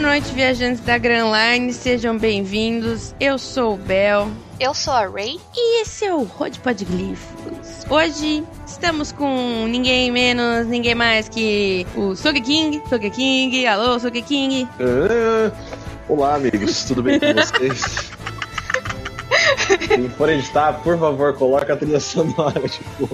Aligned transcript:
noite, 0.00 0.32
viajantes 0.32 0.80
da 0.80 0.96
Grand 0.98 1.30
Line, 1.32 1.72
sejam 1.72 2.16
bem-vindos. 2.16 3.14
Eu 3.18 3.38
sou 3.38 3.74
o 3.74 3.76
Bel. 3.76 4.28
Eu 4.60 4.72
sou 4.74 4.92
a 4.92 5.06
Ray. 5.06 5.40
E 5.54 5.82
esse 5.82 6.04
é 6.04 6.14
o 6.14 6.22
Rod 6.24 6.56
Podglifos. 6.58 7.84
Hoje 7.90 8.44
estamos 8.66 9.12
com 9.12 9.66
ninguém 9.66 10.10
menos, 10.10 10.66
ninguém 10.66 10.94
mais 10.94 11.28
que 11.28 11.86
o 11.96 12.14
Soge 12.14 12.40
King. 12.40 12.80
Soge 12.88 13.10
King, 13.10 13.66
alô, 13.66 13.98
Soge 13.98 14.22
King. 14.22 14.68
Ah, 14.80 15.50
olá, 16.08 16.34
amigos, 16.36 16.84
tudo 16.84 17.02
bem 17.02 17.18
com 17.18 17.26
vocês? 17.34 17.80
Se 19.68 20.08
for 20.16 20.28
editar, 20.30 20.74
por 20.82 20.98
favor, 20.98 21.34
coloca 21.36 21.72
a 21.74 21.76
trilha 21.76 22.00
sonora, 22.00 22.68
tipo. 22.68 23.08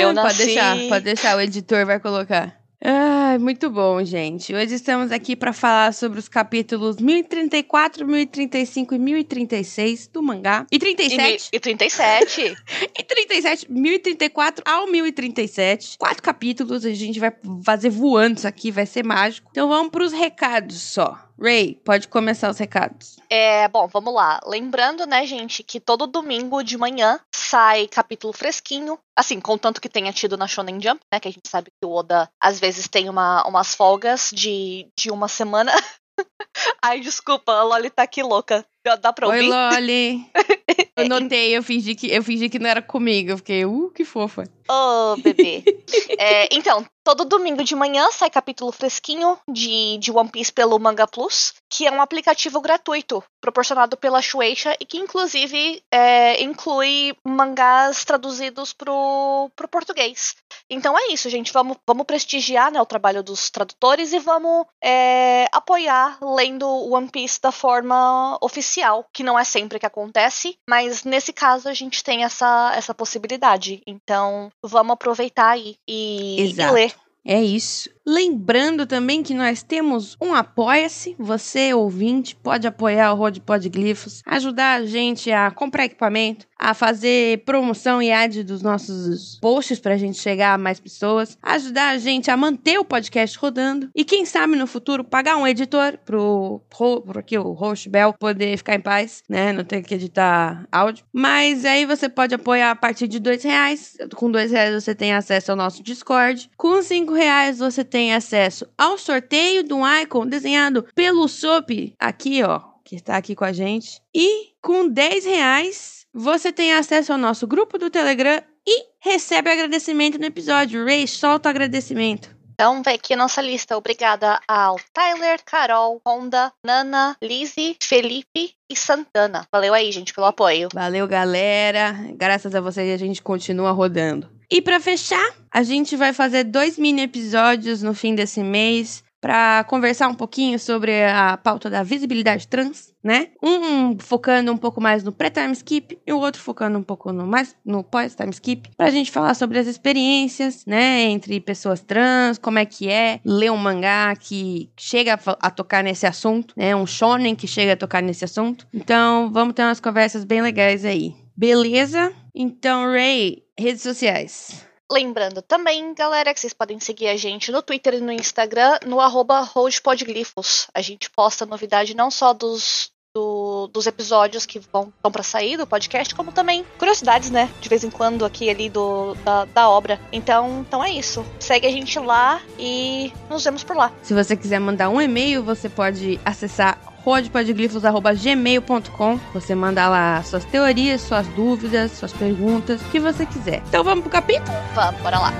Eu 0.00 0.10
Ah, 0.10 0.14
Pode 0.22 0.38
deixar, 0.38 0.76
pode 0.88 1.04
deixar, 1.04 1.36
o 1.36 1.40
editor 1.40 1.84
vai 1.84 1.98
colocar. 2.00 2.54
Ah, 2.82 3.17
muito 3.36 3.68
bom, 3.68 4.02
gente. 4.04 4.54
Hoje 4.54 4.74
estamos 4.74 5.10
aqui 5.12 5.34
para 5.34 5.52
falar 5.52 5.92
sobre 5.92 6.18
os 6.20 6.28
capítulos 6.28 6.96
1034, 6.98 8.06
1035 8.06 8.94
e 8.94 8.98
1036 8.98 10.06
do 10.06 10.22
mangá. 10.22 10.64
E 10.70 10.76
E, 10.76 10.78
37. 10.78 11.20
mi- 11.20 11.38
e 11.52 11.60
37. 11.60 12.56
E 12.98 13.02
37, 13.04 13.66
1034 13.70 14.62
ao 14.66 14.86
1037. 14.86 15.98
Quatro 15.98 16.22
capítulos, 16.22 16.86
a 16.86 16.92
gente 16.94 17.18
vai 17.20 17.32
fazer 17.64 17.90
voando 17.90 18.38
isso 18.38 18.46
aqui, 18.48 18.70
vai 18.70 18.86
ser 18.86 19.04
mágico. 19.04 19.48
Então 19.50 19.68
vamos 19.68 19.90
pros 19.90 20.12
recados 20.12 20.80
só. 20.80 21.18
Ray, 21.40 21.78
pode 21.84 22.08
começar 22.08 22.48
os 22.50 22.58
recados. 22.58 23.17
É, 23.30 23.68
bom, 23.68 23.86
vamos 23.86 24.14
lá. 24.14 24.40
Lembrando, 24.46 25.04
né, 25.06 25.26
gente, 25.26 25.62
que 25.62 25.78
todo 25.78 26.06
domingo 26.06 26.62
de 26.62 26.78
manhã 26.78 27.20
sai 27.34 27.86
capítulo 27.86 28.32
fresquinho. 28.32 28.98
Assim, 29.16 29.40
contanto 29.40 29.80
que 29.80 29.88
tenha 29.88 30.12
tido 30.12 30.36
na 30.36 30.46
Shonen 30.46 30.80
Jump, 30.80 31.00
né? 31.12 31.20
Que 31.20 31.28
a 31.28 31.30
gente 31.30 31.48
sabe 31.48 31.70
que 31.70 31.86
o 31.86 31.92
Oda 31.92 32.30
às 32.40 32.58
vezes 32.58 32.88
tem 32.88 33.08
uma, 33.08 33.46
umas 33.46 33.74
folgas 33.74 34.30
de, 34.32 34.88
de 34.98 35.10
uma 35.10 35.28
semana. 35.28 35.72
Ai, 36.82 37.00
desculpa, 37.00 37.52
a 37.52 37.62
Loli 37.62 37.90
tá 37.90 38.02
aqui 38.02 38.22
louca. 38.22 38.64
Dá- 39.00 39.12
pra 39.12 39.28
Oi, 39.28 39.36
ouvir? 39.36 39.50
Loli. 39.50 40.30
Eu 40.96 41.08
notei, 41.08 41.56
eu 41.56 41.62
fingi, 41.62 41.94
que, 41.94 42.08
eu 42.08 42.24
fingi 42.24 42.48
que 42.48 42.58
não 42.58 42.68
era 42.68 42.82
comigo. 42.82 43.30
Eu 43.30 43.36
fiquei, 43.36 43.64
uh, 43.64 43.88
que 43.94 44.04
fofa. 44.04 44.42
Ô, 44.68 45.16
bebê. 45.22 45.62
É, 46.18 46.48
então, 46.52 46.84
todo 47.08 47.24
domingo 47.24 47.64
de 47.64 47.74
manhã 47.74 48.10
sai 48.12 48.28
capítulo 48.28 48.70
fresquinho 48.70 49.38
de, 49.48 49.96
de 49.96 50.12
One 50.12 50.28
Piece 50.28 50.52
pelo 50.52 50.78
Manga 50.78 51.06
Plus, 51.06 51.54
que 51.70 51.86
é 51.86 51.90
um 51.90 52.02
aplicativo 52.02 52.60
gratuito 52.60 53.24
proporcionado 53.40 53.96
pela 53.96 54.20
Shueisha 54.20 54.76
e 54.78 54.84
que, 54.84 54.98
inclusive, 54.98 55.82
é, 55.90 56.42
inclui 56.42 57.14
mangás 57.24 58.04
traduzidos 58.04 58.74
pro, 58.74 59.50
pro 59.56 59.68
português. 59.68 60.36
Então 60.68 60.98
é 60.98 61.06
isso, 61.06 61.30
gente. 61.30 61.50
Vamos, 61.50 61.78
vamos 61.86 62.04
prestigiar 62.04 62.70
né, 62.70 62.80
o 62.80 62.86
trabalho 62.86 63.22
dos 63.22 63.48
tradutores 63.48 64.12
e 64.12 64.18
vamos 64.18 64.66
é, 64.84 65.46
apoiar 65.50 66.18
lendo 66.20 66.66
One 66.92 67.08
Piece 67.08 67.40
da 67.40 67.50
forma 67.50 68.36
oficial, 68.42 69.06
que 69.14 69.22
não 69.22 69.38
é 69.38 69.44
sempre 69.44 69.78
que 69.78 69.86
acontece, 69.86 70.58
mas 70.68 71.04
nesse 71.04 71.32
caso 71.32 71.70
a 71.70 71.74
gente 71.74 72.04
tem 72.04 72.24
essa, 72.24 72.72
essa 72.74 72.92
possibilidade. 72.92 73.82
Então 73.86 74.50
vamos 74.62 74.92
aproveitar 74.92 75.50
aí 75.50 75.76
e, 75.88 76.50
e 76.50 76.70
ler. 76.70 76.97
É 77.30 77.42
isso. 77.42 77.90
Lembrando 78.10 78.86
também 78.86 79.22
que 79.22 79.34
nós 79.34 79.62
temos 79.62 80.16
um 80.18 80.32
Apoia-se. 80.32 81.14
Você, 81.18 81.74
ouvinte, 81.74 82.34
pode 82.34 82.66
apoiar 82.66 83.12
o 83.12 83.16
Road 83.16 83.38
Podglifos, 83.42 84.22
ajudar 84.24 84.80
a 84.80 84.86
gente 84.86 85.30
a 85.30 85.50
comprar 85.50 85.84
equipamento, 85.84 86.46
a 86.58 86.72
fazer 86.72 87.44
promoção 87.44 88.00
e 88.00 88.10
ad 88.10 88.42
dos 88.44 88.62
nossos 88.62 89.38
posts 89.42 89.78
pra 89.78 89.98
gente 89.98 90.18
chegar 90.18 90.54
a 90.54 90.58
mais 90.58 90.80
pessoas, 90.80 91.36
ajudar 91.42 91.90
a 91.90 91.98
gente 91.98 92.30
a 92.30 92.36
manter 92.36 92.78
o 92.78 92.84
podcast 92.84 93.36
rodando 93.36 93.90
e 93.94 94.02
quem 94.04 94.24
sabe 94.24 94.56
no 94.56 94.66
futuro 94.66 95.04
pagar 95.04 95.36
um 95.36 95.46
editor 95.46 95.98
pro, 96.02 96.62
pro, 96.70 97.02
pro 97.02 97.20
aqui, 97.20 97.36
o 97.36 97.52
host 97.52 97.90
Bell 97.90 98.14
poder 98.14 98.56
ficar 98.56 98.74
em 98.74 98.80
paz, 98.80 99.22
né? 99.28 99.52
Não 99.52 99.64
ter 99.64 99.82
que 99.82 99.94
editar 99.94 100.66
áudio. 100.72 101.04
Mas 101.12 101.66
aí 101.66 101.84
você 101.84 102.08
pode 102.08 102.34
apoiar 102.34 102.70
a 102.70 102.76
partir 102.76 103.06
de 103.06 103.18
dois 103.18 103.42
reais. 103.42 103.98
Com 104.14 104.30
dois 104.30 104.50
reais 104.50 104.82
você 104.82 104.94
tem 104.94 105.12
acesso 105.12 105.50
ao 105.50 105.56
nosso 105.56 105.82
Discord. 105.82 106.50
Com 106.56 106.80
cinco 106.82 107.12
reais 107.12 107.58
você 107.58 107.84
tem 107.84 107.97
acesso 108.14 108.66
ao 108.76 108.96
sorteio 108.96 109.62
de 109.62 109.74
um 109.74 109.86
icon 110.00 110.26
desenhado 110.26 110.86
pelo 110.94 111.28
Sop, 111.28 111.70
aqui 111.98 112.42
ó, 112.42 112.60
que 112.84 112.96
está 112.96 113.16
aqui 113.16 113.34
com 113.34 113.44
a 113.44 113.52
gente. 113.52 114.00
E 114.14 114.52
com 114.62 114.88
10 114.88 115.24
reais 115.24 116.06
você 116.12 116.52
tem 116.52 116.72
acesso 116.72 117.12
ao 117.12 117.18
nosso 117.18 117.46
grupo 117.46 117.78
do 117.78 117.90
Telegram 117.90 118.42
e 118.66 118.86
recebe 119.00 119.50
agradecimento 119.50 120.18
no 120.18 120.24
episódio. 120.24 120.84
Ray, 120.84 121.06
solta 121.06 121.48
o 121.48 121.50
agradecimento. 121.50 122.36
Então 122.60 122.82
vem 122.82 122.96
aqui 122.96 123.14
a 123.14 123.16
nossa 123.16 123.40
lista. 123.40 123.76
Obrigada 123.76 124.40
ao 124.48 124.76
Tyler, 124.92 125.38
Carol, 125.44 126.00
Honda, 126.04 126.52
Nana, 126.64 127.16
Lizzie, 127.22 127.76
Felipe 127.80 128.52
e 128.68 128.74
Santana. 128.74 129.46
Valeu 129.52 129.72
aí, 129.72 129.92
gente, 129.92 130.12
pelo 130.12 130.26
apoio. 130.26 130.68
Valeu, 130.74 131.06
galera. 131.06 131.94
Graças 132.16 132.54
a 132.54 132.60
vocês 132.60 132.92
a 132.92 132.96
gente 132.96 133.22
continua 133.22 133.70
rodando. 133.70 134.37
E 134.50 134.62
pra 134.62 134.80
fechar, 134.80 135.34
a 135.52 135.62
gente 135.62 135.94
vai 135.94 136.14
fazer 136.14 136.44
dois 136.44 136.78
mini 136.78 137.02
episódios 137.02 137.82
no 137.82 137.92
fim 137.92 138.14
desse 138.14 138.42
mês 138.42 139.04
pra 139.20 139.62
conversar 139.64 140.08
um 140.08 140.14
pouquinho 140.14 140.58
sobre 140.58 141.04
a 141.04 141.36
pauta 141.36 141.68
da 141.68 141.82
visibilidade 141.82 142.48
trans, 142.48 142.94
né? 143.04 143.28
Um 143.42 143.98
focando 143.98 144.50
um 144.50 144.56
pouco 144.56 144.80
mais 144.80 145.02
no 145.04 145.12
pré-time 145.12 145.52
skip 145.52 145.98
e 146.06 146.12
o 146.12 146.18
outro 146.18 146.40
focando 146.40 146.78
um 146.78 146.82
pouco 146.82 147.12
no 147.12 147.26
mais 147.26 147.54
no 147.62 147.84
pós-time 147.84 148.30
skip, 148.30 148.70
pra 148.74 148.90
gente 148.90 149.10
falar 149.10 149.34
sobre 149.34 149.58
as 149.58 149.66
experiências, 149.66 150.64
né, 150.64 151.02
entre 151.02 151.40
pessoas 151.40 151.80
trans, 151.82 152.38
como 152.38 152.58
é 152.58 152.64
que 152.64 152.88
é 152.88 153.20
ler 153.24 153.50
um 153.50 153.56
mangá 153.56 154.14
que 154.16 154.70
chega 154.78 155.14
a, 155.14 155.36
a 155.48 155.50
tocar 155.50 155.82
nesse 155.82 156.06
assunto, 156.06 156.54
né? 156.56 156.74
Um 156.74 156.86
shonen 156.86 157.34
que 157.34 157.46
chega 157.46 157.74
a 157.74 157.76
tocar 157.76 158.02
nesse 158.02 158.24
assunto. 158.24 158.66
Então, 158.72 159.30
vamos 159.30 159.52
ter 159.52 159.62
umas 159.62 159.80
conversas 159.80 160.24
bem 160.24 160.40
legais 160.40 160.84
aí. 160.84 161.14
Beleza? 161.36 162.12
Então, 162.34 162.84
Ray, 162.86 163.42
redes 163.58 163.82
sociais. 163.82 164.64
Lembrando 164.90 165.42
também, 165.42 165.92
galera, 165.94 166.32
que 166.32 166.40
vocês 166.40 166.54
podem 166.54 166.80
seguir 166.80 167.08
a 167.08 167.16
gente 167.16 167.52
no 167.52 167.60
Twitter 167.60 167.94
e 167.94 168.00
no 168.00 168.10
Instagram, 168.12 168.78
no 168.86 169.00
arroba 169.00 169.40
roadpodglifos. 169.40 170.66
A 170.74 170.80
gente 170.80 171.10
posta 171.10 171.44
novidade 171.44 171.94
não 171.94 172.10
só 172.10 172.32
dos, 172.32 172.90
do- 173.14 173.66
dos 173.70 173.86
episódios 173.86 174.46
que 174.46 174.58
vão 174.58 174.88
estão 174.96 175.10
para 175.12 175.22
sair 175.22 175.58
do 175.58 175.66
podcast, 175.66 176.14
como 176.14 176.32
também 176.32 176.64
curiosidades, 176.78 177.30
né? 177.30 177.50
De 177.60 177.68
vez 177.68 177.84
em 177.84 177.90
quando 177.90 178.24
aqui 178.24 178.48
ali 178.48 178.70
do, 178.70 179.14
da, 179.16 179.44
da 179.44 179.68
obra. 179.68 180.00
Então, 180.10 180.60
então 180.66 180.82
é 180.82 180.90
isso. 180.90 181.22
Segue 181.38 181.66
a 181.66 181.70
gente 181.70 181.98
lá 181.98 182.40
e 182.58 183.12
nos 183.28 183.44
vemos 183.44 183.62
por 183.62 183.76
lá. 183.76 183.92
Se 184.02 184.14
você 184.14 184.34
quiser 184.36 184.58
mandar 184.58 184.88
um 184.88 185.00
e-mail, 185.02 185.42
você 185.42 185.68
pode 185.68 186.18
acessar 186.24 186.78
rodpodglifos.gmail.com 187.04 189.20
Você 189.32 189.54
manda 189.54 189.88
lá 189.88 190.22
suas 190.22 190.44
teorias, 190.44 191.00
suas 191.02 191.26
dúvidas, 191.28 191.92
suas 191.92 192.12
perguntas, 192.12 192.80
o 192.80 192.84
que 192.86 193.00
você 193.00 193.24
quiser. 193.24 193.62
Então 193.68 193.84
vamos 193.84 194.02
pro 194.02 194.10
capítulo? 194.10 194.56
Vamos, 194.74 195.00
bora 195.00 195.18
lá. 195.18 195.32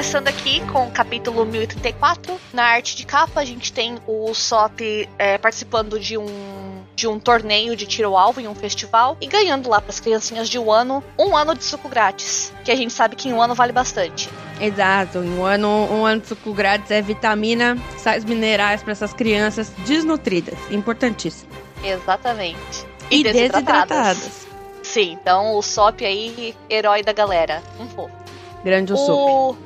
Começando 0.00 0.28
aqui 0.28 0.66
com 0.72 0.86
o 0.86 0.90
capítulo 0.90 1.44
1034. 1.44 2.40
Na 2.54 2.62
arte 2.62 2.96
de 2.96 3.04
capa, 3.04 3.40
a 3.40 3.44
gente 3.44 3.70
tem 3.70 3.98
o 4.06 4.32
Sop 4.32 4.80
é, 5.18 5.36
participando 5.36 6.00
de 6.00 6.16
um, 6.16 6.24
de 7.00 7.08
um 7.08 7.18
torneio 7.18 7.74
de 7.74 7.86
tiro-alvo 7.86 8.42
em 8.42 8.46
um 8.46 8.54
festival 8.54 9.16
e 9.22 9.26
ganhando 9.26 9.70
lá 9.70 9.80
para 9.80 9.90
as 9.90 9.98
criancinhas 9.98 10.50
de 10.50 10.58
um 10.58 10.70
ano 10.70 11.02
um 11.18 11.34
ano 11.34 11.54
de 11.54 11.64
suco 11.64 11.88
grátis. 11.88 12.52
Que 12.62 12.70
a 12.70 12.76
gente 12.76 12.92
sabe 12.92 13.16
que 13.16 13.26
em 13.26 13.32
um 13.32 13.40
ano 13.40 13.54
vale 13.54 13.72
bastante. 13.72 14.28
Exato, 14.60 15.20
um 15.20 15.42
ano, 15.42 15.88
um 15.90 16.04
ano 16.04 16.20
de 16.20 16.28
suco 16.28 16.52
grátis 16.52 16.90
é 16.90 17.00
vitamina, 17.00 17.78
sais 17.96 18.22
minerais 18.22 18.82
para 18.82 18.92
essas 18.92 19.14
crianças 19.14 19.70
desnutridas. 19.86 20.58
Importantíssimo. 20.70 21.50
Exatamente. 21.82 22.86
E, 23.10 23.22
desidratadas. 23.22 24.46
Sim, 24.82 25.16
então 25.20 25.56
o 25.56 25.62
Sop 25.62 26.04
aí, 26.04 26.54
herói 26.68 27.02
da 27.02 27.14
galera. 27.14 27.62
Um 27.78 27.88
fofo. 27.88 28.14
Grande 28.62 28.92
o 28.92 28.96
sopa. 28.98 29.58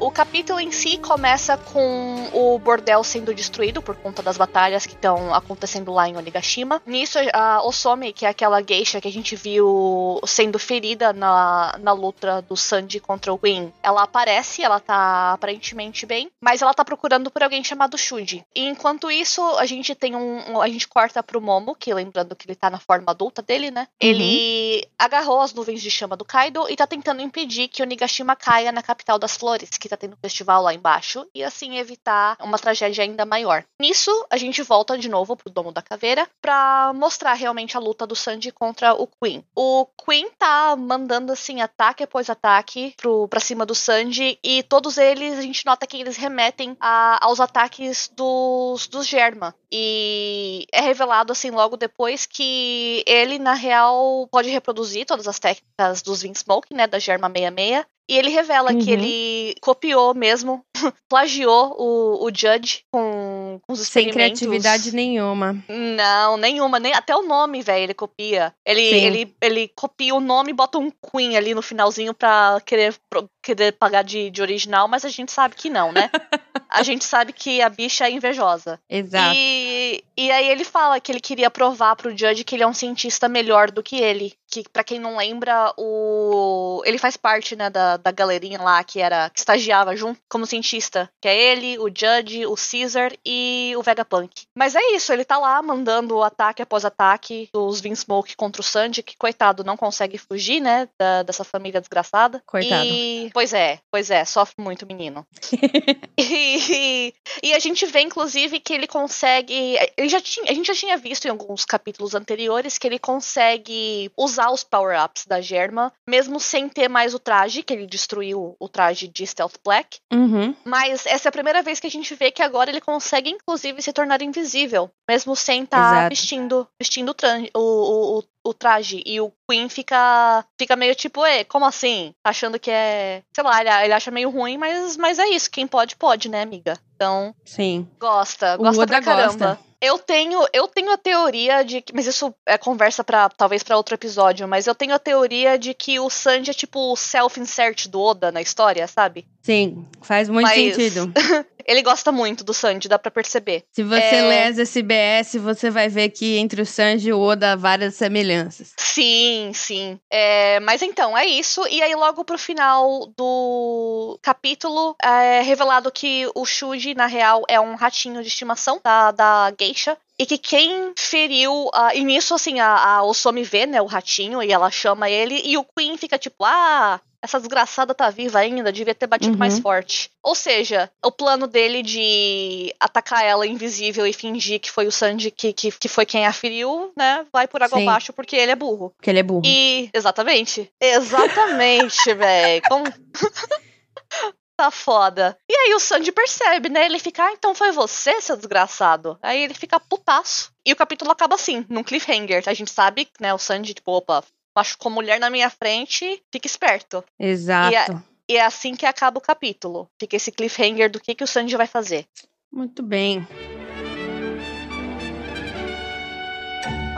O, 0.00 0.10
capítulo 0.10 0.58
em 0.58 0.72
si 0.72 0.96
começa 0.96 1.58
com 1.58 2.30
o 2.32 2.58
bordel 2.58 3.04
sendo 3.04 3.34
destruído 3.34 3.82
por 3.82 3.94
conta 3.96 4.22
das 4.22 4.38
batalhas 4.38 4.86
que 4.86 4.94
estão 4.94 5.34
acontecendo 5.34 5.92
lá 5.92 6.08
em 6.08 6.16
Onigashima. 6.16 6.80
Nisso, 6.86 7.18
a 7.34 7.62
Osome, 7.62 8.12
que 8.12 8.24
é 8.24 8.28
aquela 8.30 8.62
geisha 8.62 8.98
que 9.00 9.06
a 9.06 9.12
gente 9.12 9.36
viu 9.36 10.18
sendo 10.26 10.58
ferida 10.58 11.12
na, 11.12 11.76
na 11.80 11.92
luta 11.92 12.40
do 12.42 12.56
Sanji 12.56 12.98
contra 12.98 13.30
o 13.32 13.38
Queen, 13.38 13.72
ela 13.82 14.02
aparece, 14.02 14.62
ela 14.62 14.80
tá 14.80 15.32
aparentemente 15.32 16.06
bem, 16.06 16.30
mas 16.40 16.62
ela 16.62 16.72
tá 16.72 16.82
procurando 16.84 17.30
por 17.30 17.42
alguém 17.42 17.62
chamado 17.62 17.98
Shuji. 17.98 18.42
E 18.54 18.66
enquanto 18.66 19.10
isso, 19.10 19.42
a 19.58 19.66
gente 19.66 19.94
tem 19.94 20.16
um. 20.16 20.52
um- 20.56 20.60
A 20.62 20.68
gente 20.68 20.88
corta 20.88 21.22
pro 21.22 21.40
Momo, 21.42 21.74
que 21.74 21.92
lembrando 21.92 22.34
que 22.34 22.46
ele 22.46 22.54
tá 22.54 22.70
na 22.70 22.78
forma 22.78 23.10
adulta 23.10 23.42
dele, 23.42 23.70
né? 23.70 23.86
Ele 24.00 24.86
agarrou 24.98 25.40
as 25.40 25.52
nuvens 25.52 25.82
de 25.82 25.90
chama 25.90 26.16
do 26.16 26.24
Kaido 26.24 26.66
e 26.70 26.76
tá 26.76 26.86
tentando 26.86 27.20
impedir 27.20 27.68
que 27.68 27.82
Onigashima 27.82 28.34
caia 28.34 28.72
na 28.72 28.82
capital 28.82 29.18
das 29.18 29.36
flores, 29.36 29.68
que 29.70 29.89
tá 29.90 29.96
tendo 29.96 30.16
festival 30.16 30.62
lá 30.62 30.72
embaixo 30.72 31.26
e 31.34 31.44
assim 31.44 31.78
evitar 31.78 32.36
uma 32.40 32.58
tragédia 32.58 33.04
ainda 33.04 33.26
maior. 33.26 33.64
Nisso, 33.80 34.10
a 34.30 34.36
gente 34.36 34.62
volta 34.62 34.96
de 34.96 35.08
novo 35.08 35.36
pro 35.36 35.50
Domo 35.50 35.72
da 35.72 35.82
Caveira 35.82 36.28
pra 36.40 36.92
mostrar 36.94 37.34
realmente 37.34 37.76
a 37.76 37.80
luta 37.80 38.06
do 38.06 38.16
Sanji 38.16 38.50
contra 38.50 38.94
o 38.94 39.06
Queen. 39.06 39.44
O 39.54 39.86
Queen 40.04 40.30
tá 40.38 40.74
mandando 40.76 41.32
assim 41.32 41.60
ataque 41.60 42.04
após 42.04 42.30
ataque 42.30 42.94
pro, 42.96 43.28
pra 43.28 43.40
cima 43.40 43.66
do 43.66 43.74
Sanji 43.74 44.38
e 44.42 44.62
todos 44.62 44.98
eles 44.98 45.38
a 45.38 45.42
gente 45.42 45.66
nota 45.66 45.86
que 45.86 46.00
eles 46.00 46.16
remetem 46.16 46.76
a, 46.80 47.24
aos 47.24 47.40
ataques 47.40 48.10
dos, 48.14 48.86
dos 48.86 49.06
Germa. 49.06 49.54
E 49.72 50.66
é 50.72 50.80
revelado 50.80 51.32
assim 51.32 51.50
logo 51.50 51.76
depois 51.76 52.26
que 52.26 53.04
ele, 53.06 53.38
na 53.38 53.54
real, 53.54 54.28
pode 54.30 54.48
reproduzir 54.48 55.06
todas 55.06 55.28
as 55.28 55.38
técnicas 55.38 56.02
dos 56.02 56.22
Vinsmoke, 56.22 56.74
né? 56.74 56.86
Da 56.86 56.98
Germa 56.98 57.28
66. 57.28 57.84
E 58.10 58.18
ele 58.18 58.28
revela 58.30 58.72
Uhum. 58.72 58.78
que 58.80 58.90
ele 58.90 59.54
copiou 59.60 60.12
mesmo, 60.14 60.64
plagiou 61.08 61.76
o, 61.78 62.24
o 62.26 62.28
Judge 62.34 62.82
com, 62.92 63.60
com 63.64 63.72
os 63.72 63.78
Sem 63.86 64.08
experimentos. 64.08 64.40
criatividade 64.40 64.92
nenhuma. 64.92 65.56
Não, 65.68 66.36
nenhuma, 66.36 66.80
nem 66.80 66.92
até 66.92 67.14
o 67.14 67.22
nome, 67.22 67.62
velho, 67.62 67.84
ele 67.84 67.94
copia. 67.94 68.52
Ele, 68.66 68.80
Sim. 68.90 68.96
ele, 69.06 69.36
ele 69.40 69.68
copia 69.76 70.12
o 70.14 70.20
nome 70.20 70.50
e 70.50 70.54
bota 70.54 70.76
um 70.78 70.90
Queen 70.90 71.36
ali 71.36 71.54
no 71.54 71.62
finalzinho 71.62 72.12
pra 72.12 72.60
querer, 72.66 72.94
pro- 73.08 73.28
querer 73.42 73.72
pagar 73.72 74.02
de, 74.02 74.28
de 74.28 74.42
original, 74.42 74.88
mas 74.88 75.04
a 75.04 75.08
gente 75.08 75.30
sabe 75.30 75.54
que 75.54 75.70
não, 75.70 75.92
né? 75.92 76.10
a 76.68 76.82
gente 76.82 77.04
sabe 77.04 77.32
que 77.32 77.62
a 77.62 77.68
bicha 77.68 78.06
é 78.08 78.10
invejosa. 78.10 78.80
Exato. 78.90 79.34
E, 79.36 80.02
e 80.16 80.30
aí 80.32 80.48
ele 80.50 80.64
fala 80.64 80.98
que 81.00 81.12
ele 81.12 81.20
queria 81.20 81.48
provar 81.50 81.94
pro 81.94 82.10
Judge 82.16 82.42
que 82.42 82.56
ele 82.56 82.64
é 82.64 82.66
um 82.66 82.74
cientista 82.74 83.28
melhor 83.28 83.70
do 83.70 83.82
que 83.84 83.96
ele. 84.00 84.32
Que, 84.50 84.64
pra 84.72 84.82
quem 84.84 84.98
não 84.98 85.16
lembra, 85.16 85.72
o. 85.76 86.82
Ele 86.84 86.98
faz 86.98 87.16
parte, 87.16 87.54
né, 87.54 87.70
da, 87.70 87.96
da 87.96 88.10
galerinha 88.10 88.60
lá 88.60 88.82
que 88.82 89.00
era. 89.00 89.30
que 89.30 89.38
estagiava 89.38 89.94
junto 89.94 90.20
como 90.28 90.46
cientista. 90.46 91.08
Que 91.20 91.28
é 91.28 91.36
ele, 91.52 91.78
o 91.78 91.86
Judge, 91.88 92.46
o 92.46 92.54
Caesar 92.56 93.12
e 93.24 93.72
o 93.76 93.82
Vegapunk. 93.82 94.42
Mas 94.56 94.74
é 94.74 94.80
isso, 94.92 95.12
ele 95.12 95.24
tá 95.24 95.38
lá 95.38 95.60
mandando 95.62 96.22
ataque 96.22 96.62
após 96.62 96.84
ataque 96.84 97.48
dos 97.52 97.80
Vinsmoke 97.80 98.36
contra 98.36 98.60
o 98.60 98.64
Sanji, 98.64 99.02
que, 99.02 99.16
coitado, 99.16 99.62
não 99.64 99.76
consegue 99.76 100.18
fugir, 100.18 100.60
né? 100.60 100.88
da- 100.98 101.22
dessa 101.22 101.44
família 101.44 101.80
desgraçada. 101.80 102.42
Coitado. 102.46 102.84
E. 102.84 103.30
Pois 103.32 103.52
é, 103.52 103.78
pois 103.90 104.10
é, 104.10 104.24
sofre 104.24 104.56
muito, 104.62 104.86
menino. 104.86 105.26
E, 106.22 107.14
e 107.42 107.52
a 107.54 107.58
gente 107.58 107.86
vê, 107.86 108.00
inclusive, 108.00 108.60
que 108.60 108.72
ele 108.74 108.86
consegue. 108.86 109.76
Ele 109.96 110.08
já 110.08 110.20
tinha, 110.20 110.50
a 110.50 110.54
gente 110.54 110.66
já 110.66 110.74
tinha 110.74 110.96
visto 110.96 111.24
em 111.24 111.30
alguns 111.30 111.64
capítulos 111.64 112.14
anteriores 112.14 112.76
que 112.78 112.86
ele 112.86 112.98
consegue 112.98 114.10
usar 114.16 114.39
os 114.48 114.62
power-ups 114.62 115.26
da 115.26 115.40
Germa, 115.40 115.92
mesmo 116.08 116.38
sem 116.38 116.68
ter 116.68 116.88
mais 116.88 117.14
o 117.14 117.18
traje, 117.18 117.62
que 117.64 117.72
ele 117.72 117.86
destruiu 117.86 118.54
o 118.60 118.68
traje 118.68 119.08
de 119.08 119.26
Stealth 119.26 119.56
Black. 119.64 119.98
Uhum. 120.12 120.54
Mas 120.64 121.04
essa 121.06 121.26
é 121.26 121.30
a 121.30 121.32
primeira 121.32 121.62
vez 121.62 121.80
que 121.80 121.86
a 121.88 121.90
gente 121.90 122.14
vê 122.14 122.30
que 122.30 122.42
agora 122.42 122.70
ele 122.70 122.80
consegue, 122.80 123.28
inclusive, 123.30 123.82
se 123.82 123.92
tornar 123.92 124.22
invisível, 124.22 124.90
mesmo 125.08 125.34
sem 125.34 125.64
estar 125.64 125.80
Exato. 125.96 126.08
vestindo, 126.10 126.68
vestindo 126.80 127.10
o, 127.54 127.58
o, 127.58 128.18
o, 128.20 128.22
o- 128.50 128.54
traje. 128.54 129.02
E 129.04 129.20
o 129.20 129.32
Queen 129.50 129.68
fica, 129.68 130.44
fica 130.58 130.76
meio 130.76 130.94
tipo, 130.94 131.26
e 131.26 131.44
como 131.44 131.64
assim? 131.64 132.14
Achando 132.24 132.58
que 132.58 132.70
é. 132.70 133.22
Sei 133.34 133.42
lá, 133.42 133.60
ele, 133.60 133.70
ele 133.84 133.92
acha 133.92 134.10
meio 134.10 134.30
ruim, 134.30 134.56
mas, 134.56 134.96
mas 134.96 135.18
é 135.18 135.26
isso. 135.28 135.50
Quem 135.50 135.66
pode, 135.66 135.96
pode, 135.96 136.28
né, 136.28 136.42
amiga? 136.42 136.78
Então, 136.94 137.34
Sim. 137.44 137.88
gosta, 137.98 138.54
O 138.54 138.58
gosta 138.58 138.82
Oda 138.82 138.86
pra 138.86 139.02
caramba. 139.02 139.46
gosta. 139.56 139.69
Eu 139.80 139.98
tenho, 139.98 140.46
eu 140.52 140.68
tenho 140.68 140.92
a 140.92 140.96
teoria 140.98 141.62
de 141.64 141.80
que, 141.80 141.94
mas 141.94 142.06
isso 142.06 142.34
é 142.46 142.58
conversa 142.58 143.02
para 143.02 143.28
talvez 143.30 143.62
pra 143.62 143.76
outro 143.76 143.94
episódio, 143.94 144.46
mas 144.46 144.66
eu 144.66 144.74
tenho 144.74 144.94
a 144.94 144.98
teoria 144.98 145.58
de 145.58 145.72
que 145.72 145.98
o 145.98 146.10
Sanji 146.10 146.50
é 146.50 146.54
tipo 146.54 146.92
o 146.92 146.96
self-insert 146.96 147.88
do 147.88 148.00
Oda 148.00 148.30
na 148.30 148.42
história, 148.42 148.86
sabe? 148.86 149.26
Sim. 149.42 149.86
Faz 150.02 150.28
muito 150.28 150.46
Mas- 150.46 150.74
sentido. 150.76 151.12
Ele 151.66 151.82
gosta 151.82 152.10
muito 152.10 152.42
do 152.42 152.52
Sanji, 152.54 152.88
dá 152.88 152.98
pra 152.98 153.10
perceber. 153.12 153.62
Se 153.70 153.82
você 153.84 154.16
É. 154.16 154.22
lê 154.22 154.42
as 154.44 154.58
SBS, 154.58 155.34
você 155.40 155.70
vai 155.70 155.88
ver 155.88 156.08
que 156.08 156.36
entre 156.38 156.62
o 156.62 156.66
Sanji 156.66 157.10
e 157.10 157.12
o 157.12 157.20
Oda 157.20 157.52
há 157.52 157.56
várias 157.56 157.94
semelhanças. 157.94 158.72
Sim, 158.76 159.52
sim. 159.54 160.00
É, 160.10 160.58
mas 160.60 160.82
então, 160.82 161.16
é 161.16 161.26
isso. 161.26 161.64
E 161.68 161.80
aí, 161.82 161.94
logo 161.94 162.24
pro 162.24 162.38
final 162.38 163.06
do 163.16 164.18
capítulo, 164.22 164.96
é 165.02 165.42
revelado 165.42 165.92
que 165.92 166.26
o 166.34 166.44
Shuji, 166.44 166.94
na 166.94 167.06
real, 167.06 167.42
é 167.46 167.60
um 167.60 167.74
ratinho 167.76 168.20
de 168.22 168.28
estimação 168.28 168.80
da, 168.82 169.10
da 169.12 169.50
Geisha. 169.70 169.96
E 170.18 170.26
que 170.26 170.36
quem 170.36 170.92
feriu. 170.98 171.70
ah, 171.72 171.94
e 171.94 172.02
nisso, 172.04 172.34
assim, 172.34 172.60
a, 172.60 172.68
a 172.76 173.02
Osomi 173.02 173.42
vê, 173.42 173.66
né, 173.66 173.80
o 173.80 173.86
ratinho, 173.86 174.42
e 174.42 174.52
ela 174.52 174.70
chama 174.70 175.08
ele, 175.08 175.40
e 175.44 175.56
o 175.56 175.64
Queen 175.64 175.96
fica 175.96 176.18
tipo, 176.18 176.44
ah. 176.44 177.00
Essa 177.22 177.38
desgraçada 177.38 177.94
tá 177.94 178.08
viva 178.08 178.38
ainda, 178.38 178.72
devia 178.72 178.94
ter 178.94 179.06
batido 179.06 179.32
Uhum. 179.32 179.38
mais 179.38 179.58
forte. 179.58 180.10
Ou 180.22 180.34
seja, 180.34 180.90
o 181.04 181.12
plano 181.12 181.46
dele 181.46 181.82
de 181.82 182.74
atacar 182.80 183.22
ela 183.22 183.46
invisível 183.46 184.06
e 184.06 184.12
fingir 184.14 184.58
que 184.58 184.70
foi 184.70 184.86
o 184.86 184.90
Sanji 184.90 185.30
que, 185.30 185.52
que, 185.52 185.70
que 185.70 185.86
foi 185.86 186.06
quem 186.06 186.26
a 186.26 186.32
feriu, 186.32 186.90
né? 186.96 187.26
Vai 187.30 187.46
por 187.46 187.62
água 187.62 187.76
Sim. 187.76 187.86
abaixo 187.86 188.10
porque 188.14 188.34
ele 188.36 188.52
é 188.52 188.56
burro. 188.56 188.94
Porque 188.96 189.10
ele 189.10 189.18
é 189.18 189.22
burro. 189.22 189.42
E. 189.44 189.90
Exatamente. 189.92 190.72
Exatamente, 190.80 192.08
véi. 192.16 192.62
Como. 192.62 192.84
tá 194.60 194.70
foda. 194.70 195.36
E 195.48 195.54
aí 195.54 195.74
o 195.74 195.80
Sanji 195.80 196.12
percebe, 196.12 196.68
né? 196.68 196.84
Ele 196.84 196.98
fica, 196.98 197.24
ah, 197.24 197.32
então 197.32 197.54
foi 197.54 197.72
você, 197.72 198.20
seu 198.20 198.36
desgraçado. 198.36 199.18
Aí 199.22 199.42
ele 199.42 199.54
fica 199.54 199.80
putaço. 199.80 200.52
E 200.64 200.72
o 200.72 200.76
capítulo 200.76 201.10
acaba 201.10 201.34
assim, 201.34 201.64
num 201.68 201.82
cliffhanger. 201.82 202.42
A 202.46 202.52
gente 202.52 202.70
sabe, 202.70 203.08
né? 203.18 203.32
O 203.32 203.38
Sanji, 203.38 203.72
tipo, 203.72 203.90
opa, 203.90 204.22
machucou 204.54 204.92
mulher 204.92 205.18
na 205.18 205.30
minha 205.30 205.48
frente, 205.48 206.22
fica 206.30 206.46
esperto. 206.46 207.02
Exato. 207.18 208.02
E 208.28 208.36
é 208.36 208.44
assim 208.44 208.74
que 208.74 208.84
acaba 208.84 209.18
o 209.18 209.22
capítulo. 209.22 209.88
Fica 209.98 210.16
esse 210.16 210.30
cliffhanger 210.30 210.90
do 210.90 211.00
que, 211.00 211.14
que 211.14 211.24
o 211.24 211.26
Sanji 211.26 211.56
vai 211.56 211.66
fazer. 211.66 212.06
Muito 212.52 212.82
bem. 212.82 213.26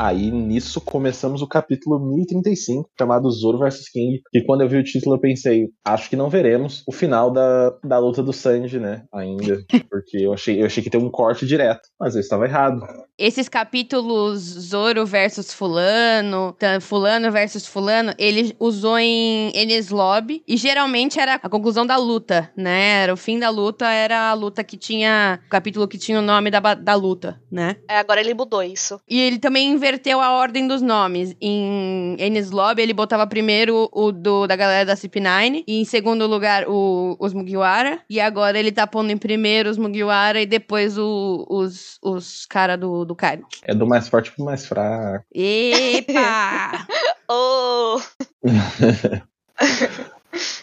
Aí 0.03 0.33
nisso 0.33 0.81
começamos 0.81 1.43
o 1.43 1.47
capítulo 1.47 2.01
1035, 2.01 2.91
chamado 2.99 3.31
Zoro 3.31 3.59
vs 3.59 3.89
King. 3.89 4.21
E 4.35 4.45
quando 4.45 4.63
eu 4.63 4.69
vi 4.69 4.79
o 4.79 4.83
título 4.83 5.15
eu 5.15 5.21
pensei, 5.21 5.69
acho 5.85 6.11
que 6.11 6.17
não 6.17 6.29
veremos 6.29 6.83
o 6.89 6.93
final 6.93 7.31
da, 7.31 7.71
da 7.85 8.01
luta 8.01 8.21
do 8.21 8.33
Sanji, 8.33 8.81
né? 8.81 9.05
Ainda. 9.15 9.65
Porque 9.89 10.17
eu 10.17 10.33
achei, 10.33 10.61
eu 10.61 10.67
achei 10.67 10.83
que 10.83 10.91
ter 10.91 10.99
um 10.99 11.09
corte 11.09 11.47
direto. 11.47 11.89
Mas 12.01 12.17
eu 12.17 12.21
estava 12.21 12.47
errado. 12.47 12.85
Esses 13.17 13.49
capítulos 13.49 14.41
Zoro 14.41 15.07
versus 15.07 15.55
Fulano, 15.55 16.57
Fulano 16.81 17.31
versus 17.31 17.65
Fulano, 17.65 18.13
ele 18.19 18.57
usou 18.59 18.99
em 18.99 19.53
Enes 19.55 19.91
Lobby 19.91 20.43
e 20.49 20.57
geralmente 20.57 21.21
era 21.21 21.35
a 21.35 21.49
conclusão 21.49 21.87
da 21.87 21.97
luta, 21.97 22.51
né? 22.57 23.03
Era 23.05 23.15
o 23.15 23.17
fim 23.17 23.39
da 23.39 23.51
luta, 23.51 23.89
era 23.89 24.31
a 24.31 24.35
luta 24.35 24.65
que 24.65 24.77
tinha. 24.77 25.39
O 25.47 25.49
capítulo 25.49 25.87
que 25.87 25.97
tinha 25.97 26.19
o 26.19 26.23
nome 26.23 26.51
da, 26.51 26.59
da 26.75 26.95
luta, 26.97 27.41
né? 27.49 27.77
É, 27.89 27.99
agora 27.99 28.21
ele 28.21 28.35
mudou 28.35 28.65
isso. 28.65 29.01
E 29.09 29.21
ele 29.21 29.39
também 29.39 29.71
inverteu 29.71 29.92
a 30.21 30.33
ordem 30.33 30.67
dos 30.69 30.81
nomes. 30.83 31.35
Em 31.41 32.17
Enes 32.19 32.51
Lobby, 32.51 32.83
ele 32.83 32.93
botava 32.93 33.27
primeiro 33.27 33.89
o 33.93 34.13
do, 34.13 34.47
da 34.47 34.55
galera 34.57 34.85
da 34.87 34.95
CP9, 34.95 35.65
e 35.67 35.81
em 35.81 35.85
segundo 35.85 36.27
lugar 36.27 36.65
o, 36.69 37.17
os 37.19 37.33
Mugiwara. 37.33 38.01
E 38.09 38.21
agora 38.21 38.59
ele 38.59 38.73
tá 38.73 38.87
pondo 38.87 39.11
em 39.11 39.17
primeiro 39.19 39.69
os 39.71 39.79
Mugiwara 39.79 40.41
e 40.41 40.47
depois 40.47 40.97
o- 40.99 41.47
os, 41.49 41.99
os 42.03 42.47
caras 42.47 42.79
do, 42.79 43.05
do 43.05 43.15
Kaido. 43.15 43.47
É 43.65 43.75
do 43.75 43.87
mais 43.87 44.09
forte 44.09 44.31
pro 44.33 44.45
mais 44.45 44.67
fraco. 44.67 45.25
Epa! 45.35 46.87
Oh! 47.35 47.99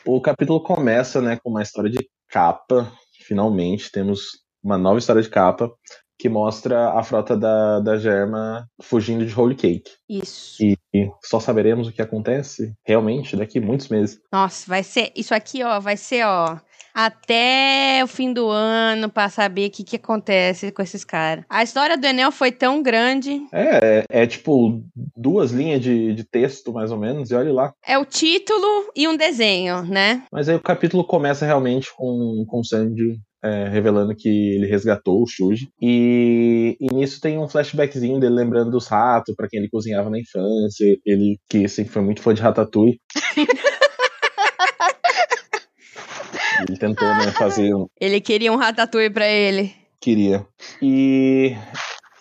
O 0.06 0.20
capítulo 0.20 0.62
começa, 0.62 1.22
né, 1.22 1.38
com 1.42 1.50
uma 1.50 1.62
história 1.62 1.90
de 1.90 2.08
capa. 2.28 2.92
Finalmente 3.22 3.92
temos 3.92 4.40
uma 4.64 4.78
nova 4.78 4.98
história 5.00 5.22
de 5.22 5.30
capa 5.30 5.72
que 6.20 6.28
mostra 6.28 6.90
a 6.92 7.02
frota 7.02 7.38
da, 7.38 7.80
da 7.80 7.98
Germa 7.98 8.68
fugindo 8.82 9.26
de 9.26 9.40
Holy 9.40 9.56
Cake. 9.56 9.90
Isso. 10.10 10.62
E, 10.62 10.78
só 11.24 11.40
saberemos 11.40 11.88
o 11.88 11.94
que 11.94 12.02
acontece 12.02 12.74
realmente 12.86 13.38
daqui 13.38 13.60
a 13.60 13.62
muitos 13.62 13.88
meses. 13.88 14.20
Nossa, 14.32 14.66
vai 14.68 14.84
ser. 14.84 15.14
Isso 15.16 15.34
aqui, 15.34 15.64
ó, 15.64 15.80
vai 15.80 15.96
ser, 15.96 16.26
ó. 16.26 16.58
Até 16.94 18.02
o 18.04 18.08
fim 18.08 18.34
do 18.34 18.50
ano 18.50 19.10
pra 19.10 19.30
saber 19.30 19.68
o 19.68 19.72
que, 19.72 19.84
que 19.84 19.96
acontece 19.96 20.72
com 20.72 20.82
esses 20.82 21.06
caras. 21.06 21.46
A 21.48 21.64
história 21.64 21.96
do 21.96 22.06
Enel 22.06 22.32
foi 22.32 22.52
tão 22.52 22.84
grande. 22.84 23.42
É, 23.54 24.04
é, 24.10 24.24
é 24.24 24.28
tipo 24.28 24.84
duas 25.16 25.52
linhas 25.52 25.80
de, 25.80 26.14
de 26.14 26.24
texto, 26.26 26.74
mais 26.74 26.92
ou 26.92 26.98
menos, 26.98 27.32
e 27.32 27.36
olhe 27.36 27.52
lá. 27.52 27.72
É 27.86 27.98
o 27.98 28.04
título 28.04 28.92
e 28.96 29.08
um 29.08 29.16
desenho, 29.16 29.84
né? 29.84 30.24
Mas 30.32 30.50
aí 30.50 30.56
o 30.56 30.62
capítulo 30.62 31.06
começa 31.06 31.46
realmente 31.46 31.88
com, 31.96 32.44
com 32.48 32.60
o 32.60 32.66
Sanji 32.66 33.20
é, 33.44 33.68
revelando 33.70 34.16
que 34.16 34.30
ele 34.30 34.68
resgatou 34.68 35.22
o 35.22 35.28
Shuji. 35.28 35.70
E, 35.82 36.78
e 36.80 36.94
nisso 36.94 37.22
tem 37.22 37.38
um 37.38 37.48
flashbackzinho 37.48 38.20
dele 38.20 38.36
lembrando 38.36 38.72
dos 38.72 38.88
ratos, 38.88 39.36
pra 39.36 39.48
quem 39.48 39.60
ele 39.60 39.70
cozinhava 39.70 40.10
na 40.10 40.20
infância. 40.20 40.98
Ele 41.06 41.38
que 41.50 41.68
sempre 41.68 41.92
foi 41.92 42.02
muito 42.02 42.22
fã 42.22 42.34
de 42.34 42.42
Ratatouille. 42.42 43.00
ele 46.68 46.78
tentou 46.78 47.08
né, 47.08 47.32
fazer 47.32 47.74
um, 47.74 47.88
Ele 48.00 48.22
queria 48.22 48.52
um 48.52 48.58
ratatouille 48.58 49.10
pra 49.10 49.28
ele. 49.28 49.74
queria. 50.02 50.46
E, 50.82 51.56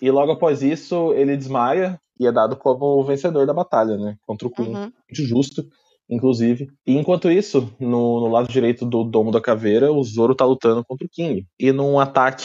e 0.01 0.11
logo 0.11 0.31
após 0.31 0.63
isso, 0.63 1.13
ele 1.13 1.35
desmaia 1.35 1.99
e 2.19 2.27
é 2.27 2.31
dado 2.31 2.55
como 2.57 2.85
o 2.85 3.03
vencedor 3.03 3.45
da 3.45 3.53
batalha, 3.53 3.97
né? 3.97 4.15
Contra 4.25 4.47
o 4.47 4.51
Queen. 4.51 4.75
Uhum. 4.75 4.81
Muito 4.81 5.25
justo. 5.25 5.63
Inclusive. 6.09 6.67
E 6.85 6.97
enquanto 6.97 7.29
isso, 7.29 7.73
no, 7.79 8.21
no 8.21 8.27
lado 8.27 8.47
direito 8.47 8.85
do 8.85 9.03
Domo 9.03 9.31
da 9.31 9.41
Caveira, 9.41 9.91
o 9.91 10.03
Zoro 10.03 10.35
tá 10.35 10.45
lutando 10.45 10.83
contra 10.83 11.05
o 11.05 11.09
King. 11.09 11.45
E 11.59 11.71
num 11.71 11.99
ataque 11.99 12.43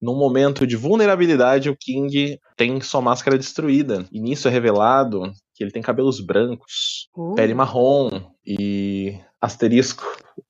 num 0.00 0.16
momento 0.16 0.66
de 0.66 0.76
vulnerabilidade, 0.76 1.68
o 1.68 1.76
King 1.76 2.38
tem 2.56 2.80
sua 2.80 3.02
máscara 3.02 3.36
destruída. 3.36 4.06
E 4.10 4.18
nisso 4.18 4.48
é 4.48 4.50
revelado 4.50 5.30
que 5.54 5.62
ele 5.62 5.70
tem 5.70 5.82
cabelos 5.82 6.20
brancos, 6.20 7.08
Uh. 7.14 7.34
pele 7.34 7.52
marrom 7.52 8.22
e 8.46 9.18
asterisco. 9.40 10.04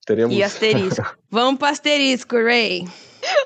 Teremos 0.07 0.37
E 0.37 0.43
asterisco. 0.43 1.17
Vamos 1.29 1.59
pro 1.59 1.69
asterisco, 1.69 2.37
Ray. 2.37 2.85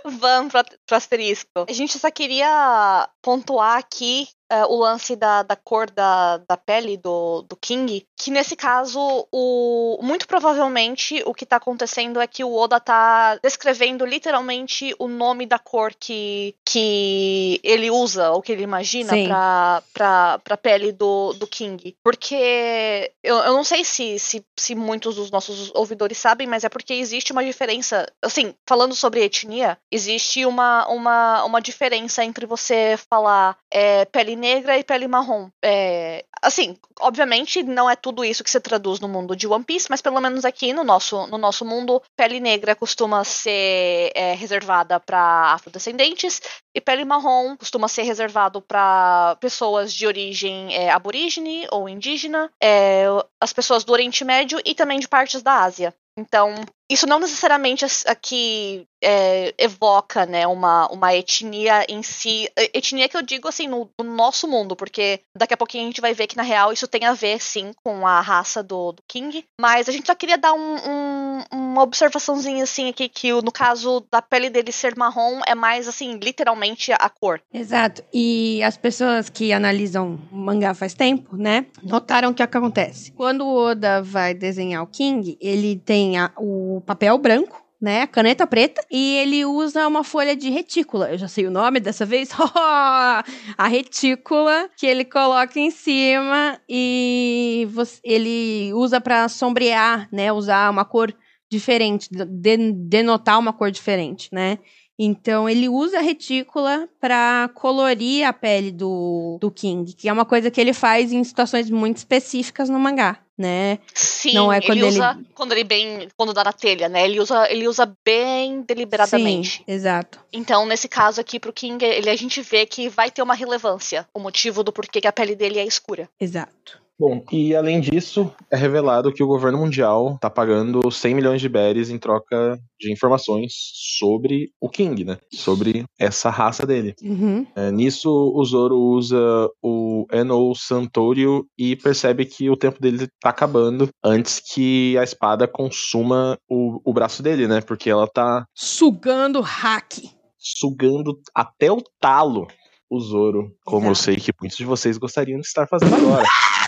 Vamos 0.05 0.53
pro, 0.53 0.63
pro 0.87 0.97
asterisco. 0.97 1.65
A 1.67 1.73
gente 1.73 1.99
só 1.99 2.11
queria 2.11 3.09
pontuar 3.23 3.79
aqui 3.79 4.27
é, 4.55 4.65
o 4.67 4.77
lance 4.77 5.17
da, 5.17 5.43
da 5.43 5.57
cor 5.57 5.91
da, 5.91 6.39
da 6.39 6.57
pele 6.57 6.97
do, 6.97 7.43
do 7.43 7.57
King, 7.57 8.07
que 8.17 8.31
nesse 8.31 8.55
caso, 8.55 9.27
o, 9.33 9.99
muito 10.01 10.29
provavelmente 10.29 11.23
o 11.27 11.35
que 11.35 11.45
tá 11.45 11.57
acontecendo 11.57 12.21
é 12.21 12.27
que 12.27 12.45
o 12.45 12.55
Oda 12.55 12.79
tá 12.79 13.37
descrevendo 13.43 14.07
literalmente 14.07 14.95
o 14.99 15.09
nome 15.09 15.45
da 15.45 15.59
cor 15.59 15.93
que, 15.99 16.55
que 16.65 17.61
ele 17.65 17.91
usa, 17.91 18.31
ou 18.31 18.41
que 18.41 18.53
ele 18.53 18.63
imagina 18.63 19.13
pra, 19.27 19.83
pra, 19.93 20.39
pra 20.39 20.57
pele 20.57 20.93
do, 20.93 21.33
do 21.33 21.47
King. 21.47 21.97
Porque 22.03 23.13
eu, 23.23 23.37
eu 23.39 23.53
não 23.53 23.65
sei 23.65 23.85
se, 23.85 24.19
se, 24.19 24.45
se 24.57 24.75
muitos 24.75 25.17
dos 25.17 25.31
nossos 25.31 25.73
ouvidores 25.75 26.19
sabem, 26.19 26.47
mas 26.47 26.63
é 26.63 26.69
porque 26.69 26.95
existe 26.95 27.33
uma 27.33 27.45
diferença. 27.45 28.07
Assim, 28.23 28.55
falando 28.67 28.95
sobre 28.95 29.25
etnia, 29.25 29.77
existe 29.91 30.47
uma, 30.47 30.87
uma, 30.89 31.45
uma 31.45 31.61
diferença 31.61 32.25
entre 32.25 32.47
você 32.47 32.97
falar 33.11 33.57
é, 33.71 34.05
pele 34.05 34.37
negra 34.45 34.79
e 34.79 34.85
pele 34.85 35.09
marrom. 35.09 35.49
É, 35.65 36.23
assim, 36.43 36.77
obviamente 37.01 37.63
não 37.63 37.89
é 37.89 37.97
tudo 37.97 38.23
isso 38.23 38.45
que 38.45 38.51
se 38.51 38.61
traduz 38.61 39.01
no 39.01 39.09
mundo 39.09 39.35
de 39.35 39.47
One 39.47 39.65
Piece, 39.65 39.87
mas 39.89 40.03
pelo 40.03 40.21
menos 40.21 40.45
aqui 40.45 40.75
no 40.75 40.85
nosso, 40.85 41.27
no 41.29 41.39
nosso 41.39 41.65
mundo, 41.65 42.03
pele 42.15 42.39
negra 42.41 42.77
costuma 42.77 43.25
ser 43.25 44.13
é, 44.15 44.35
reservada 44.35 45.01
para 45.01 45.55
afrodescendentes 45.55 46.43
e 46.75 46.81
pele 46.81 47.05
marrom 47.07 47.57
costuma 47.57 47.89
ser 47.89 48.03
reservado 48.03 48.61
para 48.61 49.37
pessoas 49.41 49.93
de 49.93 50.07
origem 50.07 50.75
é, 50.75 50.91
aborígene 50.91 51.67
ou 51.71 51.89
indígena, 51.89 52.51
é, 52.63 53.07
as 53.41 53.53
pessoas 53.53 53.83
do 53.83 53.93
Oriente 53.93 54.25
Médio 54.25 54.61
e 54.65 54.75
também 54.75 55.01
de 55.01 55.09
partes 55.09 55.43
da 55.43 55.63
Ásia. 55.63 55.95
Então, 56.17 56.55
isso 56.91 57.07
não 57.07 57.19
necessariamente 57.19 57.85
aqui 58.07 58.87
é, 59.03 59.55
evoca 59.59 60.25
né, 60.27 60.47
uma, 60.47 60.87
uma 60.89 61.15
etnia 61.15 61.85
em 61.89 62.03
si. 62.03 62.49
Etnia 62.73 63.09
que 63.09 63.17
eu 63.17 63.23
digo 63.23 63.49
assim, 63.49 63.67
no, 63.67 63.89
no 64.01 64.15
nosso 64.15 64.47
mundo, 64.49 64.75
porque 64.77 65.21
daqui 65.37 65.55
a 65.55 65.57
pouquinho 65.57 65.85
a 65.85 65.87
gente 65.87 66.01
vai 66.01 66.15
ver 66.15 66.27
que, 66.27 66.37
na 66.37 66.43
real, 66.43 66.73
isso 66.73 66.89
tem 66.89 67.05
a 67.05 67.13
ver, 67.13 67.41
sim, 67.41 67.73
com 67.85 68.07
a 68.07 68.21
raça 68.21 68.63
do, 68.63 68.93
do 68.93 69.03
King. 69.09 69.45
Mas 69.61 69.89
a 69.89 69.93
gente 69.93 70.07
só 70.07 70.15
queria 70.15 70.39
dar 70.39 70.53
um- 70.53 70.77
um- 70.77 71.45
uma 71.53 71.83
observaçãozinha 71.83 72.65
assim 72.65 72.89
aqui, 72.89 73.09
que 73.09 73.33
no 73.33 73.53
caso 73.53 74.05
da 74.11 74.23
pele 74.23 74.49
dele 74.51 74.73
ser 74.73 74.97
marrom 74.97 75.41
é 75.47 75.55
mais 75.55 75.87
assim, 75.89 76.19
literalmente 76.23 76.93
a 76.93 77.09
cor. 77.09 77.41
Exato. 77.53 78.03
E 78.13 78.63
as 78.63 78.77
pessoas 78.77 79.29
que 79.29 79.53
analisam 79.53 80.19
mangá 80.31 80.73
faz 80.75 80.95
tempo, 80.95 81.37
né? 81.37 81.67
Notaram 81.83 82.33
que 82.33 82.43
acontece. 82.43 83.13
Quando 83.13 83.45
o 83.45 83.55
Oda 83.71 84.03
vai 84.03 84.33
desenhar 84.35 84.83
o 84.83 84.87
King, 84.87 85.37
ele 85.41 85.77
tem 85.77 86.19
a- 86.19 86.33
o 86.37 86.74
papel 86.81 87.17
branco. 87.19 87.63
Né, 87.83 88.07
caneta 88.07 88.47
preta, 88.47 88.83
e 88.91 89.17
ele 89.19 89.45
usa 89.45 89.87
uma 89.87 90.03
folha 90.03 90.35
de 90.35 90.49
retícula. 90.49 91.11
Eu 91.11 91.19
já 91.19 91.29
sei 91.29 91.47
o 91.47 91.51
nome 91.51 91.81
dessa 91.81 92.07
vez. 92.07 92.31
a 93.59 93.69
retícula 93.69 94.71
que 94.75 94.87
ele 94.87 95.05
coloca 95.05 95.59
em 95.61 95.71
cima 95.71 96.59
e 96.67 97.69
você- 97.73 98.01
ele 98.03 98.73
usa 98.73 99.03
pra 99.03 99.29
sombrear, 99.29 100.09
né? 100.11 100.33
Usar 100.33 100.71
uma 100.71 100.85
cor 100.87 101.15
diferente, 101.51 102.09
de- 102.11 102.73
denotar 102.73 103.39
uma 103.39 103.53
cor 103.53 103.71
diferente, 103.71 104.31
né? 104.33 104.59
Então 104.99 105.49
ele 105.49 105.69
usa 105.69 105.99
a 105.99 106.03
retícula 106.03 106.89
pra 107.01 107.51
colorir 107.55 108.27
a 108.27 108.33
pele 108.33 108.71
do, 108.71 109.39
do 109.41 109.51
King, 109.51 109.93
que 109.93 110.09
é 110.09 110.13
uma 110.13 110.25
coisa 110.25 110.51
que 110.51 110.61
ele 110.61 110.73
faz 110.73 111.13
em 111.13 111.23
situações 111.25 111.69
muito 111.69 111.97
específicas 111.97 112.69
no 112.69 112.79
mangá, 112.79 113.19
né? 113.37 113.79
Sim, 113.93 114.35
Não 114.35 114.53
é 114.53 114.61
quando 114.61 114.71
ele 114.79 114.87
ele- 114.87 114.89
usa 114.91 115.19
quando 115.35 115.53
ele 115.53 115.65
bem. 115.65 116.09
Quando 116.17 116.33
dá 116.33 116.45
na 116.45 116.53
telha, 116.53 116.89
né? 116.89 117.05
Ele 117.05 117.19
usa, 117.19 117.51
ele 117.51 117.67
usa 117.67 117.93
bem 118.05 118.63
deliberadamente. 118.63 119.57
Sim, 119.59 119.65
exato. 119.67 120.21
Então, 120.33 120.65
nesse 120.65 120.89
caso 120.89 121.21
aqui, 121.21 121.41
pro 121.41 121.53
King, 121.53 121.85
ele, 121.85 122.09
a 122.09 122.17
gente 122.17 122.41
vê 122.41 122.65
que 122.65 122.89
vai 122.89 123.11
ter 123.11 123.23
uma 123.23 123.35
relevância. 123.35 124.07
O 124.15 124.21
motivo 124.21 124.63
do 124.63 124.73
porquê 124.73 125.01
que 125.01 125.09
a 125.09 125.13
pele 125.13 125.35
dele 125.35 125.59
é 125.59 125.67
escura. 125.67 126.09
Exato. 126.21 126.84
Bom, 126.99 127.25
e 127.33 127.55
além 127.57 127.81
disso, 127.81 128.33
é 128.51 128.57
revelado 128.57 129.13
que 129.13 129.23
o 129.23 129.27
governo 129.27 129.59
mundial 129.59 130.17
tá 130.21 130.31
pagando 130.31 130.89
100 130.91 131.15
milhões 131.15 131.41
de 131.41 131.49
berries 131.49 131.91
em 131.91 131.99
troca 131.99 132.57
de 132.79 132.93
informações 132.93 133.53
sobre 133.99 134.51
o 134.61 134.69
King, 134.69 135.05
né? 135.05 135.19
Sobre 135.33 135.85
essa 135.99 136.31
raça 136.31 136.65
dele. 136.65 136.95
Uhum. 137.03 137.45
É, 137.57 137.73
nisso, 137.73 138.09
o 138.11 138.45
Zoro 138.45 138.79
usa 138.79 139.19
o 139.61 140.07
Eno 140.13 140.55
Santorio 140.55 141.45
e 141.59 141.75
percebe 141.75 142.25
que 142.27 142.49
o 142.49 142.57
tempo 142.57 142.81
dele 142.81 143.09
tá 143.21 143.31
acabando 143.31 143.89
antes 144.03 144.41
que 144.41 144.97
a 144.97 145.03
espada 145.03 145.49
consuma 145.49 146.39
o, 146.49 146.81
o 146.85 146.93
braço 146.93 147.23
dele, 147.25 147.49
né? 147.49 147.61
Porque 147.61 147.91
ela 147.91 148.07
tá 148.07 148.45
Sugando 148.55 149.41
hack. 149.41 149.95
sugando 150.39 151.19
até 151.35 151.73
o 151.73 151.83
talo 152.01 152.47
o 152.89 153.01
Zoro, 153.01 153.51
como 153.65 153.87
eu 153.87 153.93
Exato. 153.93 154.05
sei 154.05 154.17
que 154.17 154.33
muitos 154.41 154.57
de 154.59 154.65
vocês 154.65 154.99
gostariam 154.99 155.41
de 155.41 155.47
estar 155.47 155.67
fazendo 155.67 155.95
agora. 155.97 156.25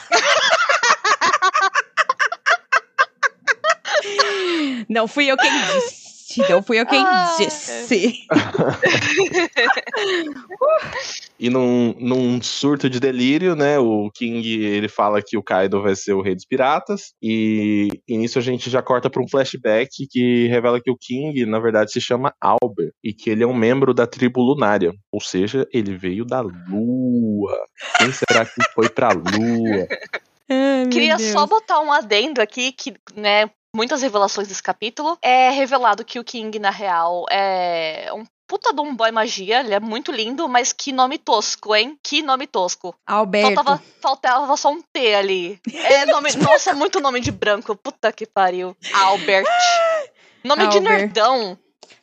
Não 4.89 5.07
fui 5.09 5.31
eu 5.31 5.37
quem 5.37 5.51
disse. 5.51 6.07
Não 6.51 6.63
fui 6.63 6.79
eu 6.81 6.87
quem 6.87 7.01
Ah, 7.01 7.35
disse. 7.39 8.27
E 11.39 11.51
num, 11.51 11.95
num 11.99 12.41
surto 12.41 12.89
de 12.89 12.99
delírio, 12.99 13.55
né? 13.55 13.79
O 13.79 14.11
King 14.11 14.65
ele 14.65 14.89
fala 14.89 15.21
que 15.23 15.37
o 15.37 15.43
Kaido 15.43 15.83
vai 15.83 15.95
ser 15.95 16.15
o 16.15 16.23
rei 16.23 16.35
dos 16.35 16.47
piratas. 16.47 17.13
E, 17.23 17.89
e 18.09 18.17
nisso 18.17 18.39
a 18.39 18.43
gente 18.43 18.71
já 18.71 18.81
corta 18.83 19.11
para 19.11 19.23
um 19.23 19.29
flashback 19.29 20.07
que 20.11 20.47
revela 20.49 20.81
que 20.81 20.91
o 20.91 20.97
King, 20.99 21.45
na 21.45 21.59
verdade, 21.59 21.93
se 21.93 22.01
chama 22.01 22.35
Albert. 22.41 22.93
E 23.05 23.13
que 23.13 23.29
ele 23.29 23.43
é 23.45 23.47
um 23.47 23.55
membro 23.55 23.93
da 23.93 24.07
tribo 24.07 24.41
lunária. 24.41 24.93
Ou 25.13 25.21
seja, 25.21 25.67
ele 25.73 25.95
veio 25.97 26.25
da 26.25 26.41
Lua. 26.41 27.59
Quem 27.99 28.11
será 28.13 28.47
que 28.47 28.63
foi 28.75 28.89
pra 28.89 29.11
Lua? 29.11 29.87
Ai, 30.49 30.87
Queria 30.91 31.17
Deus. 31.17 31.33
só 31.33 31.45
botar 31.47 31.81
um 31.81 31.93
adendo 31.93 32.41
aqui, 32.41 32.71
que, 32.73 32.95
né, 33.17 33.51
muitas 33.77 34.01
revelações 34.01 34.49
desse 34.49 34.63
capítulo. 34.63 35.19
É 35.21 35.51
revelado 35.51 36.05
que 36.05 36.19
o 36.19 36.25
King, 36.25 36.59
na 36.59 36.71
real, 36.71 37.27
é 37.31 38.11
um 38.13 38.25
puta 38.49 38.73
de 38.73 38.81
um 38.81 38.95
boy 38.95 39.11
magia, 39.11 39.61
ele 39.61 39.75
é 39.75 39.81
muito 39.81 40.11
lindo, 40.11 40.49
mas 40.49 40.73
que 40.73 40.93
nome 40.93 41.19
tosco, 41.19 41.75
hein? 41.75 41.99
Que 42.03 42.23
nome 42.23 42.47
tosco. 42.47 42.95
Alberto. 43.07 43.55
Faltava, 43.55 43.83
faltava 44.01 44.57
só 44.57 44.71
um 44.71 44.81
T 44.81 45.15
ali. 45.15 45.61
É 45.73 46.07
nome, 46.07 46.31
nossa, 46.41 46.73
muito 46.73 47.01
nome 47.01 47.21
de 47.21 47.31
branco. 47.31 47.77
Puta 47.77 48.11
que 48.13 48.25
pariu. 48.25 48.75
Albert. 48.93 49.45
Nome 50.45 50.69
de 50.69 50.77
Albert. 50.77 50.99
nerdão. 50.99 51.59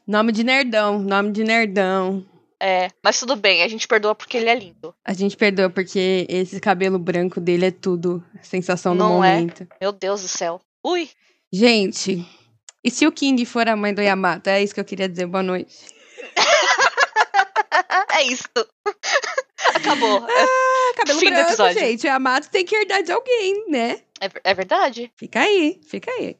Nome 0.05 0.33
de 0.33 0.43
nerdão. 0.43 0.99
Nome 0.99 1.31
de 1.31 1.45
nerdão. 1.45 2.25
É, 2.61 2.89
mas 3.01 3.17
tudo 3.17 3.37
bem, 3.37 3.63
a 3.63 3.69
gente 3.69 3.87
perdoa 3.87 4.13
porque 4.13 4.35
ele 4.35 4.49
é 4.49 4.55
lindo. 4.55 4.93
A 5.05 5.13
gente 5.13 5.37
perdoa 5.37 5.69
porque 5.69 6.25
esse 6.27 6.59
cabelo 6.59 6.99
branco 6.99 7.39
dele 7.39 7.67
é 7.67 7.71
tudo. 7.71 8.21
Sensação 8.41 8.97
do 8.97 8.99
Não 8.99 9.23
é? 9.23 9.35
momento. 9.35 9.65
Meu 9.79 9.93
Deus 9.93 10.21
do 10.23 10.27
céu. 10.27 10.59
Ui. 10.83 11.09
Gente, 11.55 12.25
e 12.83 12.89
se 12.89 13.05
o 13.05 13.11
King 13.11 13.45
for 13.45 13.69
a 13.69 13.75
mãe 13.75 13.93
do 13.93 14.01
Yamato? 14.01 14.49
É 14.49 14.63
isso 14.63 14.73
que 14.73 14.79
eu 14.79 14.85
queria 14.85 15.07
dizer. 15.07 15.27
Boa 15.27 15.43
noite. 15.43 15.75
É 18.15 18.23
isso. 18.25 18.43
Acabou. 19.73 20.27
É, 20.29 20.43
Ah, 20.43 20.93
cabelo 20.97 21.19
Fim 21.19 21.25
do 21.25 21.31
branco, 21.31 21.49
episódio. 21.49 21.79
gente. 21.79 22.03
O 22.03 22.07
Yamato 22.07 22.49
tem 22.49 22.63
que 22.63 22.75
herdar 22.75 23.01
de 23.01 23.11
alguém, 23.11 23.65
né? 23.69 24.01
é, 24.21 24.29
é 24.43 24.53
verdade? 24.53 25.11
Fica 25.17 25.39
aí, 25.41 25.81
fica 25.89 26.11
aí. 26.11 26.37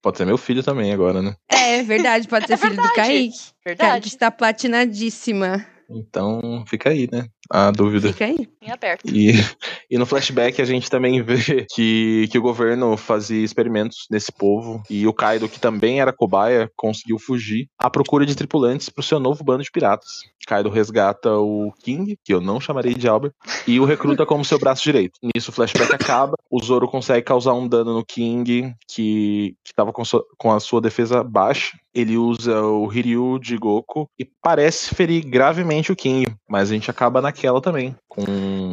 Pode 0.00 0.18
ser 0.18 0.24
meu 0.24 0.38
filho 0.38 0.62
também 0.62 0.92
agora, 0.92 1.20
né? 1.20 1.34
É 1.48 1.82
verdade, 1.82 2.28
pode 2.28 2.46
ser 2.46 2.52
É 2.54 2.56
filho 2.56 2.70
do 2.76 2.82
verdade. 2.82 2.96
Kaique. 2.96 3.30
Kaique 3.38 3.54
Verdade. 3.64 4.08
está 4.08 4.30
platinadíssima. 4.30 5.66
Então 5.88 6.64
fica 6.66 6.90
aí, 6.90 7.08
né? 7.10 7.26
A 7.50 7.70
dúvida. 7.70 8.12
Fica 8.12 8.24
aí. 8.24 8.48
Em 8.60 8.70
aberto. 8.70 9.08
E, 9.08 9.30
e 9.90 9.96
no 9.96 10.06
flashback 10.06 10.60
a 10.60 10.64
gente 10.64 10.90
também 10.90 11.22
vê 11.22 11.64
que, 11.72 12.28
que 12.30 12.38
o 12.38 12.42
governo 12.42 12.96
fazia 12.96 13.44
experimentos 13.44 14.06
nesse 14.10 14.32
povo 14.32 14.82
e 14.90 15.06
o 15.06 15.12
Kaido, 15.14 15.48
que 15.48 15.60
também 15.60 16.00
era 16.00 16.12
cobaia, 16.12 16.70
conseguiu 16.76 17.18
fugir 17.18 17.68
à 17.78 17.88
procura 17.88 18.26
de 18.26 18.34
tripulantes 18.34 18.88
para 18.88 19.00
o 19.00 19.04
seu 19.04 19.20
novo 19.20 19.44
bando 19.44 19.62
de 19.62 19.70
piratas. 19.70 20.10
Kaido 20.46 20.70
resgata 20.70 21.32
o 21.38 21.72
King, 21.82 22.16
que 22.24 22.32
eu 22.32 22.40
não 22.40 22.60
chamarei 22.60 22.94
de 22.94 23.08
Albert, 23.08 23.32
e 23.66 23.80
o 23.80 23.84
recruta 23.84 24.24
como 24.24 24.44
seu 24.44 24.60
braço 24.60 24.84
direito. 24.84 25.18
Nisso 25.34 25.50
o 25.50 25.52
flashback 25.54 25.92
acaba, 25.92 26.34
o 26.48 26.62
Zoro 26.62 26.86
consegue 26.88 27.24
causar 27.24 27.52
um 27.52 27.66
dano 27.66 27.92
no 27.92 28.04
King, 28.04 28.72
que 28.88 29.56
estava 29.66 29.92
com, 29.92 30.04
sua- 30.04 30.24
com 30.38 30.52
a 30.52 30.60
sua 30.60 30.80
defesa 30.80 31.24
baixa. 31.24 31.76
Ele 31.92 32.16
usa 32.16 32.62
o 32.62 32.92
Hiryu 32.92 33.40
de 33.40 33.56
Goku 33.56 34.08
e 34.16 34.24
parece 34.40 34.94
ferir 34.94 35.24
gravemente 35.26 35.75
o 35.92 35.96
King, 35.96 36.34
mas 36.48 36.70
a 36.70 36.74
gente 36.74 36.90
acaba 36.90 37.20
naquela 37.20 37.60
também, 37.60 37.94
com, 38.08 38.24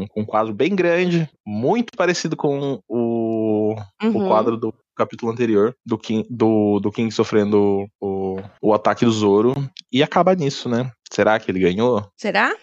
com 0.09 0.21
um 0.21 0.25
quadro 0.25 0.53
bem 0.53 0.75
grande, 0.75 1.29
muito 1.45 1.91
parecido 1.95 2.35
com 2.35 2.79
o 2.87 3.53
o, 3.73 3.75
Uhum. 4.03 4.25
o 4.25 4.27
quadro 4.27 4.57
do 4.57 4.73
capítulo 4.95 5.31
anterior, 5.31 5.75
do 5.85 5.97
King, 5.97 6.27
do, 6.29 6.79
do 6.79 6.91
King 6.91 7.11
sofrendo 7.11 7.87
o, 7.99 8.39
o 8.61 8.73
ataque 8.73 9.05
do 9.05 9.11
Zoro, 9.11 9.53
e 9.91 10.03
acaba 10.03 10.35
nisso, 10.35 10.69
né? 10.69 10.91
Será 11.11 11.39
que 11.39 11.49
ele 11.49 11.59
ganhou? 11.59 12.05
Será? 12.17 12.53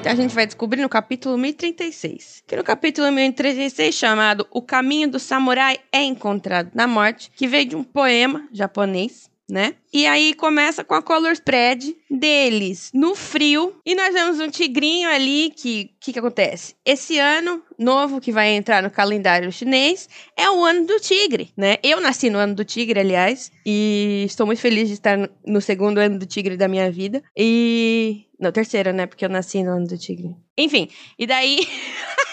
Então 0.00 0.12
a 0.12 0.14
gente 0.14 0.34
vai 0.34 0.46
descobrir 0.46 0.80
no 0.80 0.88
capítulo 0.88 1.36
1036. 1.36 2.42
Que 2.46 2.56
no 2.56 2.62
capítulo 2.64 3.10
1036, 3.10 3.94
chamado 3.94 4.46
O 4.50 4.62
Caminho 4.62 5.10
do 5.10 5.18
Samurai 5.18 5.78
é 5.92 6.02
Encontrado 6.02 6.70
na 6.74 6.86
Morte, 6.86 7.30
que 7.34 7.46
veio 7.46 7.66
de 7.66 7.76
um 7.76 7.82
poema 7.82 8.46
japonês, 8.52 9.28
né? 9.48 9.74
E 9.92 10.06
aí 10.06 10.34
começa 10.34 10.84
com 10.84 10.94
a 10.94 11.02
color 11.02 11.32
spread 11.32 11.96
deles 12.10 12.90
no 12.92 13.14
frio. 13.14 13.74
E 13.86 13.94
nós 13.94 14.12
vemos 14.12 14.38
um 14.40 14.50
tigrinho 14.50 15.08
ali 15.08 15.50
que. 15.56 15.90
Que, 16.00 16.12
que 16.12 16.18
acontece? 16.18 16.74
Esse 16.84 17.18
ano 17.18 17.62
novo 17.78 18.20
que 18.20 18.30
vai 18.32 18.50
entrar 18.50 18.82
no 18.82 18.90
calendário 18.90 19.50
chinês 19.52 20.08
é 20.36 20.50
o 20.50 20.64
ano 20.64 20.86
do 20.86 20.98
tigre, 21.00 21.50
né? 21.56 21.76
Eu 21.82 22.00
nasci 22.00 22.30
no 22.30 22.38
ano 22.38 22.54
do 22.54 22.64
tigre, 22.64 23.00
aliás. 23.00 23.50
E 23.64 24.24
estou 24.26 24.46
muito 24.46 24.60
feliz 24.60 24.88
de 24.88 24.94
estar 24.94 25.16
no- 25.18 25.28
no 25.46 25.60
segundo 25.60 25.98
ano 25.98 26.18
do 26.18 26.26
tigre 26.26 26.56
da 26.56 26.68
minha 26.68 26.90
vida. 26.90 27.22
E. 27.36 28.24
Não, 28.38 28.52
terceiro, 28.52 28.92
né? 28.92 29.06
Porque 29.06 29.24
eu 29.24 29.28
nasci 29.28 29.62
no 29.62 29.72
ano 29.72 29.86
do 29.86 29.98
tigre. 29.98 30.34
Enfim, 30.56 30.88
e 31.18 31.26
daí. 31.26 31.58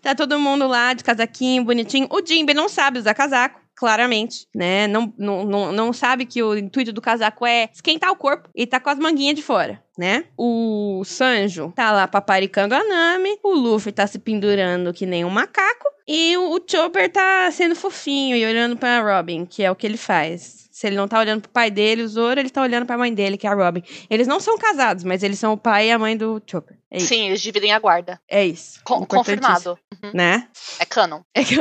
Tá 0.00 0.16
todo 0.16 0.36
mundo 0.36 0.66
lá 0.66 0.92
de 0.94 1.04
casaquinho, 1.04 1.62
bonitinho. 1.64 2.08
O 2.10 2.20
Jimbe 2.26 2.52
não 2.54 2.68
sabe 2.68 2.98
usar 2.98 3.14
casaco, 3.14 3.60
claramente, 3.76 4.46
né? 4.54 4.86
Não, 4.86 5.12
não, 5.18 5.44
não, 5.44 5.72
não 5.72 5.92
sabe 5.92 6.26
que 6.26 6.42
o 6.42 6.56
intuito 6.56 6.92
do 6.92 7.00
casaco 7.00 7.46
é 7.46 7.68
esquentar 7.72 8.10
o 8.10 8.16
corpo 8.16 8.48
e 8.54 8.66
tá 8.66 8.78
com 8.78 8.90
as 8.90 8.98
manguinhas 8.98 9.36
de 9.36 9.42
fora, 9.42 9.82
né? 9.98 10.24
O 10.36 11.02
Sanjo 11.04 11.72
tá 11.74 11.92
lá 11.92 12.06
paparicando 12.06 12.74
a 12.74 12.84
Nami, 12.84 13.38
o 13.42 13.54
Luffy 13.54 13.92
tá 13.92 14.06
se 14.06 14.18
pendurando 14.18 14.92
que 14.92 15.06
nem 15.06 15.24
um 15.24 15.30
macaco 15.30 15.92
e 16.06 16.36
o, 16.36 16.56
o 16.56 16.60
Chopper 16.66 17.10
tá 17.10 17.50
sendo 17.50 17.74
fofinho 17.74 18.36
e 18.36 18.44
olhando 18.44 18.76
pra 18.76 19.00
Robin, 19.00 19.46
que 19.46 19.62
é 19.62 19.70
o 19.70 19.76
que 19.76 19.86
ele 19.86 19.96
faz. 19.96 20.68
Se 20.70 20.86
ele 20.86 20.96
não 20.96 21.06
tá 21.06 21.18
olhando 21.18 21.42
pro 21.42 21.50
pai 21.50 21.70
dele, 21.70 22.02
o 22.02 22.08
Zoro, 22.08 22.40
ele 22.40 22.50
tá 22.50 22.62
olhando 22.62 22.86
pra 22.86 22.98
mãe 22.98 23.12
dele, 23.12 23.36
que 23.36 23.46
é 23.46 23.50
a 23.50 23.54
Robin. 23.54 23.82
Eles 24.10 24.26
não 24.26 24.40
são 24.40 24.58
casados, 24.58 25.04
mas 25.04 25.22
eles 25.22 25.38
são 25.38 25.52
o 25.52 25.56
pai 25.56 25.88
e 25.88 25.92
a 25.92 25.98
mãe 25.98 26.16
do 26.16 26.42
Chopper. 26.44 26.76
É. 26.90 26.98
Sim, 26.98 27.28
eles 27.28 27.40
dividem 27.40 27.72
a 27.72 27.78
guarda. 27.78 28.20
É 28.28 28.44
isso. 28.44 28.80
Importantíssimo, 28.80 29.16
confirmado. 29.18 29.78
Né? 30.12 30.48
É 30.80 30.84
canon. 30.84 31.20
É 31.34 31.44
que 31.44 31.56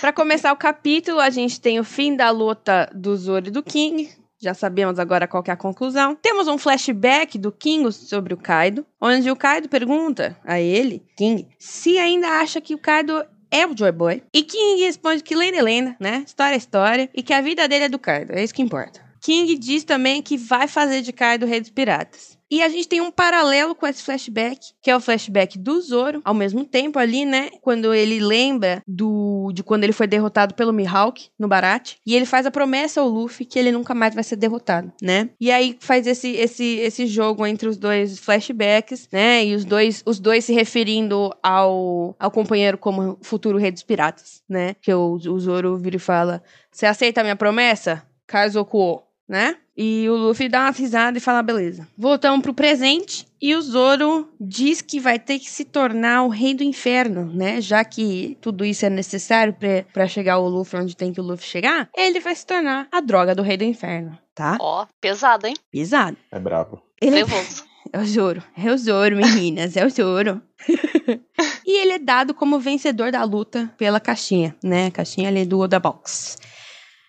Pra 0.00 0.12
começar 0.12 0.52
o 0.52 0.56
capítulo, 0.56 1.20
a 1.20 1.30
gente 1.30 1.60
tem 1.60 1.80
o 1.80 1.84
fim 1.84 2.14
da 2.14 2.30
luta 2.30 2.90
do 2.94 3.16
Zoro 3.16 3.48
e 3.48 3.50
do 3.50 3.62
King. 3.62 4.08
Já 4.40 4.54
sabemos 4.54 4.98
agora 4.98 5.26
qual 5.26 5.42
é 5.46 5.50
a 5.50 5.56
conclusão. 5.56 6.14
Temos 6.14 6.46
um 6.46 6.56
flashback 6.56 7.36
do 7.36 7.50
King 7.50 7.90
sobre 7.92 8.32
o 8.32 8.36
Kaido, 8.36 8.86
onde 9.00 9.28
o 9.30 9.36
Kaido 9.36 9.68
pergunta 9.68 10.38
a 10.44 10.60
ele, 10.60 11.02
King, 11.16 11.48
se 11.58 11.98
ainda 11.98 12.28
acha 12.40 12.60
que 12.60 12.74
o 12.74 12.78
Kaido 12.78 13.24
é 13.50 13.66
o 13.66 13.76
Joy 13.76 13.90
Boy. 13.90 14.22
E 14.32 14.42
King 14.42 14.82
responde 14.82 15.22
que 15.22 15.34
lenda 15.34 15.56
é 15.56 15.62
lenda, 15.62 15.96
né? 15.98 16.22
História 16.24 16.54
é 16.54 16.58
história. 16.58 17.10
E 17.12 17.22
que 17.22 17.32
a 17.32 17.40
vida 17.40 17.66
dele 17.66 17.84
é 17.84 17.88
do 17.88 17.98
Kaido. 17.98 18.32
É 18.32 18.44
isso 18.44 18.54
que 18.54 18.62
importa. 18.62 19.02
King 19.20 19.58
diz 19.58 19.82
também 19.82 20.22
que 20.22 20.36
vai 20.36 20.68
fazer 20.68 21.02
de 21.02 21.12
Kaido 21.12 21.46
rei 21.46 21.60
dos 21.60 21.70
piratas. 21.70 22.37
E 22.50 22.62
a 22.62 22.68
gente 22.68 22.88
tem 22.88 23.00
um 23.00 23.10
paralelo 23.10 23.74
com 23.74 23.86
esse 23.86 24.02
flashback, 24.02 24.72
que 24.80 24.90
é 24.90 24.96
o 24.96 25.00
flashback 25.00 25.58
do 25.58 25.80
Zoro, 25.80 26.20
ao 26.24 26.32
mesmo 26.32 26.64
tempo 26.64 26.98
ali, 26.98 27.24
né? 27.24 27.50
Quando 27.60 27.92
ele 27.92 28.20
lembra 28.20 28.82
do 28.86 29.52
de 29.52 29.62
quando 29.62 29.84
ele 29.84 29.92
foi 29.92 30.06
derrotado 30.06 30.54
pelo 30.54 30.72
Mihawk 30.72 31.28
no 31.38 31.48
Barat, 31.48 31.94
e 32.06 32.14
ele 32.14 32.24
faz 32.24 32.46
a 32.46 32.50
promessa 32.50 33.00
ao 33.00 33.08
Luffy 33.08 33.44
que 33.44 33.58
ele 33.58 33.72
nunca 33.72 33.94
mais 33.94 34.14
vai 34.14 34.24
ser 34.24 34.36
derrotado, 34.36 34.92
né? 35.02 35.30
E 35.40 35.50
aí 35.50 35.76
faz 35.80 36.06
esse 36.06 36.30
esse 36.32 36.76
esse 36.76 37.06
jogo 37.06 37.46
entre 37.46 37.68
os 37.68 37.76
dois 37.76 38.18
flashbacks, 38.18 39.08
né? 39.12 39.44
E 39.44 39.54
os 39.54 39.64
dois 39.64 40.02
os 40.06 40.18
dois 40.18 40.44
se 40.44 40.52
referindo 40.52 41.30
ao 41.42 42.16
ao 42.18 42.30
companheiro 42.30 42.78
como 42.78 43.18
futuro 43.22 43.58
rei 43.58 43.70
dos 43.70 43.82
piratas, 43.82 44.42
né? 44.48 44.74
Que 44.80 44.92
o, 44.92 45.12
o 45.12 45.38
Zoro 45.40 45.76
vira 45.76 45.96
e 45.96 46.00
fala: 46.00 46.42
"Você 46.70 46.86
aceita 46.86 47.20
a 47.20 47.24
minha 47.24 47.36
promessa?" 47.36 48.02
Kaizoku, 48.26 49.02
né? 49.26 49.56
E 49.80 50.08
o 50.08 50.16
Luffy 50.16 50.48
dá 50.48 50.62
uma 50.62 50.70
risada 50.72 51.18
e 51.18 51.20
fala: 51.20 51.40
beleza. 51.40 51.86
Voltamos 51.96 52.42
pro 52.42 52.52
presente. 52.52 53.24
E 53.40 53.54
o 53.54 53.62
Zoro 53.62 54.28
diz 54.40 54.82
que 54.82 54.98
vai 54.98 55.16
ter 55.20 55.38
que 55.38 55.48
se 55.48 55.64
tornar 55.64 56.24
o 56.24 56.28
rei 56.28 56.52
do 56.52 56.64
inferno, 56.64 57.32
né? 57.32 57.60
Já 57.60 57.84
que 57.84 58.36
tudo 58.40 58.64
isso 58.64 58.84
é 58.84 58.90
necessário 58.90 59.52
pra- 59.54 59.84
pra 59.92 60.08
chegar 60.08 60.38
o 60.38 60.48
Luffy 60.48 60.80
onde 60.80 60.96
tem 60.96 61.12
que 61.12 61.20
o 61.20 61.22
Luffy 61.24 61.46
chegar, 61.46 61.88
ele 61.96 62.18
vai 62.18 62.34
se 62.34 62.44
tornar 62.44 62.88
a 62.90 63.00
droga 63.00 63.36
do 63.36 63.42
rei 63.42 63.56
do 63.56 63.62
inferno, 63.62 64.18
tá? 64.34 64.58
Ó, 64.60 64.84
pesado, 65.00 65.46
hein? 65.46 65.54
Pesado. 65.70 66.16
É 66.32 66.40
brabo. 66.40 66.82
Ele 67.00 67.10
é, 67.14 67.24
Nervoso. 67.24 67.62
é 67.92 67.98
o 68.00 68.04
Zoro. 68.04 68.42
É 68.56 68.72
o 68.72 68.76
Zoro, 68.76 69.14
meninas. 69.16 69.76
É 69.76 69.86
o 69.86 69.90
Zoro. 69.90 70.42
e 71.64 71.80
ele 71.80 71.92
é 71.92 71.98
dado 72.00 72.34
como 72.34 72.58
vencedor 72.58 73.12
da 73.12 73.22
luta 73.22 73.72
pela 73.78 74.00
caixinha, 74.00 74.56
né? 74.64 74.86
A 74.86 74.90
caixinha 74.90 75.28
ali 75.28 75.44
do 75.46 75.60
Oda 75.60 75.78
Box. 75.78 76.36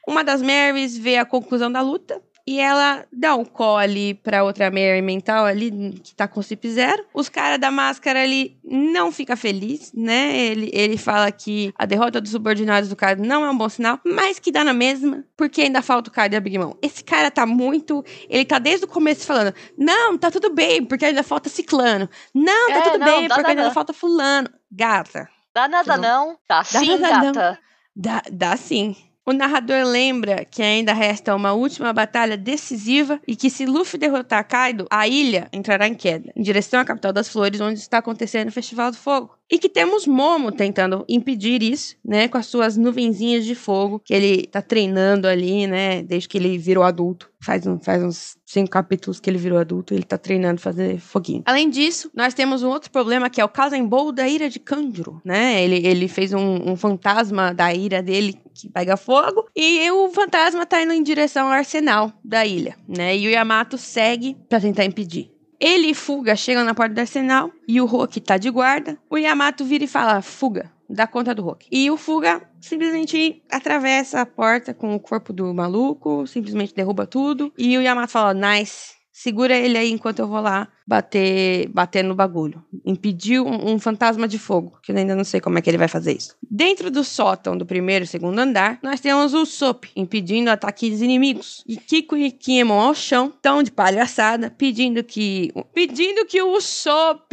Uma 0.08 0.24
das 0.24 0.42
Marys 0.44 0.96
vê 0.98 1.18
a 1.18 1.26
conclusão 1.26 1.72
da 1.72 1.82
luta 1.82 2.22
e 2.50 2.60
ela 2.60 3.06
dá 3.14 3.36
um 3.36 3.46
call 3.46 3.78
pra 4.24 4.44
outra 4.44 4.72
Mary 4.72 5.04
mental 5.04 5.46
ali, 5.46 5.70
que 6.04 6.16
tá 6.16 6.28
com 6.28 6.42
CIP 6.42 6.68
zero. 6.72 7.06
Os 7.14 7.30
caras 7.30 7.60
da 7.60 7.70
máscara 7.70 8.24
ali 8.24 8.58
não 8.64 9.12
fica 9.12 9.36
feliz, 9.36 9.94
né? 9.94 10.36
Ele, 10.36 10.72
ele 10.74 10.98
fala 10.98 11.32
que 11.32 11.72
a 11.78 11.86
derrota 11.86 12.20
dos 12.20 12.32
subordinados 12.32 12.90
do 12.90 12.96
Kaido 12.96 13.22
não 13.24 13.46
é 13.46 13.52
um 13.52 13.56
bom 13.56 13.70
sinal, 13.70 14.00
mas 14.04 14.40
que 14.40 14.52
dá 14.52 14.64
na 14.64 14.74
mesma, 14.74 15.24
porque 15.38 15.62
ainda 15.62 15.84
falta 15.84 16.10
o 16.10 16.12
Kaido 16.12 16.34
e 16.34 16.38
a 16.38 16.40
Big 16.42 16.58
Mom. 16.58 16.74
Esse 16.82 17.04
cara 17.04 17.30
tá 17.30 17.46
muito... 17.46 18.04
Ele 18.28 18.44
tá 18.44 18.58
desde 18.58 18.86
o 18.86 18.88
começo 18.88 19.28
falando, 19.28 19.54
não, 19.78 20.18
tá 20.18 20.32
tudo 20.32 20.50
bem, 20.52 20.84
porque 20.84 21.06
ainda 21.06 21.22
falta 21.22 21.50
ciclano. 21.50 22.10
Não, 22.34 22.70
tá 22.70 22.76
É, 22.78 22.82
tudo 22.82 22.98
não, 22.98 23.06
bem, 23.06 23.28
dá, 23.28 23.36
porque 23.36 23.44
dá, 23.44 23.50
ainda 23.50 23.64
dá. 23.66 23.72
falta 23.72 23.94
fulano. 23.94 24.50
Gata, 24.72 25.30
Dá 25.54 25.68
nada 25.68 25.98
Não. 25.98 26.30
não. 26.30 26.38
Tá 26.48 26.64
sim, 26.64 26.98
nada 26.98 27.18
não. 27.18 27.32
gata. 27.32 27.60
Dá, 27.96 28.24
dá 28.32 28.58
sim. 28.58 28.96
O 29.30 29.32
narrador 29.32 29.86
lembra 29.86 30.44
que 30.44 30.64
ainda 30.64 30.92
resta 30.92 31.36
uma 31.36 31.54
última 31.54 31.94
batalha 31.94 32.36
decisiva 32.36 33.22
e 33.28 33.36
que 33.36 33.48
se 33.48 33.64
Luffy 33.64 34.00
derrotar 34.00 34.44
Kaido, 34.48 34.88
a 34.90 35.08
ilha 35.08 35.48
entrará 35.54 35.88
em 35.88 35.94
queda, 35.94 36.34
em 36.36 36.42
direção 36.42 36.80
à 36.80 36.84
capital 36.84 37.14
das 37.14 37.30
flores, 37.30 37.62
onde 37.62 37.80
está 37.80 38.00
acontecendo 38.00 38.50
o 38.50 38.52
Festival 38.52 38.90
do 38.90 38.98
Fogo. 38.98 39.39
E 39.52 39.58
que 39.58 39.68
temos 39.68 40.06
Momo 40.06 40.52
tentando 40.52 41.04
impedir 41.10 41.64
isso, 41.64 41.96
né, 42.06 42.28
com 42.28 42.38
as 42.38 42.46
suas 42.46 42.78
nuvenzinhas 42.78 43.46
de 43.46 43.56
fogo, 43.56 44.00
que 44.06 44.14
ele 44.14 44.46
tá 44.46 44.62
treinando 44.62 45.28
ali, 45.28 45.66
né, 45.66 46.04
desde 46.04 46.30
que 46.30 46.38
ele 46.38 46.58
virou 46.58 46.84
adulto. 46.84 47.30
Faz, 47.42 47.66
um, 47.66 47.80
faz 47.80 48.04
uns 48.04 48.38
cinco 48.46 48.70
capítulos 48.70 49.20
que 49.20 49.30
ele 49.30 49.38
virou 49.38 49.58
adulto, 49.58 49.94
ele 49.94 50.04
tá 50.04 50.18
treinando 50.18 50.60
fazer 50.60 51.00
foguinho. 51.00 51.42
Além 51.46 51.70
disso, 51.70 52.12
nós 52.14 52.34
temos 52.34 52.64
um 52.64 52.68
outro 52.68 52.92
problema 52.92 53.30
que 53.30 53.40
é 53.40 53.46
o 53.46 53.50
Kazembou 53.50 54.12
da 54.12 54.28
ira 54.28 54.50
de 54.50 54.60
Kanjuro, 54.60 55.22
né? 55.24 55.64
Ele, 55.64 55.88
ele 55.88 56.08
fez 56.08 56.34
um, 56.34 56.72
um 56.72 56.76
fantasma 56.76 57.54
da 57.54 57.74
ira 57.74 58.04
dele 58.04 58.38
que 58.54 58.70
pega 58.70 58.98
fogo 58.98 59.48
e 59.56 59.90
o 59.90 60.10
fantasma 60.10 60.66
tá 60.66 60.84
indo 60.84 60.92
em 60.92 61.02
direção 61.02 61.48
ao 61.48 61.54
arsenal 61.54 62.12
da 62.24 62.46
ilha, 62.46 62.76
né? 62.88 63.18
E 63.18 63.26
o 63.26 63.32
Yamato 63.32 63.78
segue 63.78 64.36
pra 64.50 64.60
tentar 64.60 64.84
impedir. 64.84 65.32
Ele 65.60 65.88
e 65.88 65.94
Fuga 65.94 66.36
chegam 66.36 66.64
na 66.64 66.74
porta 66.74 66.96
do 66.96 67.00
arsenal 67.02 67.52
e 67.68 67.82
o 67.82 67.86
Roki 67.86 68.22
tá 68.22 68.38
de 68.38 68.50
guarda. 68.50 68.98
O 69.10 69.18
Yamato 69.18 69.66
vira 69.66 69.84
e 69.84 69.88
fala: 69.88 70.22
Fuga, 70.22 70.72
dá 70.90 71.06
conta 71.06 71.36
do 71.36 71.44
Roki. 71.44 71.68
E 71.72 71.92
o 71.92 71.98
Fuga 71.98 72.42
simplesmente 72.62 73.44
atravessa 73.52 74.22
a 74.22 74.26
porta 74.26 74.74
com 74.74 74.96
o 74.96 75.00
corpo 75.00 75.34
do 75.34 75.54
maluco, 75.54 76.26
simplesmente 76.26 76.74
derruba 76.74 77.06
tudo. 77.06 77.52
E 77.58 77.78
o 77.78 77.82
Yamato 77.82 78.12
fala: 78.12 78.34
Nice. 78.34 78.98
Segura 79.12 79.54
ele 79.54 79.78
aí 79.78 79.92
enquanto 79.92 80.20
eu 80.20 80.28
vou 80.30 80.40
lá 80.40 80.70
bater, 80.90 81.70
bater 81.70 82.04
no 82.04 82.16
bagulho. 82.16 82.64
Impedir 82.84 83.40
um, 83.40 83.74
um 83.74 83.80
fantasma 83.80 84.28
de 84.28 84.40
fogo, 84.40 84.80
que 84.82 84.92
eu 84.92 84.98
ainda 84.98 85.16
não 85.16 85.24
sei 85.24 85.40
como 85.40 85.60
é 85.60 85.62
que 85.62 85.70
ele 85.70 85.78
vai 85.78 85.88
fazer 85.88 86.14
isso. 86.14 86.36
Dentro 86.50 86.90
do 86.90 87.04
sótão 87.04 87.56
do 87.56 87.64
primeiro 87.64 88.06
e 88.06 88.08
segundo 88.08 88.40
andar, 88.40 88.80
nós 88.82 89.00
temos 89.00 89.36
o 89.36 89.46
Sop, 89.46 89.86
impedindo 89.96 90.50
ataques 90.50 91.00
inimigos. 91.00 91.64
E 91.68 91.78
Kiko 91.78 92.18
e 92.18 92.32
Kiemon 92.32 92.80
ao 92.80 92.96
chão, 92.96 93.32
tão 93.40 93.62
de 93.62 93.70
palhaçada, 93.70 94.50
pedindo 94.50 95.04
que 95.04 95.54
pedindo 95.76 96.26
que 96.26 96.42
o 96.42 96.60
Sop 96.60 97.32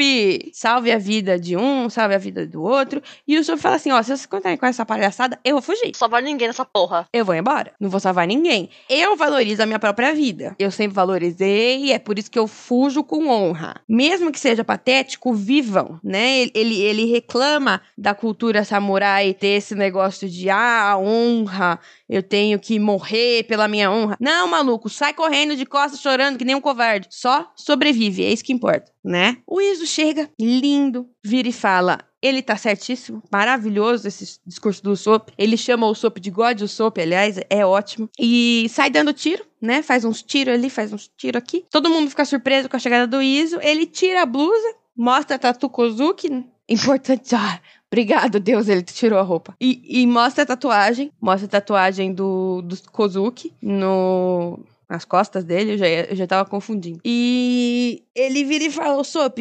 salve 0.53 0.92
a 0.92 0.99
vida 0.99 1.40
de 1.40 1.57
um, 1.57 1.88
salve 1.88 2.14
a 2.14 2.19
vida 2.19 2.47
do 2.47 2.62
outro. 2.62 3.03
E 3.27 3.38
o 3.38 3.45
Sop 3.45 3.59
fala 3.59 3.77
assim, 3.77 3.90
ó, 3.90 4.03
se 4.03 4.09
vocês 4.09 4.27
continuarem 4.27 4.59
com 4.59 4.66
essa 4.66 4.85
palhaçada, 4.85 5.38
eu 5.42 5.55
vou 5.55 5.62
fugir. 5.62 5.97
Salvar 5.97 6.23
ninguém 6.23 6.49
nessa 6.49 6.64
porra. 6.66 7.09
Eu 7.11 7.25
vou 7.25 7.35
embora. 7.35 7.73
Não 7.81 7.88
vou 7.88 8.01
salvar 8.01 8.27
ninguém. 8.27 8.69
Eu 8.90 9.16
valorizo 9.16 9.62
a 9.62 9.66
minha 9.66 9.79
própria 9.79 10.12
vida. 10.12 10.55
Eu 10.59 10.71
sempre 10.71 10.95
valorizei 10.95 11.90
é 11.90 11.99
por 11.99 12.19
isso 12.19 12.31
que 12.31 12.38
eu 12.38 12.47
fujo 12.47 13.03
com 13.03 13.29
honra. 13.29 13.45
Mesmo 13.88 14.32
que 14.32 14.40
seja 14.40 14.64
patético, 14.64 15.35
vivam, 15.35 16.00
né? 16.02 16.48
Ele, 16.54 16.80
ele 16.80 17.04
reclama 17.06 17.80
da 17.96 18.14
cultura 18.14 18.64
samurai 18.64 19.35
ter 19.35 19.48
esse 19.48 19.74
negócio 19.74 20.28
de 20.28 20.48
ah, 20.50 20.96
honra, 20.98 21.78
eu 22.09 22.22
tenho 22.22 22.59
que 22.59 22.78
morrer 22.78 23.44
pela 23.44 23.68
minha 23.68 23.90
honra. 23.90 24.16
Não, 24.20 24.46
maluco, 24.46 24.88
sai 24.88 25.12
correndo 25.12 25.56
de 25.56 25.66
costas 25.66 26.00
chorando 26.00 26.38
que 26.38 26.44
nem 26.44 26.54
um 26.54 26.61
covarde. 26.61 27.09
Só 27.11 27.50
sobrevive, 27.56 28.24
é 28.24 28.32
isso 28.32 28.44
que 28.44 28.52
importa, 28.52 28.92
né? 29.04 29.38
O 29.46 29.61
Iso 29.61 29.87
chega, 29.87 30.30
lindo, 30.40 31.09
vira 31.24 31.48
e 31.48 31.52
fala: 31.52 31.98
ele 32.22 32.42
tá 32.42 32.57
certíssimo, 32.57 33.22
maravilhoso 33.31 34.09
esse 34.09 34.38
discurso 34.46 34.83
do 34.83 34.96
Sop. 34.96 35.31
Ele 35.37 35.57
chama 35.57 35.87
o 35.87 35.94
Sop 35.94 36.18
de 36.18 36.31
God, 36.31 36.62
o 36.62 36.68
Sop, 36.68 36.98
aliás, 36.98 37.38
é 37.48 37.64
ótimo. 37.64 38.09
E 38.18 38.66
sai 38.70 38.90
dando 38.90 39.12
tiro, 39.12 39.44
né? 39.61 39.83
Faz 39.83 40.05
uns 40.05 40.22
tiros 40.22 40.55
ali, 40.55 40.70
faz 40.70 40.92
uns 40.92 41.11
tiros 41.16 41.38
aqui. 41.38 41.64
Todo 41.70 41.90
mundo 41.90 42.11
fica 42.11 42.24
surpreso 42.24 42.68
com 42.68 42.76
a 42.76 42.81
chegada 42.81 43.07
do 43.07 43.22
Iso. 43.22 43.59
Ele 43.61 43.87
tira 43.87 44.22
a 44.22 44.26
blusa, 44.26 44.74
mostra 44.96 45.37
a 45.37 45.38
Tatu 45.38 45.68
Kozuki 45.68 46.44
Importante. 46.68 47.35
Ah, 47.35 47.61
obrigado, 47.90 48.40
Deus, 48.40 48.68
ele 48.68 48.83
tirou 48.83 49.18
a 49.18 49.22
roupa. 49.22 49.55
E, 49.61 50.02
e 50.02 50.07
mostra 50.07 50.42
a 50.42 50.46
tatuagem. 50.46 51.12
Mostra 51.20 51.46
a 51.46 51.50
tatuagem 51.50 52.12
do, 52.12 52.61
do 52.62 52.76
Kozuki 52.90 53.52
no 53.62 54.59
nas 54.88 55.05
costas 55.05 55.42
dele, 55.42 55.72
eu 55.72 55.79
já, 55.79 55.88
eu 55.88 56.14
já 56.14 56.26
tava 56.29 56.48
confundindo. 56.48 57.00
E 57.05 58.05
ele 58.14 58.44
vira 58.44 58.64
e 58.64 58.70
fala, 58.70 59.02
Sop, 59.02 59.37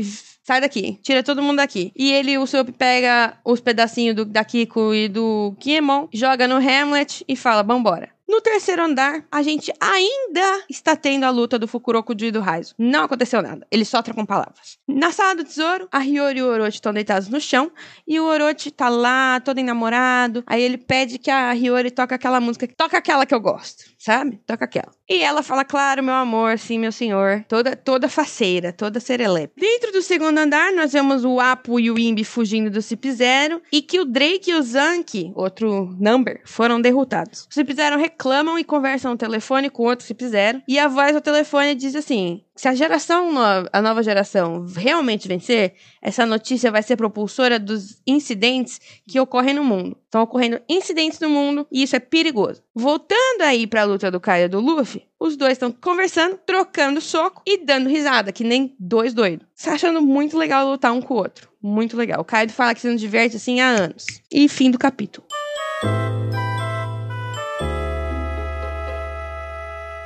sai 0.46 0.62
daqui, 0.62 1.00
tira 1.02 1.24
todo 1.24 1.42
mundo 1.42 1.58
daqui. 1.58 1.92
E 1.96 2.12
ele, 2.12 2.38
o 2.38 2.46
Sop, 2.46 2.70
pega 2.72 3.38
os 3.44 3.60
pedacinhos 3.60 4.16
do, 4.16 4.24
da 4.24 4.46
Kiko 4.46 4.94
e 4.94 5.10
do 5.10 5.56
Kiemon, 5.60 6.08
joga 6.14 6.48
no 6.48 6.56
Hamlet 6.56 7.26
e 7.28 7.36
fala, 7.36 7.64
vambora. 7.64 8.16
No 8.28 8.42
terceiro 8.42 8.84
andar, 8.84 9.24
a 9.32 9.44
gente 9.44 9.72
ainda 9.80 10.64
está 10.68 10.96
tendo 10.96 11.26
a 11.26 11.30
luta 11.30 11.60
do 11.60 11.68
Fukurokuji 11.68 12.28
e 12.28 12.32
do 12.32 12.40
Raizo. 12.40 12.74
Não 12.78 13.04
aconteceu 13.04 13.40
nada. 13.40 13.68
Eles 13.70 13.88
só 13.88 14.02
trocam 14.02 14.26
palavras. 14.26 14.80
Na 14.88 15.12
sala 15.12 15.36
do 15.36 15.44
tesouro, 15.44 15.88
a 15.92 16.04
Hiyori 16.04 16.40
e 16.40 16.42
o 16.42 16.48
Orochi 16.48 16.78
estão 16.78 16.92
deitados 16.92 17.30
no 17.30 17.40
chão. 17.40 17.72
E 18.08 18.20
o 18.20 18.26
Orochi 18.26 18.72
tá 18.72 18.90
lá, 18.90 19.40
todo 19.40 19.60
enamorado. 19.60 20.44
Aí 20.48 20.62
ele 20.62 20.78
pede 20.78 21.20
que 21.20 21.30
a 21.30 21.54
Hiyori 21.54 21.92
toque 21.92 22.16
aquela 22.16 22.42
música. 22.42 22.68
Toca 22.76 22.98
aquela 22.98 23.28
que 23.28 23.36
eu 23.36 23.40
gosto, 23.40 23.86
sabe? 24.00 24.40
Toca 24.46 24.66
aquela. 24.66 24.92
E 25.08 25.22
ela 25.22 25.44
fala, 25.44 25.64
claro, 25.64 26.04
meu 26.04 26.14
amor, 26.16 26.58
sim, 26.58 26.80
meu 26.80 26.92
senhor. 26.92 27.46
Toda, 27.48 27.76
toda 27.76 28.10
faceira, 28.10 28.74
toda 28.74 29.00
serelepe. 29.00 29.54
Dentro 29.56 29.92
do 29.92 30.02
segundo 30.02 30.38
andar, 30.38 30.74
nós 30.74 30.94
vemos 30.94 31.24
o 31.24 31.40
Apo 31.40 31.80
e 31.80 31.92
o 31.92 32.00
Imbi 32.00 32.24
fugindo 32.24 32.72
do 32.72 32.82
Cip 32.82 33.12
Zero. 33.12 33.62
E 33.72 33.84
que 33.84 34.00
o 34.00 34.06
Drake 34.06 34.50
e 34.50 34.56
o 34.56 34.64
Zanki, 34.64 35.32
outro 35.36 35.96
number, 36.00 36.42
foram 36.46 36.82
derrotados. 36.82 37.48
O 37.50 37.54
Cip 37.54 37.72
Zero 37.74 38.00
reclamam 38.00 38.58
e 38.58 38.64
conversam 38.64 39.12
no 39.12 39.18
telefone 39.18 39.70
com 39.70 39.84
outro 39.84 40.06
Cip 40.06 40.28
Zero. 40.28 40.62
E 40.68 40.80
a 40.80 40.88
voz 40.88 41.16
ao 41.16 41.22
telefone 41.22 41.76
diz 41.76 41.96
assim: 41.96 42.42
se 42.56 42.70
a 42.70 42.74
geração, 42.74 43.32
a 43.72 43.82
nova 43.82 44.02
geração 44.02 44.66
realmente 44.76 45.28
vencer, 45.28 45.74
essa 46.02 46.26
notícia 46.26 46.72
vai 46.72 46.82
ser 46.82 46.96
propulsora 46.96 47.60
dos 47.60 48.02
incidentes 48.08 48.80
que 49.06 49.20
ocorrem 49.20 49.54
no 49.54 49.64
mundo. 49.64 49.98
Estão 50.06 50.22
ocorrendo 50.22 50.62
incidentes 50.70 51.20
no 51.20 51.30
mundo 51.30 51.68
e 51.70 51.84
isso 51.84 51.96
é 51.96 52.00
perigoso. 52.00 52.64
Voltando 52.74 53.42
aí 53.42 53.68
para 53.68 53.82
a 53.82 53.86
luta 53.86 54.10
do 54.10 54.22
Kaido 54.22 54.46
e 54.46 54.62
do 54.62 54.66
Luffy, 54.66 55.06
os 55.20 55.36
dois 55.36 55.54
estão 55.54 55.70
conversando, 55.70 56.40
trocando 56.46 57.02
soco 57.02 57.42
e 57.46 57.58
dando 57.58 57.90
risada, 57.90 58.32
que 58.32 58.44
nem 58.44 58.74
dois 58.80 59.14
doidos. 59.14 59.46
Tá 59.62 59.74
achando 59.74 60.02
muito 60.02 60.38
legal 60.38 60.66
lutar 60.66 60.94
um 60.94 61.02
com 61.02 61.14
o 61.14 61.18
outro. 61.18 61.50
Muito 61.62 61.98
legal. 61.98 62.22
O 62.22 62.26
Kaido 62.26 62.54
fala 62.54 62.74
que 62.74 62.82
se 62.82 62.88
não 62.88 62.96
diverte 62.96 63.36
assim 63.36 63.60
há 63.60 63.68
anos. 63.68 64.06
E 64.32 64.48
fim 64.48 64.72
do 64.72 64.80
capítulo. 64.80 65.28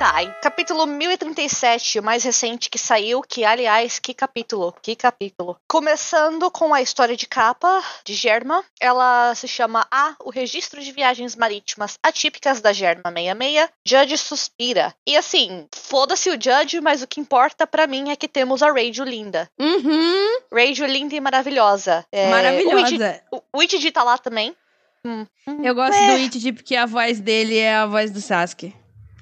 Tá, 0.00 0.22
e 0.22 0.32
capítulo 0.40 0.86
1037, 0.86 1.98
o 1.98 2.02
mais 2.02 2.24
recente 2.24 2.70
que 2.70 2.78
saiu, 2.78 3.20
que 3.20 3.44
aliás, 3.44 3.98
que 3.98 4.14
capítulo, 4.14 4.74
que 4.80 4.96
capítulo. 4.96 5.58
Começando 5.68 6.50
com 6.50 6.72
a 6.72 6.80
história 6.80 7.14
de 7.14 7.26
capa 7.26 7.84
de 8.02 8.14
Germa, 8.14 8.64
ela 8.80 9.34
se 9.34 9.46
chama 9.46 9.86
A, 9.90 10.16
o 10.24 10.30
registro 10.30 10.80
de 10.80 10.90
viagens 10.90 11.36
marítimas 11.36 11.98
atípicas 12.02 12.62
da 12.62 12.72
Germa 12.72 13.12
66, 13.14 13.68
Judge 13.86 14.16
suspira. 14.16 14.94
E 15.06 15.18
assim, 15.18 15.68
foda-se 15.70 16.30
o 16.30 16.40
Judge, 16.40 16.80
mas 16.80 17.02
o 17.02 17.06
que 17.06 17.20
importa 17.20 17.66
para 17.66 17.86
mim 17.86 18.08
é 18.08 18.16
que 18.16 18.26
temos 18.26 18.62
a 18.62 18.72
Radio 18.72 19.04
linda. 19.04 19.50
Uhum. 19.60 20.40
Radio 20.50 20.86
linda 20.86 21.14
e 21.14 21.20
maravilhosa. 21.20 22.06
É, 22.10 22.30
Maravilhosa. 22.30 23.22
O, 23.52 23.62
Ichiji 23.62 23.92
tá 23.92 24.02
lá 24.02 24.16
também. 24.16 24.56
Hum, 25.04 25.26
hum, 25.46 25.62
Eu 25.62 25.74
gosto 25.74 25.94
é. 25.94 26.16
do 26.16 26.22
Ichiji 26.22 26.54
porque 26.54 26.74
a 26.74 26.86
voz 26.86 27.20
dele 27.20 27.58
é 27.58 27.74
a 27.76 27.84
voz 27.84 28.10
do 28.10 28.22
Sasuke. 28.22 28.74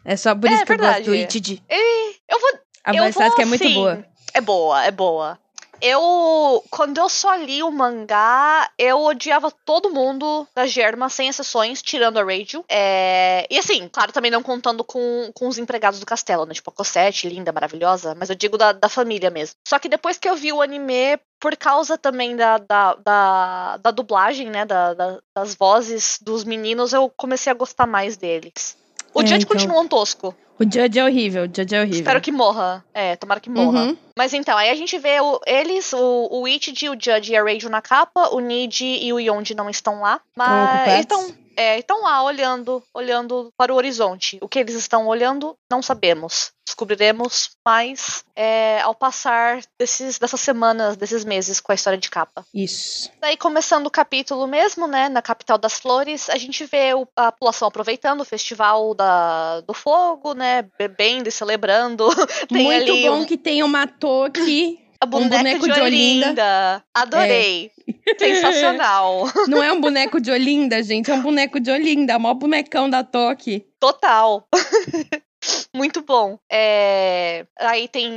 É 0.04 0.16
só 0.16 0.34
por 0.34 0.48
É 0.50 0.54
isso 0.54 0.64
que 0.66 0.72
eu 0.72 0.78
gosto 0.78 1.02
do 1.04 1.11
verdade. 1.11 1.62
E 1.70 2.14
eu 2.28 2.40
vou 2.40 2.50
A 2.84 2.92
voz 2.92 3.14
vou, 3.14 3.22
Sasuke 3.24 3.42
é 3.42 3.44
muito 3.44 3.64
assim, 3.64 3.74
boa. 3.74 4.04
É 4.34 4.40
boa, 4.40 4.84
é 4.84 4.90
boa. 4.90 5.38
Eu, 5.80 6.64
quando 6.70 6.98
eu 6.98 7.08
só 7.08 7.37
li 7.37 7.62
o 7.62 7.70
mangá, 7.70 8.68
eu 8.76 9.00
odiava 9.04 9.48
todo 9.64 9.90
mundo 9.90 10.44
da 10.52 10.66
Germa, 10.66 11.08
sem 11.08 11.28
exceções, 11.28 11.80
tirando 11.80 12.18
a 12.18 12.24
Radio. 12.24 12.64
É... 12.68 13.46
E 13.48 13.56
assim, 13.56 13.88
claro, 13.88 14.11
também 14.11 14.28
não 14.28 14.42
contando 14.42 14.82
com, 14.82 15.30
com 15.32 15.46
os 15.46 15.56
empregados 15.56 16.00
do 16.00 16.06
castelo, 16.06 16.44
né? 16.46 16.52
Tipo, 16.54 16.70
a 16.70 16.74
Cosette, 16.74 17.28
linda, 17.28 17.52
maravilhosa, 17.52 18.12
mas 18.18 18.28
eu 18.28 18.34
digo 18.34 18.58
da, 18.58 18.72
da 18.72 18.88
família 18.88 19.30
mesmo. 19.30 19.54
Só 19.66 19.78
que 19.78 19.88
depois 19.88 20.18
que 20.18 20.28
eu 20.28 20.34
vi 20.34 20.52
o 20.52 20.61
anime, 20.61 21.16
por 21.38 21.56
causa 21.56 21.96
também 21.96 22.34
da, 22.34 22.58
da, 22.58 22.94
da, 22.94 23.76
da 23.76 23.90
dublagem, 23.92 24.50
né? 24.50 24.64
Da, 24.64 24.94
da- 24.94 25.18
das 25.32 25.54
vozes 25.54 26.18
dos 26.20 26.42
meninos, 26.42 26.92
eu 26.92 27.08
comecei 27.16 27.52
a 27.52 27.54
gostar 27.54 27.87
mais 27.87 28.16
deles. 28.16 28.76
O 29.14 29.20
É, 29.22 29.26
Judge 29.26 29.44
então. 29.44 29.56
continua 29.56 29.80
um 29.80 29.88
tosco. 29.88 30.34
O 30.60 30.64
Judge 30.64 30.98
é 30.98 31.04
horrível, 31.04 31.44
o 31.44 31.46
Judge 31.46 31.74
é 31.74 31.80
horrível. 31.80 32.00
Espero 32.00 32.20
que 32.20 32.32
morra. 32.32 32.84
É, 32.92 33.14
tomara 33.14 33.38
que 33.40 33.48
morra. 33.48 33.84
Uhum. 33.84 33.96
Mas 34.16 34.34
então, 34.34 34.56
aí 34.58 34.70
a 34.70 34.74
gente 34.74 34.98
vê 34.98 35.20
o- 35.20 35.40
eles, 35.46 35.92
o, 35.92 36.28
o 36.32 36.48
Ichiji, 36.48 36.88
o 36.88 36.94
Judge 37.00 37.32
e 37.32 37.36
a 37.36 37.42
Rachel 37.44 37.70
na 37.70 37.80
capa, 37.80 38.28
o 38.34 38.40
Niji 38.40 38.98
e 39.04 39.12
o 39.12 39.20
Yonji 39.20 39.54
não 39.54 39.70
estão 39.70 40.00
lá. 40.00 40.20
Mas 40.36 41.00
estão 41.00 41.32
é, 41.58 41.78
estão 41.78 42.02
lá 42.04 42.22
olhando, 42.22 42.80
olhando 42.94 43.52
para 43.56 43.72
o 43.72 43.76
horizonte. 43.76 44.38
O 44.40 44.48
que 44.48 44.60
eles 44.60 44.74
estão 44.76 45.06
olhando, 45.08 45.56
não 45.70 45.82
sabemos. 45.82 46.52
Descobriremos 46.64 47.50
mais 47.66 48.22
é, 48.36 48.80
ao 48.82 48.94
passar 48.94 49.60
desses, 49.78 50.18
dessas 50.18 50.40
semanas, 50.40 50.96
desses 50.96 51.24
meses 51.24 51.58
com 51.60 51.72
a 51.72 51.74
história 51.74 51.98
de 51.98 52.08
capa. 52.10 52.44
Isso. 52.54 53.10
Daí, 53.20 53.36
começando 53.36 53.86
o 53.86 53.90
capítulo 53.90 54.46
mesmo, 54.46 54.86
né, 54.86 55.08
na 55.08 55.20
capital 55.20 55.58
das 55.58 55.80
flores, 55.80 56.30
a 56.30 56.36
gente 56.36 56.64
vê 56.66 56.94
o- 56.94 57.08
a 57.16 57.32
população 57.32 57.66
aproveitando 57.66 58.20
o 58.20 58.24
festival 58.24 58.94
da, 58.94 59.60
do 59.62 59.74
fogo, 59.74 60.34
né, 60.34 60.62
bebendo 60.78 61.28
e 61.28 61.32
celebrando. 61.32 62.06
Tem 62.48 62.64
muito 62.64 62.96
bom 63.02 63.20
um- 63.22 63.26
que 63.26 63.36
tem 63.36 63.62
uma 63.62 63.86
Toque. 63.86 64.78
A 65.00 65.06
boneca 65.06 65.37
boneco 65.38 65.68
de 65.68 65.74
de 65.74 65.80
Olinda. 65.80 66.26
Olinda. 66.26 66.84
Adorei. 66.94 67.70
Sensacional. 68.18 69.24
Não 69.48 69.62
é 69.62 69.72
um 69.72 69.80
boneco 69.80 70.20
de 70.20 70.30
Olinda, 70.30 70.82
gente. 70.82 71.11
É 71.11 71.14
um 71.14 71.22
boneco 71.22 71.61
de 71.61 71.70
Olinda. 71.70 72.14
É 72.14 72.16
o 72.16 72.20
maior 72.20 72.34
bonecão 72.34 72.90
da 72.90 73.04
Toque. 73.04 73.64
Total. 73.78 74.46
Muito 75.74 76.02
bom. 76.02 76.38
É, 76.50 77.46
Aí 77.61 77.87
tem 77.87 78.11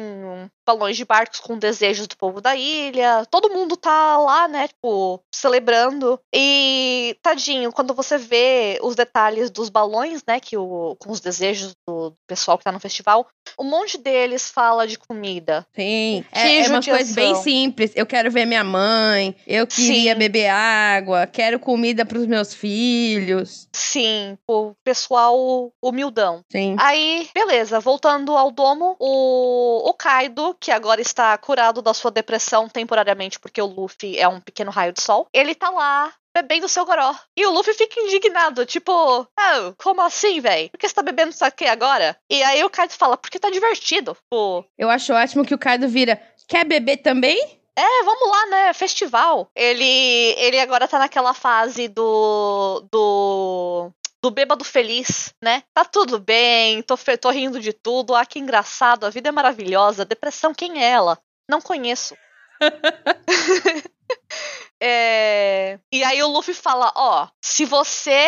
balões 0.72 0.96
de 0.96 1.06
barcos 1.06 1.40
com 1.40 1.58
desejos 1.58 2.08
do 2.08 2.18
povo 2.18 2.40
da 2.40 2.56
ilha. 2.56 3.26
Todo 3.30 3.50
mundo 3.50 3.76
tá 3.76 4.18
lá, 4.18 4.48
né? 4.48 4.68
Tipo, 4.68 5.22
celebrando. 5.34 6.20
E, 6.34 7.18
tadinho, 7.22 7.72
quando 7.72 7.94
você 7.94 8.18
vê 8.18 8.80
os 8.82 8.96
detalhes 8.96 9.50
dos 9.50 9.70
balões, 9.70 10.24
né? 10.26 10.40
Que 10.40 10.58
o... 10.58 10.96
Com 11.00 11.12
os 11.12 11.20
desejos 11.20 11.76
do 11.88 12.14
pessoal 12.28 12.58
que 12.58 12.64
tá 12.64 12.72
no 12.72 12.80
festival, 12.80 13.28
um 13.60 13.64
monte 13.64 13.98
deles 13.98 14.50
fala 14.50 14.88
de 14.88 14.98
comida. 14.98 15.66
Sim. 15.76 16.24
Que 16.32 16.40
É, 16.40 16.62
é 16.62 16.70
umas 16.70 16.86
coisas 16.86 17.14
bem 17.14 17.36
simples. 17.36 17.92
Eu 17.96 18.06
quero 18.06 18.32
ver 18.32 18.46
minha 18.46 18.64
mãe. 18.64 19.36
Eu 19.46 19.68
queria 19.68 20.14
Sim. 20.14 20.20
beber 20.20 20.48
água. 20.50 21.28
Quero 21.28 21.60
comida 21.60 22.06
pros 22.06 22.26
meus 22.26 22.54
filhos. 22.54 23.68
Sim, 23.74 24.38
o 24.48 24.74
pessoal 24.84 25.72
humildão. 25.82 26.44
Sim. 26.52 26.76
Aí, 26.80 27.28
beleza, 27.34 27.80
voltando 27.80 28.36
ao 28.38 28.52
domo, 28.52 28.96
o, 29.00 29.90
o 29.90 29.94
Kaido, 29.94 30.56
que 30.62 30.71
agora 30.71 31.02
está 31.02 31.36
curado 31.38 31.82
da 31.82 31.93
sua 31.93 32.12
depressão 32.12 32.69
temporariamente 32.69 33.39
porque 33.39 33.62
o 33.62 33.65
Luffy 33.65 34.17
é 34.17 34.28
um 34.28 34.39
pequeno 34.39 34.69
raio 34.69 34.93
de 34.93 35.02
sol, 35.02 35.28
ele 35.34 35.56
tá 35.56 35.69
lá 35.69 36.13
bebendo 36.34 36.69
seu 36.69 36.86
goró. 36.86 37.13
E 37.36 37.45
o 37.45 37.52
Luffy 37.52 37.74
fica 37.74 38.00
indignado, 38.00 38.65
tipo, 38.65 39.28
ah, 39.38 39.74
como 39.78 40.02
assim, 40.02 40.39
véi? 40.39 40.69
Por 40.69 40.78
que 40.78 40.88
você 40.88 40.95
tá 40.95 41.02
bebendo 41.02 41.32
isso 41.32 41.43
aqui 41.43 41.65
agora? 41.65 42.15
E 42.30 42.41
aí 42.43 42.63
o 42.63 42.69
Kaido 42.69 42.93
fala, 42.93 43.17
porque 43.17 43.39
tá 43.39 43.50
divertido. 43.50 44.13
Tipo, 44.13 44.65
Eu 44.78 44.89
acho 44.89 45.13
ótimo 45.13 45.43
que 45.43 45.54
o 45.54 45.60
Kaido 45.60 45.89
vira. 45.89 46.21
Quer 46.47 46.63
beber 46.63 46.97
também? 46.97 47.62
é, 47.76 48.04
vamos 48.04 48.30
lá, 48.30 48.45
né? 48.47 48.74
Festival. 48.74 49.50
Ele, 49.56 50.36
ele 50.38 50.60
agora 50.60 50.88
tá 50.88 51.00
naquela 51.00 51.34
fase 51.34 51.88
do. 51.88 52.86
do. 52.91 53.91
Do 54.24 54.30
bêbado 54.30 54.64
feliz, 54.64 55.34
né? 55.44 55.64
Tá 55.74 55.84
tudo 55.84 56.20
bem, 56.20 56.84
tô, 56.84 56.96
tô 57.20 57.30
rindo 57.32 57.60
de 57.60 57.74
tudo. 57.74 58.14
Ah, 58.14 58.26
que 58.26 58.40
engraçado, 58.40 59.06
a 59.06 59.10
vida 59.10 59.30
é 59.30 59.32
maravilhosa. 59.32 60.06
Depressão, 60.06 60.54
quem 60.54 60.84
é 60.84 60.90
ela? 60.90 61.18
Não 61.50 61.60
conheço. 61.60 62.16
É, 64.84 65.78
E 65.91 66.04
aí 66.04 66.24
o 66.24 66.28
Luffy 66.28 66.56
fala, 66.56 66.91
ó, 66.95 67.28
se 67.39 67.65
você, 67.65 68.28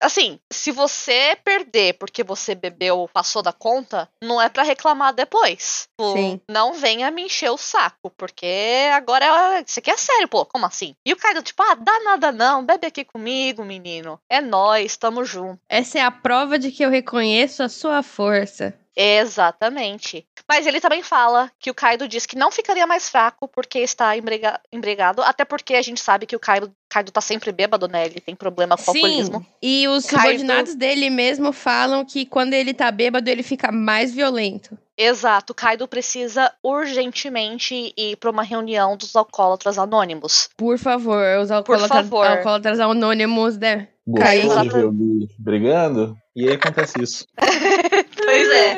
assim, 0.00 0.38
se 0.48 0.70
você 0.70 1.36
perder 1.42 1.94
porque 1.94 2.22
você 2.22 2.54
bebeu, 2.54 3.10
passou 3.12 3.42
da 3.42 3.52
conta, 3.52 4.08
não 4.22 4.40
é 4.40 4.48
pra 4.48 4.62
reclamar 4.62 5.12
depois. 5.12 5.88
Tipo, 5.98 6.12
Sim. 6.12 6.40
Não 6.48 6.72
venha 6.74 7.10
me 7.10 7.22
encher 7.22 7.50
o 7.50 7.56
saco, 7.58 8.10
porque 8.16 8.86
agora 8.92 9.24
é- 9.58 9.64
isso 9.66 9.80
aqui 9.80 9.90
é 9.90 9.96
sério, 9.96 10.28
pô, 10.28 10.46
como 10.46 10.66
assim? 10.66 10.94
E 11.04 11.12
o 11.12 11.16
Kaido, 11.16 11.42
tipo, 11.42 11.60
ah, 11.64 11.74
dá 11.74 11.98
nada 12.04 12.30
não, 12.30 12.64
bebe 12.64 12.86
aqui 12.86 13.04
comigo, 13.04 13.64
menino. 13.64 14.20
É 14.30 14.40
nós, 14.40 14.96
tamo 14.96 15.24
junto. 15.24 15.60
Essa 15.68 15.98
é 15.98 16.02
a 16.02 16.12
prova 16.12 16.60
de 16.60 16.70
que 16.70 16.84
eu 16.84 16.90
reconheço 16.90 17.60
a 17.64 17.68
sua 17.68 18.04
força. 18.04 18.72
Exatamente. 19.00 20.26
Mas 20.48 20.66
ele 20.66 20.80
também 20.80 21.02
fala 21.02 21.50
que 21.60 21.70
o 21.70 21.74
Kaido 21.74 22.08
diz 22.08 22.26
que 22.26 22.36
não 22.36 22.50
ficaria 22.50 22.86
mais 22.86 23.08
fraco 23.08 23.46
porque 23.46 23.78
está 23.78 24.16
embrega- 24.16 24.60
embregado, 24.72 25.22
até 25.22 25.44
porque 25.44 25.74
a 25.74 25.82
gente 25.82 26.00
sabe 26.00 26.26
que 26.26 26.34
o 26.34 26.40
Kaido, 26.40 26.72
Kaido 26.90 27.12
tá 27.12 27.20
sempre 27.20 27.52
bêbado, 27.52 27.86
né? 27.86 28.06
Ele 28.06 28.20
tem 28.20 28.34
problema 28.34 28.76
com 28.76 28.82
o 28.90 28.94
alcoolismo. 28.94 29.46
E 29.62 29.86
os 29.88 30.06
Kaido- 30.06 30.22
subordinados 30.22 30.74
dele 30.74 31.10
mesmo 31.10 31.52
falam 31.52 32.04
que 32.04 32.26
quando 32.26 32.54
ele 32.54 32.74
tá 32.74 32.90
bêbado, 32.90 33.28
ele 33.30 33.42
fica 33.42 33.70
mais 33.70 34.12
violento. 34.12 34.76
Exato, 34.96 35.54
Kaido 35.54 35.86
precisa 35.86 36.52
urgentemente 36.60 37.92
ir 37.96 38.16
para 38.16 38.30
uma 38.30 38.42
reunião 38.42 38.96
dos 38.96 39.14
alcoólatras 39.14 39.78
anônimos. 39.78 40.48
Por 40.56 40.76
favor, 40.76 41.22
os 41.40 41.50
alcoólatras, 41.52 41.90
favor. 42.08 42.26
alcoólatras 42.26 42.80
anônimos, 42.80 43.56
né? 43.56 43.88
Gostou 44.06 44.24
Caiu. 44.26 44.62
de 44.62 44.68
ver 44.70 44.84
o 44.86 44.90
Lee 44.90 45.28
brigando? 45.38 46.16
E 46.34 46.48
aí 46.48 46.54
acontece 46.54 47.00
isso. 47.02 47.24
Pois 48.28 48.50
é. 48.50 48.74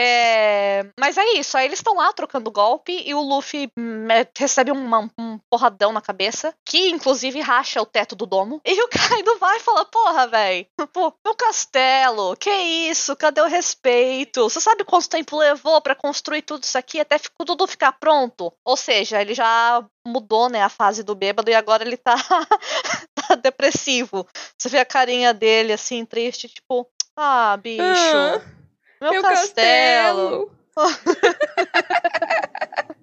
É, 0.00 0.86
Mas 0.98 1.18
é 1.18 1.24
isso, 1.32 1.58
aí 1.58 1.66
eles 1.66 1.80
estão 1.80 1.96
lá 1.96 2.12
trocando 2.12 2.52
golpe 2.52 3.02
e 3.04 3.12
o 3.14 3.20
Luffy 3.20 3.68
hum, 3.76 4.06
é, 4.08 4.24
recebe 4.38 4.70
um 4.70 5.38
porradão 5.50 5.92
na 5.92 6.00
cabeça, 6.00 6.54
que 6.64 6.90
inclusive 6.90 7.40
racha 7.40 7.82
o 7.82 7.86
teto 7.86 8.14
do 8.14 8.24
domo. 8.24 8.60
E 8.64 8.80
o 8.80 8.88
Kaido 9.18 9.36
vai 9.38 9.56
e 9.56 9.60
fala: 9.60 9.84
Porra, 9.84 10.28
velho, 10.28 10.66
pô, 10.92 11.12
meu 11.24 11.34
castelo, 11.34 12.36
que 12.36 12.48
isso? 12.50 13.16
Cadê 13.16 13.40
o 13.40 13.48
respeito? 13.48 14.48
Você 14.48 14.60
sabe 14.60 14.84
quanto 14.84 15.08
tempo 15.08 15.36
levou 15.36 15.80
pra 15.80 15.96
construir 15.96 16.42
tudo 16.42 16.62
isso 16.62 16.78
aqui 16.78 17.00
até 17.00 17.18
tudo 17.44 17.66
ficar 17.66 17.92
pronto? 17.92 18.52
Ou 18.64 18.76
seja, 18.76 19.20
ele 19.20 19.34
já 19.34 19.84
mudou, 20.06 20.48
né, 20.48 20.62
a 20.62 20.68
fase 20.68 21.02
do 21.02 21.14
bêbado 21.14 21.50
e 21.50 21.54
agora 21.54 21.82
ele 21.82 21.96
tá, 21.96 22.14
tá 23.26 23.34
depressivo. 23.34 24.26
Você 24.56 24.68
vê 24.68 24.78
a 24.78 24.84
carinha 24.84 25.34
dele 25.34 25.72
assim, 25.72 26.04
triste, 26.04 26.48
tipo, 26.48 26.88
ah, 27.16 27.56
bicho. 27.56 27.82
Ah, 27.84 28.57
Meu, 29.00 29.12
meu 29.12 29.22
castelo. 29.22 30.50
castelo. 30.74 30.76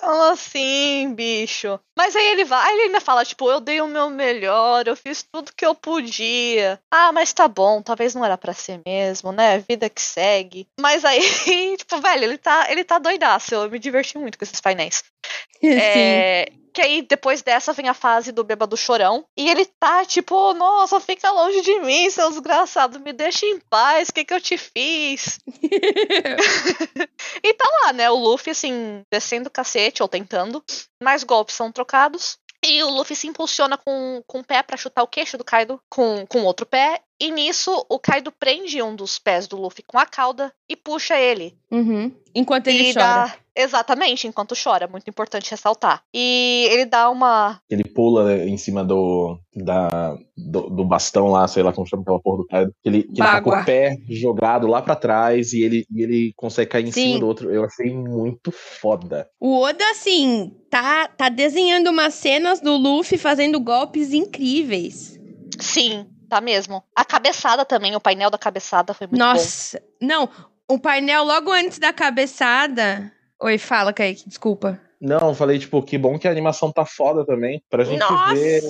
Como 0.00 0.22
assim, 0.24 1.14
bicho? 1.14 1.78
Mas 1.96 2.16
aí 2.16 2.26
ele 2.32 2.44
vai, 2.44 2.72
ele 2.72 2.82
ainda 2.82 3.00
fala, 3.00 3.24
tipo, 3.24 3.48
eu 3.48 3.60
dei 3.60 3.80
o 3.80 3.86
meu 3.86 4.10
melhor, 4.10 4.88
eu 4.88 4.96
fiz 4.96 5.22
tudo 5.22 5.52
que 5.56 5.64
eu 5.64 5.76
podia. 5.76 6.80
Ah, 6.92 7.12
mas 7.12 7.32
tá 7.32 7.46
bom, 7.46 7.80
talvez 7.80 8.12
não 8.12 8.24
era 8.24 8.36
pra 8.36 8.52
ser 8.52 8.80
mesmo, 8.84 9.30
né? 9.30 9.60
Vida 9.60 9.88
que 9.88 10.02
segue. 10.02 10.66
Mas 10.80 11.04
aí, 11.04 11.20
tipo, 11.78 12.00
velho, 12.00 12.24
ele 12.24 12.36
tá, 12.36 12.66
ele 12.68 12.82
tá 12.82 12.98
doidaço. 12.98 13.54
Eu 13.54 13.70
me 13.70 13.78
diverti 13.78 14.18
muito 14.18 14.36
com 14.36 14.44
esses 14.44 14.60
painéis. 14.60 15.04
É, 15.64 16.50
que 16.72 16.80
aí, 16.80 17.02
depois 17.02 17.42
dessa, 17.42 17.72
vem 17.72 17.88
a 17.88 17.94
fase 17.94 18.32
do 18.32 18.42
bêbado 18.42 18.76
chorão. 18.76 19.24
E 19.36 19.48
ele 19.48 19.66
tá 19.66 20.04
tipo, 20.04 20.54
nossa, 20.54 20.98
fica 20.98 21.30
longe 21.30 21.60
de 21.60 21.80
mim, 21.80 22.08
seu 22.10 22.30
desgraçado. 22.30 22.98
Me 22.98 23.12
deixa 23.12 23.44
em 23.44 23.60
paz, 23.60 24.08
o 24.08 24.14
que 24.14 24.24
que 24.24 24.32
eu 24.34 24.40
te 24.40 24.56
fiz? 24.56 25.38
E 27.44 27.54
tá 27.54 27.64
lá, 27.82 27.92
né? 27.92 28.08
O 28.08 28.16
Luffy, 28.16 28.52
assim, 28.52 29.02
descendo 29.10 29.48
o 29.48 29.50
cacete, 29.50 30.00
ou 30.00 30.08
tentando. 30.08 30.62
Mais 31.02 31.24
golpes 31.24 31.56
são 31.56 31.72
trocados. 31.72 32.38
E 32.64 32.82
o 32.84 32.90
Luffy 32.90 33.16
se 33.16 33.26
impulsiona 33.26 33.76
com, 33.76 34.22
com 34.24 34.38
o 34.38 34.44
pé 34.44 34.62
pra 34.62 34.76
chutar 34.76 35.02
o 35.02 35.08
queixo 35.08 35.36
do 35.36 35.42
Kaido 35.42 35.80
com, 35.90 36.24
com 36.28 36.44
outro 36.44 36.64
pé. 36.64 37.00
E 37.18 37.32
nisso, 37.32 37.84
o 37.88 37.98
Kaido 37.98 38.30
prende 38.30 38.80
um 38.80 38.94
dos 38.94 39.18
pés 39.18 39.48
do 39.48 39.56
Luffy 39.56 39.82
com 39.84 39.98
a 39.98 40.06
cauda 40.06 40.52
e 40.68 40.76
puxa 40.76 41.18
ele. 41.18 41.58
Uhum. 41.70 42.14
Enquanto 42.32 42.68
ele 42.68 42.90
e 42.90 42.94
chora. 42.94 43.04
dá. 43.04 43.36
Exatamente, 43.56 44.26
enquanto 44.26 44.54
chora. 44.60 44.88
Muito 44.88 45.08
importante 45.08 45.50
ressaltar. 45.50 46.02
E 46.12 46.66
ele 46.70 46.86
dá 46.86 47.10
uma. 47.10 47.60
Ele 47.68 47.84
pula 47.84 48.34
em 48.44 48.56
cima 48.56 48.82
do, 48.82 49.38
da, 49.54 50.16
do, 50.36 50.70
do 50.70 50.84
bastão 50.84 51.28
lá, 51.28 51.46
sei 51.46 51.62
lá 51.62 51.72
como 51.72 51.86
chama 51.86 52.02
aquela 52.02 52.20
porra 52.20 52.38
do. 52.38 52.46
Que 52.46 52.88
ele, 52.88 53.02
que 53.02 53.20
ele 53.20 53.28
tá 53.28 53.40
com 53.42 53.50
o 53.50 53.64
pé 53.64 53.96
jogado 54.08 54.66
lá 54.66 54.80
pra 54.80 54.96
trás 54.96 55.52
e 55.52 55.62
ele, 55.62 55.84
e 55.94 56.02
ele 56.02 56.32
consegue 56.34 56.70
cair 56.70 56.88
em 56.88 56.92
Sim. 56.92 57.08
cima 57.08 57.20
do 57.20 57.26
outro. 57.26 57.50
Eu 57.50 57.64
achei 57.64 57.94
muito 57.94 58.50
foda. 58.50 59.28
O 59.38 59.60
Oda, 59.60 59.84
assim, 59.90 60.52
tá, 60.70 61.08
tá 61.08 61.28
desenhando 61.28 61.90
umas 61.90 62.14
cenas 62.14 62.60
do 62.60 62.76
Luffy 62.76 63.18
fazendo 63.18 63.60
golpes 63.60 64.12
incríveis. 64.12 65.20
Sim, 65.60 66.06
tá 66.28 66.40
mesmo. 66.40 66.82
A 66.96 67.04
cabeçada 67.04 67.64
também, 67.64 67.94
o 67.94 68.00
painel 68.00 68.30
da 68.30 68.38
cabeçada 68.38 68.94
foi 68.94 69.06
muito 69.06 69.18
bom. 69.18 69.24
Nossa. 69.26 69.82
Não, 70.00 70.28
o 70.68 70.78
painel 70.78 71.24
logo 71.24 71.50
antes 71.50 71.78
da 71.78 71.92
cabeçada. 71.92 73.12
Oi, 73.44 73.58
fala, 73.58 73.92
Kaique, 73.92 74.28
desculpa. 74.28 74.80
Não, 75.04 75.30
eu 75.30 75.34
falei, 75.34 75.58
tipo, 75.58 75.82
que 75.82 75.98
bom 75.98 76.16
que 76.16 76.28
a 76.28 76.30
animação 76.30 76.70
tá 76.70 76.84
foda 76.86 77.26
também. 77.26 77.60
Pra 77.68 77.82
gente 77.82 77.98
Nossa! 77.98 78.34
ver 78.34 78.62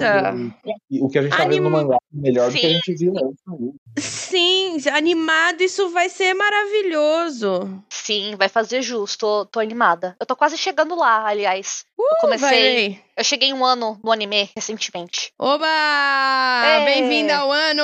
o, 0.90 1.04
o 1.06 1.10
que 1.10 1.18
a 1.18 1.22
gente 1.22 1.36
tá 1.36 1.44
vendo 1.44 1.68
no 1.68 1.76
Anim- 1.76 1.86
mangá 1.88 1.98
melhor 2.10 2.50
do 2.50 2.56
que 2.56 2.64
a 2.64 2.68
Sim. 2.70 2.74
gente 2.76 2.94
viu 2.94 3.12
antes. 3.16 3.74
Sim, 3.98 4.76
animado, 4.90 5.60
isso 5.60 5.90
vai 5.90 6.08
ser 6.08 6.32
maravilhoso. 6.32 7.82
Sim, 7.90 8.34
vai 8.38 8.48
fazer 8.48 8.80
justo. 8.80 9.18
Tô, 9.18 9.44
tô 9.44 9.60
animada. 9.60 10.16
Eu 10.18 10.24
tô 10.24 10.34
quase 10.34 10.56
chegando 10.56 10.94
lá, 10.96 11.26
aliás. 11.26 11.84
eu 11.98 12.16
comecei. 12.22 12.88
Vai. 12.90 13.00
Eu 13.14 13.24
cheguei 13.24 13.52
um 13.52 13.62
ano 13.62 14.00
no 14.02 14.10
anime 14.10 14.48
recentemente. 14.56 15.32
Oba! 15.38 15.66
É. 15.66 16.84
Bem-vindo 16.86 17.30
ao 17.32 17.52
ano! 17.52 17.82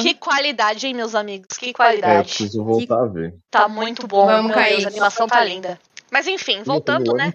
Que, 0.00 0.08
que 0.08 0.14
qualidade, 0.14 0.86
hein, 0.86 0.94
meus 0.94 1.14
amigos? 1.14 1.58
Que 1.58 1.66
É, 1.66 1.68
eu 1.68 1.74
qualidade. 1.74 2.28
preciso 2.28 2.64
voltar 2.64 3.02
a 3.02 3.06
ver. 3.06 3.34
Tá 3.50 3.68
muito 3.68 4.06
bom. 4.06 4.24
Vamos, 4.24 4.46
meu 4.46 4.54
Deus, 4.56 4.66
Kaique. 4.68 4.84
a 4.86 4.88
animação 4.88 5.26
tá 5.26 5.44
linda. 5.44 5.78
Mas 6.14 6.28
enfim, 6.28 6.62
voltando, 6.62 7.10
o 7.10 7.16
né? 7.16 7.34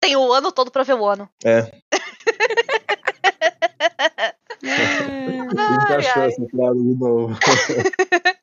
Tem 0.00 0.16
o 0.16 0.32
ano 0.32 0.50
todo 0.50 0.68
pra 0.68 0.82
ver 0.82 0.94
o 0.94 1.06
ano. 1.06 1.28
É, 1.44 1.70
encaixou 4.64 6.22
ai. 6.22 6.28
essa 6.28 6.44
frase 6.50 6.82
de 6.82 6.98
novo. 6.98 7.38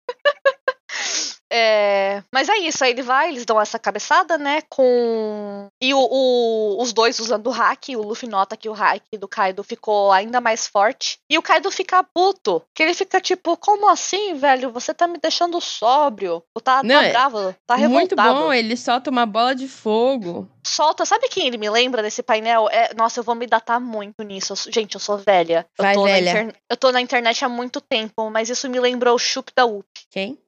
É, 1.51 2.23
mas 2.33 2.49
é 2.49 2.57
isso, 2.57 2.83
aí 2.83 2.91
ele 2.91 3.01
vai, 3.03 3.29
eles 3.29 3.45
dão 3.45 3.59
essa 3.61 3.77
cabeçada, 3.77 4.37
né? 4.37 4.61
Com. 4.69 5.67
E 5.81 5.93
o, 5.93 5.99
o- 5.99 6.81
os 6.81 6.91
dois 6.91 7.19
usando 7.19 7.47
o 7.47 7.51
hack, 7.51 7.89
o 7.89 8.01
Luffy 8.01 8.27
nota 8.27 8.57
que 8.57 8.67
o 8.67 8.73
hack 8.73 9.03
do 9.19 9.27
Kaido 9.27 9.63
ficou 9.63 10.11
ainda 10.11 10.41
mais 10.41 10.67
forte. 10.67 11.19
E 11.29 11.37
o 11.37 11.41
Kaido 11.41 11.69
fica 11.71 12.03
puto. 12.03 12.61
Que 12.73 12.83
ele 12.83 12.93
fica 12.93 13.21
tipo, 13.21 13.55
como 13.57 13.87
assim, 13.89 14.33
velho? 14.33 14.71
Você 14.71 14.93
tá 14.93 15.07
me 15.07 15.17
deixando 15.19 15.61
sóbrio. 15.61 16.43
Tá, 16.63 16.81
Não, 16.83 17.01
tá 17.03 17.09
bravo, 17.09 17.55
tá 17.67 17.77
Muito 17.77 18.15
revoltado. 18.15 18.39
bom, 18.45 18.53
ele 18.53 18.75
solta 18.75 19.09
uma 19.11 19.25
bola 19.25 19.53
de 19.53 19.67
fogo. 19.67 20.49
Solta, 20.65 21.05
sabe 21.05 21.29
quem 21.29 21.45
ele 21.47 21.57
me 21.57 21.69
lembra 21.69 22.01
nesse 22.01 22.23
painel? 22.23 22.67
É, 22.71 22.91
nossa, 22.95 23.19
eu 23.19 23.23
vou 23.23 23.35
me 23.35 23.45
datar 23.45 23.79
muito 23.79 24.23
nisso. 24.23 24.53
Eu 24.53 24.71
gente, 24.71 24.95
eu 24.95 24.99
sou 24.99 25.17
velha. 25.17 25.65
Eu 25.77 25.83
Vai, 25.83 25.93
tô, 25.93 26.03
velha. 26.05 26.41
Inter- 26.41 26.55
eu 26.71 26.77
tô 26.77 26.91
na 26.91 27.01
internet 27.01 27.45
há 27.45 27.49
muito 27.49 27.79
tempo, 27.79 28.29
mas 28.31 28.49
isso 28.49 28.67
me 28.67 28.79
lembrou 28.79 29.13
o 29.15 29.19
Chup 29.19 29.51
da 29.55 29.63
Whoop. 29.65 29.85
Quem? 30.09 30.39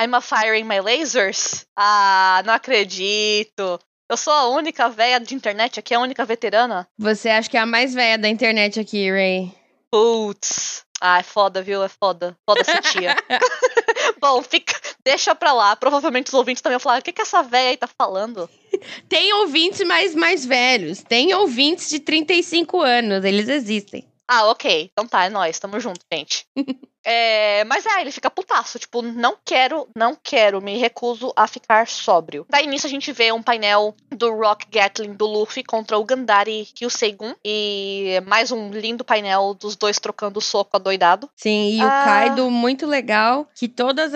I'm, 0.00 0.14
a 0.14 0.20
firing 0.22 0.64
my 0.64 0.80
lasers? 0.80 1.66
Ah, 1.76 2.42
não 2.46 2.54
acredito. 2.54 3.78
Eu 4.08 4.16
sou 4.16 4.32
a 4.32 4.48
única 4.48 4.88
velha 4.88 5.20
de 5.20 5.34
internet 5.34 5.78
aqui, 5.78 5.94
a 5.94 6.00
única 6.00 6.24
veterana? 6.24 6.88
Você 6.98 7.28
acha 7.28 7.50
que 7.50 7.56
é 7.56 7.60
a 7.60 7.66
mais 7.66 7.92
velha 7.92 8.16
da 8.16 8.28
internet 8.28 8.80
aqui, 8.80 9.10
Ray? 9.10 9.52
Putz. 9.90 10.84
Ah, 11.00 11.18
é 11.18 11.22
foda, 11.22 11.62
viu? 11.62 11.82
É 11.82 11.88
foda. 11.88 12.34
Foda 12.46 12.62
essa 12.62 12.80
tia. 12.80 13.14
Bom, 14.20 14.42
fica, 14.42 14.74
deixa 15.04 15.34
pra 15.34 15.52
lá. 15.52 15.76
Provavelmente 15.76 16.28
os 16.28 16.34
ouvintes 16.34 16.62
também 16.62 16.78
vão 16.78 16.80
falar: 16.80 17.00
o 17.00 17.02
que, 17.02 17.12
que 17.12 17.22
essa 17.22 17.42
velha 17.42 17.70
aí 17.70 17.76
tá 17.76 17.88
falando? 17.88 18.48
Tem 19.08 19.32
ouvintes 19.34 19.86
mais, 19.86 20.14
mais 20.14 20.44
velhos. 20.46 21.02
Tem 21.02 21.34
ouvintes 21.34 21.90
de 21.90 22.00
35 22.00 22.80
anos. 22.80 23.24
Eles 23.24 23.48
existem. 23.48 24.09
Ah, 24.32 24.46
ok. 24.48 24.88
Então 24.92 25.08
tá, 25.08 25.24
é 25.24 25.28
nóis. 25.28 25.58
Tamo 25.58 25.80
junto, 25.80 26.00
gente. 26.12 26.46
É, 27.02 27.64
mas 27.64 27.86
é, 27.86 28.02
ele 28.02 28.12
fica 28.12 28.30
putaço, 28.30 28.78
tipo, 28.78 29.00
não 29.00 29.34
quero, 29.42 29.88
não 29.96 30.14
quero, 30.22 30.60
me 30.60 30.76
recuso 30.76 31.32
a 31.34 31.46
ficar 31.46 31.86
sóbrio. 31.86 32.44
Daí 32.50 32.66
nisso 32.66 32.86
a 32.86 32.90
gente 32.90 33.10
vê 33.10 33.32
um 33.32 33.42
painel 33.42 33.94
do 34.10 34.30
Rock 34.34 34.66
Gatling 34.70 35.14
do 35.14 35.24
Luffy 35.26 35.64
contra 35.64 35.96
o 35.96 36.04
Gandari 36.04 36.68
Hyuseigun 36.78 37.34
e 37.42 38.22
mais 38.26 38.52
um 38.52 38.68
lindo 38.70 39.02
painel 39.02 39.54
dos 39.54 39.76
dois 39.76 39.98
trocando 39.98 40.42
soco 40.42 40.76
adoidado. 40.76 41.26
Sim, 41.36 41.78
e 41.78 41.80
Ah. 41.80 41.86
o 41.86 42.04
Kaido, 42.04 42.50
muito 42.50 42.86
legal, 42.86 43.48
que 43.54 43.66
todos 43.66 44.12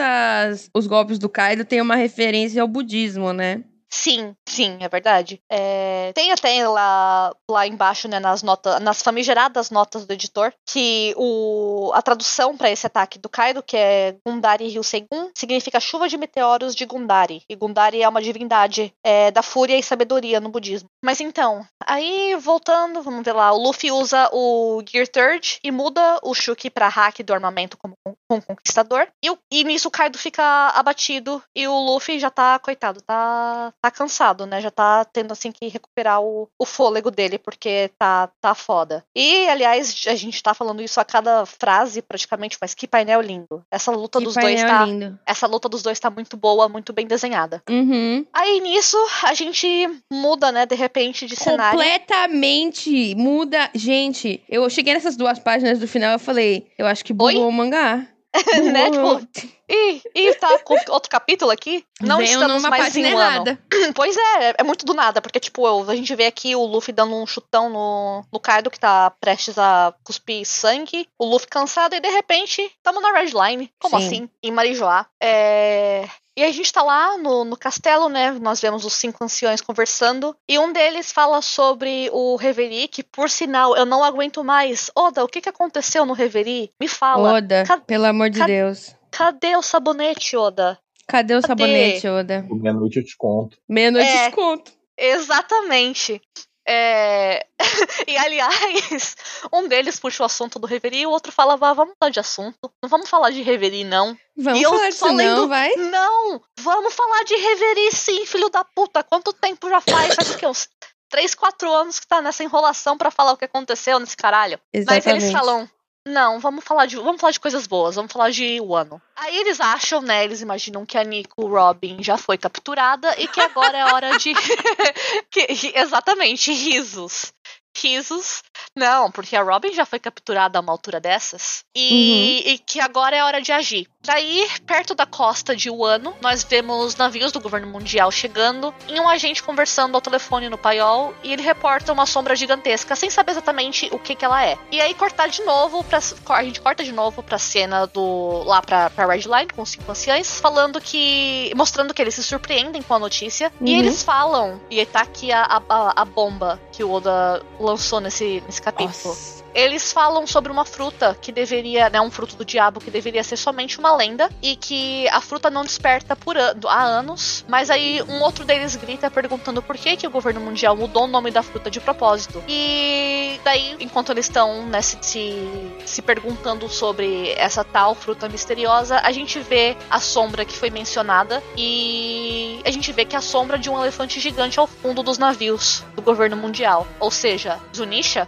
os 0.75 0.87
golpes 0.87 1.19
do 1.19 1.31
Kaido 1.31 1.65
têm 1.65 1.81
uma 1.81 1.97
referência 1.97 2.61
ao 2.61 2.69
budismo, 2.69 3.33
né? 3.33 3.65
Sim, 3.97 4.35
sim, 4.49 4.77
é 4.81 4.89
verdade. 4.89 5.41
É, 5.51 6.13
tem 6.15 6.33
até 6.33 6.67
lá, 6.69 7.33
lá 7.49 7.65
embaixo, 7.65 8.09
né, 8.09 8.19
nas 8.19 8.43
notas, 8.43 8.81
nas 8.81 9.01
famigeradas 9.01 9.71
notas 9.71 10.05
do 10.05 10.13
editor, 10.13 10.53
que 10.69 11.15
o, 11.17 11.93
a 11.95 12.03
tradução 12.03 12.57
para 12.57 12.71
esse 12.71 12.85
ataque 12.87 13.21
do 13.21 13.29
Kaido, 13.29 13.63
que 13.63 13.77
é 13.77 14.17
Gundari 14.27 14.67
Ryusegun, 14.69 15.31
significa 15.35 15.79
chuva 15.79 16.09
de 16.09 16.17
meteoros 16.19 16.75
de 16.75 16.85
Gundari. 16.85 17.43
E 17.49 17.55
Gundari 17.55 18.03
é 18.03 18.09
uma 18.09 18.21
divindade 18.21 18.93
é, 19.05 19.31
da 19.31 19.43
fúria 19.43 19.79
e 19.79 19.83
sabedoria 19.83 20.41
no 20.41 20.49
budismo. 20.51 20.89
Mas 21.03 21.21
então, 21.21 21.65
aí 21.87 22.35
voltando, 22.35 23.01
vamos 23.01 23.23
ver 23.25 23.33
lá, 23.33 23.53
o 23.53 23.63
Luffy 23.63 23.93
usa 23.93 24.29
o 24.33 24.83
Gear 24.91 25.07
Third 25.07 25.61
e 25.63 25.71
muda 25.71 26.19
o 26.25 26.35
Shuki 26.35 26.69
pra 26.69 26.89
hack 26.89 27.21
do 27.23 27.33
armamento 27.33 27.79
como, 27.79 27.95
como 28.29 28.43
conquistador. 28.43 29.07
E, 29.25 29.31
o- 29.31 29.39
e 29.53 29.63
nisso 29.63 29.87
o 29.87 29.91
Kaido 29.91 30.19
fica 30.19 30.43
abatido 30.71 31.41
e 31.55 31.69
o 31.69 31.79
Luffy 31.79 32.19
já 32.19 32.29
tá, 32.31 32.59
coitado, 32.59 33.01
tá, 33.03 33.73
tá 33.85 33.91
cansado, 33.91 34.47
né? 34.47 34.63
Já 34.63 34.71
tá 34.71 35.05
tendo 35.05 35.33
assim 35.33 35.53
que 35.53 35.69
recuperar 35.69 36.23
o, 36.23 36.49
o 36.59 36.65
fôlego 36.65 37.11
dele, 37.11 37.37
porque 37.37 37.91
tá, 37.99 38.31
tá 38.41 38.55
foda. 38.55 39.05
E, 39.15 39.47
aliás, 39.47 40.05
a 40.07 40.15
gente 40.15 40.43
tá 40.43 40.55
falando 40.55 40.81
isso 40.81 40.99
a 40.99 41.05
cada 41.05 41.45
frase 41.45 42.01
praticamente, 42.01 42.57
mas 42.59 42.73
que 42.73 42.89
painel 42.89 43.21
lindo. 43.21 43.63
Essa 43.71 43.91
luta 43.91 44.19
Que 44.19 44.25
dos 44.25 44.35
dois 44.35 44.63
tá. 44.63 44.87
lindo. 44.87 45.19
Essa 45.27 45.47
luta 45.47 45.69
dos 45.69 45.83
dois 45.83 46.01
tá 46.01 46.09
muito 46.09 46.35
boa, 46.35 46.67
muito 46.67 46.95
bem 46.95 47.07
desenhada. 47.07 47.63
Uhum. 47.69 48.25
Aí 48.33 48.59
nisso, 48.61 48.97
a 49.23 49.35
gente 49.35 49.69
muda, 50.11 50.51
né, 50.51 50.65
de 50.65 50.75
repente, 50.75 51.27
de 51.27 51.37
cenário. 51.37 51.79
Completamente 51.79 53.15
muda. 53.17 53.69
Gente, 53.75 54.43
eu 54.49 54.69
cheguei 54.71 54.95
nessas 54.95 55.15
duas 55.15 55.39
páginas 55.39 55.79
do 55.79 55.87
final 55.87 56.13
eu 56.13 56.19
falei, 56.19 56.67
eu 56.79 56.87
acho 56.87 57.05
que 57.05 57.13
bugou 57.13 57.29
Oi? 57.29 57.37
o 57.37 57.53
mangá. 57.53 58.07
né? 58.73 58.91
Tipo, 58.91 59.29
e, 59.69 60.03
e 60.15 60.35
tá 60.35 60.59
com 60.59 60.75
outro 60.91 61.09
capítulo 61.09 61.51
aqui? 61.51 61.85
Não 62.01 62.19
Veio 62.19 62.33
estamos 62.33 62.63
numa 62.63 62.71
mais 62.71 62.97
em 62.97 63.15
um 63.15 63.19
ano. 63.19 63.59
Pois 63.95 64.17
é, 64.17 64.55
é 64.59 64.63
muito 64.63 64.85
do 64.85 64.93
nada, 64.93 65.21
porque, 65.23 65.41
tipo, 65.41 65.67
eu- 65.67 65.89
a 65.89 65.95
gente 65.95 66.15
vê 66.15 66.27
aqui 66.27 66.55
o 66.55 66.65
Luffy 66.65 66.93
dando 66.93 67.15
um 67.15 67.27
chutão 67.27 67.71
no, 67.71 68.25
no 68.33 68.41
Kaido, 68.41 68.71
que 68.71 68.79
tá 68.79 69.11
prestes 69.21 69.57
a 69.59 69.95
cuspir 70.03 70.45
sangue, 70.45 71.09
o 71.19 71.25
Luffy 71.25 71.49
cansado, 71.49 71.95
e 71.95 72.01
de 72.01 72.09
repente, 72.09 72.71
tamo 72.83 73.01
na 73.01 73.13
Red 73.13 73.31
Line. 73.33 73.71
Como 73.79 73.99
Sim. 73.99 74.07
assim? 74.07 74.31
Em 74.43 74.51
Marijoá. 74.51 75.07
É... 75.23 76.09
E 76.37 76.43
a 76.43 76.51
gente 76.51 76.73
tá 76.73 76.83
lá 76.83 77.17
no, 77.17 77.45
no 77.45 77.57
castelo, 77.57 78.09
né? 78.09 78.33
Nós 78.33 78.61
vemos 78.61 78.85
os 78.85 78.93
cinco 78.95 79.23
anciões 79.23 79.61
conversando. 79.61 80.35
E 80.49 80.59
um 80.59 80.73
deles 80.73 81.13
fala 81.13 81.41
sobre 81.41 82.11
o 82.13 82.35
Reverie, 82.37 82.89
que 82.89 83.05
por 83.05 83.31
sinal 83.31 83.77
eu 83.77 83.87
não 83.87 84.03
aguento 84.03 84.43
mais. 84.43 84.91
Oda, 84.97 85.23
o 85.23 85.29
que, 85.29 85.41
que 85.41 85.49
aconteceu 85.49 86.05
no 86.05 86.13
Reverie? 86.13 86.71
Me 86.81 86.89
fala. 86.89 87.35
Oda, 87.35 87.63
Ca- 87.65 87.79
pelo 87.81 88.07
amor 88.07 88.31
de 88.31 88.41
ca- 88.41 88.47
Deus. 88.47 88.97
Cadê 89.13 89.55
o 89.57 89.63
sabonete, 89.63 90.37
Oda? 90.37 90.77
Cadê 91.07 91.35
o 91.37 91.41
Cadê? 91.41 91.47
sabonete, 91.47 92.09
Oda? 92.09 92.45
Meia-noite 92.51 92.99
eu 92.99 93.05
te 93.05 93.17
conto. 93.17 93.57
Meia-noite 93.69 94.11
É. 94.11 94.27
desconto. 94.27 94.73
Exatamente. 94.99 96.21
É... 96.67 97.47
e 98.09 98.17
aliás, 98.17 99.17
um 99.53 99.69
deles 99.69 99.99
puxa 99.99 100.23
o 100.23 100.27
assunto 100.27 100.59
do 100.59 100.67
Reverie 100.67 101.03
e 101.03 101.07
o 101.07 101.11
outro 101.11 101.31
fala, 101.33 101.57
vá, 101.57 101.73
vamos 101.73 101.95
mudar 101.95 102.11
de 102.11 102.21
assunto. 102.21 102.71
Não 102.83 102.89
vamos 102.89 103.09
falar 103.09 103.31
de 103.31 103.43
Reverie, 103.43 103.85
não. 103.85 104.17
Vamos 104.37 104.61
E 104.61 104.65
falar 104.65 104.89
disso 104.89 105.07
não, 105.07 105.15
lendo- 105.15 105.49
vai? 105.49 105.75
Não! 105.77 106.41
Vamos 106.61 106.95
falar 106.95 107.25
de 107.25 107.35
Reverie 107.37 107.93
sim, 107.93 108.25
filho 108.27 108.49
da 108.49 108.65
puta. 108.65 109.03
Quanto 109.03 109.33
tempo 109.33 109.69
já 109.69 109.81
faz? 109.81 110.15
Faz 110.15 110.31
o 110.31 110.39
quê? 110.39 110.47
Uns 110.47 110.69
3, 111.11 111.35
4 111.35 111.71
anos 111.73 112.01
que 112.01 112.07
tá 112.07 112.21
nessa 112.21 112.43
enrolação 112.43 112.97
pra 112.99 113.11
falar 113.11 113.33
o 113.33 113.37
que 113.37 113.45
aconteceu 113.45 113.99
nesse 114.01 114.17
caralho. 114.17 114.59
Mas 114.75 114.83
Exatamente. 114.83 115.23
eles 115.25 115.33
falam. 115.33 115.71
Não, 116.07 116.39
vamos 116.39 116.65
falar 116.65 116.85
de 116.87 116.97
vamos 116.97 117.21
falar 117.21 117.31
de 117.33 117.41
coisas 117.41 117.67
boas, 117.67 117.95
vamos 117.95 118.13
falar 118.13 118.31
de 118.31 118.61
Wano. 118.61 119.01
Aí 119.17 119.37
eles 119.39 119.59
acham, 119.61 120.03
né? 120.03 120.23
Eles 120.25 120.43
imaginam 120.43 120.85
que 120.85 120.99
a 120.99 121.05
Nico 121.05 121.47
Robin 121.47 122.03
já 122.03 122.19
foi 122.19 122.37
capturada 122.37 123.19
e 123.19 123.27
que 123.27 123.41
agora 123.41 123.77
é 123.79 123.85
hora 123.93 124.19
de. 124.19 124.33
que- 125.31 125.47
exatamente, 125.75 126.53
risos. 126.53 127.33
Risos. 127.77 128.43
Não, 128.77 129.11
porque 129.11 129.35
a 129.35 129.43
Robin 129.43 129.73
já 129.73 129.85
foi 129.87 129.99
capturada 129.99 130.59
a 130.59 130.61
uma 130.63 130.73
altura 130.73 131.01
dessas. 131.01 131.65
E, 131.75 132.43
e 132.53 132.59
que 132.59 132.81
agora 132.81 133.17
é 133.17 133.25
hora 133.25 133.41
de 133.41 133.51
agir. 133.51 133.89
Daí, 134.05 134.47
perto 134.67 134.95
da 134.95 135.07
costa 135.07 135.57
de 135.57 135.71
Wano, 135.71 136.15
nós 136.21 136.45
vemos 136.45 136.95
navios 136.97 137.33
do 137.33 137.41
governo 137.41 137.67
mundial 137.69 138.11
chegando 138.11 138.75
e 138.89 139.01
um 139.01 139.09
agente 139.09 139.43
conversando 139.43 139.95
ao 139.95 140.01
telefone 140.01 140.49
no 140.49 140.59
paiol 140.59 141.15
e 141.23 141.33
ele 141.33 141.43
reporta 141.43 141.93
uma 141.93 142.05
sombra 142.07 142.37
gigantesca, 142.37 142.95
sem 142.95 143.09
saber 143.11 143.33
exatamente 143.33 143.89
o 143.93 143.99
que, 143.99 144.15
que 144.15 144.25
ela 144.25 144.45
é. 144.45 144.59
E 144.71 144.81
aí 144.81 144.93
cortar 144.95 145.29
de 145.29 145.43
novo, 145.43 145.83
pra, 145.85 146.01
a 146.31 146.45
gente 146.45 146.61
corta 146.61 146.85
de 146.85 146.93
novo 146.93 147.23
pra 147.23 147.39
cena 147.39 147.87
do. 147.87 148.43
lá 148.45 148.61
pra, 148.61 148.91
pra 148.91 149.07
Red 149.07 149.23
Line 149.23 149.49
com 149.55 149.63
os 149.63 149.71
cinco 149.71 149.91
anciães, 149.91 150.39
falando 150.41 150.81
que. 150.81 151.53
mostrando 151.57 151.95
que 151.95 152.03
eles 152.03 152.15
se 152.15 152.23
surpreendem 152.23 152.83
com 152.83 152.95
a 152.95 152.99
notícia. 152.99 153.53
E 153.61 153.73
Uhum. 153.75 153.79
eles 153.81 154.03
falam, 154.03 154.61
e 154.71 154.85
tá 154.87 155.01
aqui 155.01 155.33
a, 155.33 155.43
a, 155.69 156.03
a 156.03 156.05
bomba 156.05 156.61
que 156.73 156.85
o 156.85 156.93
Oda 156.93 157.43
lançou 157.59 158.01
nesse, 158.01 158.43
nesse 158.47 158.61
capítulo. 158.61 158.93
Nossa. 159.15 159.44
Eles 159.55 159.93
falam 159.93 160.27
sobre 160.27 160.51
uma 160.51 160.65
fruta 160.65 161.17
que 161.21 161.31
deveria, 161.31 161.89
né, 161.89 162.01
um 162.01 162.11
fruto 162.11 162.37
do 162.37 162.45
diabo 162.45 162.81
que 162.81 162.91
deveria 162.91 163.23
ser 163.23 163.37
somente 163.37 163.79
uma 163.79 163.95
lenda 163.95 164.29
e 164.43 164.57
que 164.57 165.09
a 165.09 165.21
fruta 165.21 165.51
não 165.51 165.63
desperta 165.63 166.17
por 166.17 166.37
an 166.37 166.55
há 166.67 166.83
anos. 166.83 167.45
Mas 167.49 167.71
aí 167.71 168.03
um 168.03 168.21
outro 168.23 168.45
deles 168.45 168.77
grita 168.77 169.11
perguntando 169.11 169.63
por 169.63 169.77
que, 169.77 169.97
que 169.97 170.07
o 170.07 170.11
governo 170.11 170.41
mundial 170.41 170.77
mudou 170.77 171.05
o 171.05 171.09
nome 171.09 171.31
da 171.31 171.43
fruta 171.43 171.71
de 171.71 171.81
propósito. 171.81 172.43
E 172.49 173.41
daí, 173.45 173.77
enquanto 173.81 174.11
eles 174.13 174.27
estão 174.27 174.67
né, 174.67 174.83
se, 174.83 174.99
se, 175.01 175.49
se 175.85 176.03
perguntando 176.03 176.69
sobre 176.69 177.33
essa 177.33 177.63
tal 177.65 177.95
fruta 177.95 178.29
misteriosa, 178.29 179.01
a 179.03 179.13
gente 179.13 179.39
vê 179.39 179.77
a 179.91 180.01
sombra 180.01 180.45
que 180.45 180.55
foi 180.55 180.71
mencionada 180.71 181.43
e 181.57 182.61
a 182.65 182.71
gente 182.71 182.93
vê 182.93 183.05
que 183.05 183.15
é 183.15 183.19
a 183.19 183.23
sombra 183.23 183.59
de 183.59 183.71
um 183.71 183.81
elefante 183.81 184.19
gigante 184.19 184.59
ao 184.59 184.67
fundo 184.67 185.03
dos 185.03 185.19
navios 185.19 185.85
do 185.95 186.03
governo 186.03 186.37
mundial. 186.37 186.87
Ou 186.99 187.11
seja, 187.11 187.61
Zunisha 187.75 187.95
Zunisha! 188.05 188.27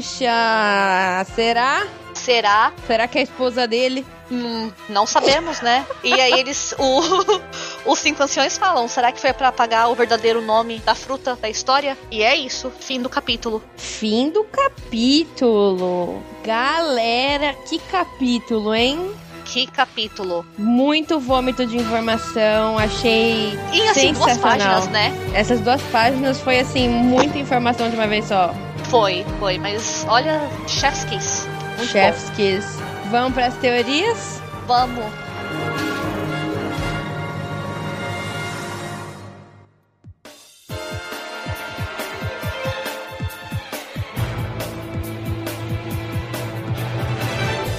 Será? 0.00 1.86
será 2.14 2.72
Será 2.86 3.08
que 3.08 3.18
é 3.18 3.20
a 3.20 3.24
esposa 3.24 3.66
dele? 3.66 4.06
Hum, 4.30 4.70
não 4.88 5.06
sabemos, 5.06 5.60
né? 5.60 5.84
E 6.02 6.12
aí 6.14 6.32
eles. 6.32 6.74
O, 6.78 7.00
os 7.90 7.98
cinco 7.98 8.22
anciões 8.22 8.56
falam: 8.56 8.86
será 8.88 9.12
que 9.12 9.20
foi 9.20 9.32
pra 9.32 9.48
apagar 9.48 9.90
o 9.90 9.94
verdadeiro 9.94 10.40
nome 10.40 10.78
da 10.80 10.94
fruta 10.94 11.36
da 11.36 11.50
história? 11.50 11.98
E 12.10 12.22
é 12.22 12.36
isso, 12.36 12.70
fim 12.80 13.02
do 13.02 13.08
capítulo. 13.08 13.62
Fim 13.76 14.30
do 14.30 14.44
capítulo. 14.44 16.22
Galera, 16.44 17.54
que 17.68 17.78
capítulo, 17.78 18.74
hein? 18.74 19.12
Que 19.44 19.66
capítulo. 19.66 20.46
Muito 20.56 21.18
vômito 21.18 21.66
de 21.66 21.76
informação. 21.76 22.78
Achei 22.78 23.58
E 23.72 23.82
assim, 23.88 24.12
duas 24.12 24.32
Sensacional. 24.32 24.40
páginas, 24.40 24.88
né? 24.88 25.12
essas 25.34 25.60
duas 25.60 25.82
páginas 25.82 26.40
foi 26.40 26.60
assim 26.60 26.88
muita 26.88 27.38
informação 27.38 27.90
de 27.90 27.96
uma 27.96 28.06
vez 28.06 28.26
só. 28.26 28.54
Foi, 28.92 29.24
foi. 29.38 29.56
Mas 29.56 30.04
olha, 30.06 30.38
chef's 30.68 31.04
kiss. 31.04 31.48
Muito 31.78 31.86
Chef's 31.86 32.28
kiss. 32.36 32.78
Vamos 33.10 33.32
para 33.32 33.46
as 33.46 33.56
teorias? 33.56 34.42
bom. 34.66 34.86
Vamos. 34.86 35.04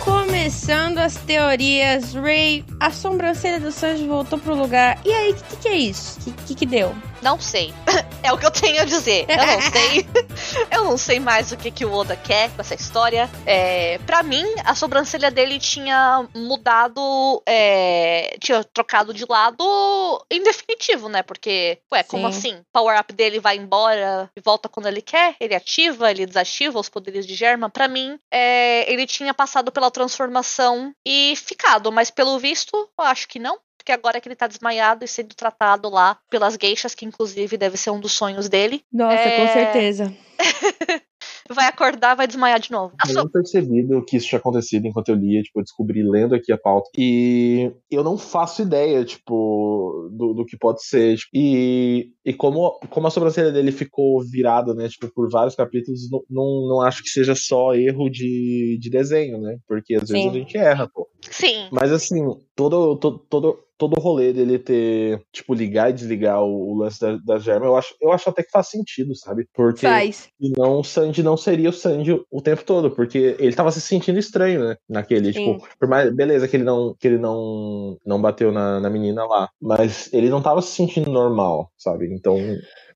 Começando 0.04 0.98
as 0.98 1.16
teorias, 1.18 2.16
Ray, 2.16 2.66
a 2.80 2.90
sobrancelha 2.90 3.60
do 3.60 3.72
Sanji 3.72 4.08
voltou 4.08 4.40
pro 4.40 4.56
lugar. 4.56 4.98
E 5.06 5.14
aí, 5.14 5.32
o 5.34 5.36
que, 5.36 5.58
que 5.58 5.68
é 5.68 5.76
isso? 5.76 6.20
O 6.22 6.24
que, 6.24 6.32
que, 6.32 6.56
que 6.56 6.66
deu? 6.66 6.96
Não 7.24 7.40
sei. 7.40 7.74
É 8.26 8.32
o 8.32 8.38
que 8.38 8.46
eu 8.46 8.52
tenho 8.52 8.82
a 8.82 8.86
dizer. 8.86 9.26
Eu 9.28 9.36
não 9.46 9.60
sei. 9.70 10.08
eu 10.72 10.84
não 10.86 10.98
sei 10.98 11.20
mais 11.20 11.52
o 11.52 11.58
que, 11.58 11.70
que 11.70 11.84
o 11.84 11.92
Oda 11.92 12.16
quer 12.16 12.50
com 12.52 12.62
essa 12.62 12.74
história. 12.74 13.30
É, 13.46 13.98
para 14.06 14.24
mim, 14.24 14.46
a 14.64 14.74
sobrancelha 14.74 15.30
dele 15.30 15.60
tinha 15.60 16.26
mudado. 16.34 17.44
é, 17.46 18.38
tinha 18.40 18.64
trocado 18.64 19.14
de 19.14 19.26
lado 19.28 20.26
em 20.32 20.42
definitivo, 20.42 21.10
né? 21.10 21.22
Porque, 21.22 21.80
ué, 21.92 22.02
como 22.04 22.32
Sim. 22.32 22.38
assim? 22.38 22.56
O 22.62 22.66
power-up 22.72 23.12
dele 23.12 23.42
vai 23.42 23.58
embora 23.58 24.32
e 24.38 24.40
volta 24.40 24.70
quando 24.70 24.88
ele 24.88 25.02
quer? 25.02 25.36
Ele 25.38 25.54
ativa, 25.54 26.10
ele 26.10 26.26
desativa 26.26 26.80
os 26.80 26.88
poderes 26.88 27.28
de 27.28 27.36
Germa? 27.36 27.70
Pra 27.70 27.90
mim, 27.90 28.18
é, 28.32 28.90
ele 28.90 29.06
tinha 29.06 29.34
passado 29.34 29.70
pela 29.70 29.92
transformação 29.92 30.94
e 31.06 31.34
ficado, 31.36 31.92
mas 31.92 32.10
pelo 32.10 32.40
visto, 32.40 32.74
eu 32.98 33.04
acho 33.04 33.28
que 33.28 33.38
não. 33.38 33.60
Porque 33.84 33.92
agora 33.92 34.22
que 34.22 34.30
ele 34.30 34.36
tá 34.36 34.48
desmaiado 34.48 35.04
e 35.04 35.08
sendo 35.10 35.36
tratado 35.36 35.90
lá 35.90 36.18
pelas 36.30 36.58
geixas, 36.60 36.96
que 36.96 37.06
inclusive 37.06 37.58
deve 37.58 37.76
ser 37.76 37.90
um 37.90 38.00
dos 38.00 38.14
sonhos 38.14 38.48
dele, 38.48 38.82
Nossa, 38.92 39.14
É. 39.16 39.46
com 39.46 39.52
certeza. 39.52 40.16
vai 41.50 41.68
acordar, 41.68 42.16
vai 42.16 42.26
desmaiar 42.26 42.60
de 42.60 42.72
novo. 42.72 42.96
Eu 43.08 43.14
não 43.14 43.30
percebido 43.30 44.04
que 44.06 44.16
isso 44.16 44.28
tinha 44.28 44.40
acontecido 44.40 44.88
enquanto 44.88 45.10
eu 45.10 45.16
lia, 45.16 45.42
tipo, 45.42 45.60
eu 45.60 45.64
descobri 45.64 46.02
lendo 46.02 46.34
aqui 46.34 46.52
a 46.54 46.58
pauta. 46.58 46.90
E 46.98 47.72
eu 47.92 48.04
não 48.04 48.18
faço 48.18 48.62
ideia, 48.62 49.04
tipo, 49.04 50.10
do, 50.14 50.34
do 50.34 50.46
que 50.46 50.58
pode 50.58 50.84
ser. 50.86 51.18
tipo, 51.18 51.30
e 51.34 52.14
e 52.26 52.34
como, 52.34 52.80
como 52.90 53.08
a 53.08 53.12
sobrancelha 53.12 53.52
dele 53.52 53.72
ficou 53.72 54.24
virada, 54.24 54.74
né, 54.74 54.88
tipo, 54.88 55.10
por 55.14 55.30
vários 55.30 55.56
capítulos, 55.56 56.10
não, 56.10 56.24
não, 56.30 56.68
não 56.70 56.82
acho 56.82 57.04
que 57.04 57.10
seja 57.10 57.36
só 57.36 57.76
erro 57.76 58.10
de, 58.10 58.78
de 58.80 58.90
desenho, 58.90 59.40
né? 59.42 59.58
Porque 59.68 59.96
às 59.96 60.08
vezes 60.08 60.24
Sim. 60.24 60.30
a 60.30 60.34
gente 60.34 60.58
erra, 60.58 60.90
pô. 60.94 61.08
Sim, 61.30 61.68
Mas 61.72 61.92
assim, 61.92 62.22
todo, 62.56 62.98
todo, 62.98 63.20
todo, 63.30 63.60
todo 63.84 64.00
o 64.00 64.02
rolê 64.02 64.32
dele 64.32 64.58
ter, 64.58 65.22
tipo, 65.32 65.54
ligar 65.54 65.90
e 65.90 65.94
desligar 65.94 66.42
o, 66.42 66.72
o 66.72 66.78
lance 66.78 67.00
da, 67.02 67.18
da 67.18 67.38
germa, 67.38 67.66
eu 67.66 67.76
acho, 67.76 67.94
eu 68.02 68.12
acho 68.14 68.30
até 68.30 68.42
que 68.42 68.52
faz 68.52 68.68
sentido, 68.68 69.14
sabe? 69.14 69.46
Porque 69.54 69.86
Faz. 69.86 70.30
não 70.40 70.80
o 70.80 70.84
Sandy 70.84 71.22
não 71.22 71.36
seria 71.36 71.70
o 71.70 71.74
Sandy 71.74 72.18
o 72.32 72.42
tempo 72.42 72.64
todo, 72.64 72.92
porque 72.92 73.36
ele 73.40 73.54
tava 73.54 73.72
se 73.72 73.82
sentindo 73.82 74.18
estranho, 74.18 74.64
né? 74.64 74.78
Naquele, 74.88 75.34
Sim. 75.34 75.58
tipo, 75.58 75.68
por 75.78 75.90
mais, 75.90 76.14
beleza 76.16 76.48
que 76.48 76.56
ele 76.56 76.64
não 76.64 76.96
que 76.98 77.08
ele 77.08 77.18
não 77.18 77.98
não 78.06 78.22
bateu 78.22 78.52
na, 78.52 78.80
na 78.80 78.90
menina 78.90 79.26
lá, 79.26 79.50
mas 79.62 80.12
ele 80.14 80.30
não 80.30 80.42
tava 80.42 80.62
se 80.62 80.74
sentindo 80.74 81.12
normal, 81.12 81.70
sabe? 81.78 82.14
Então, 82.14 82.38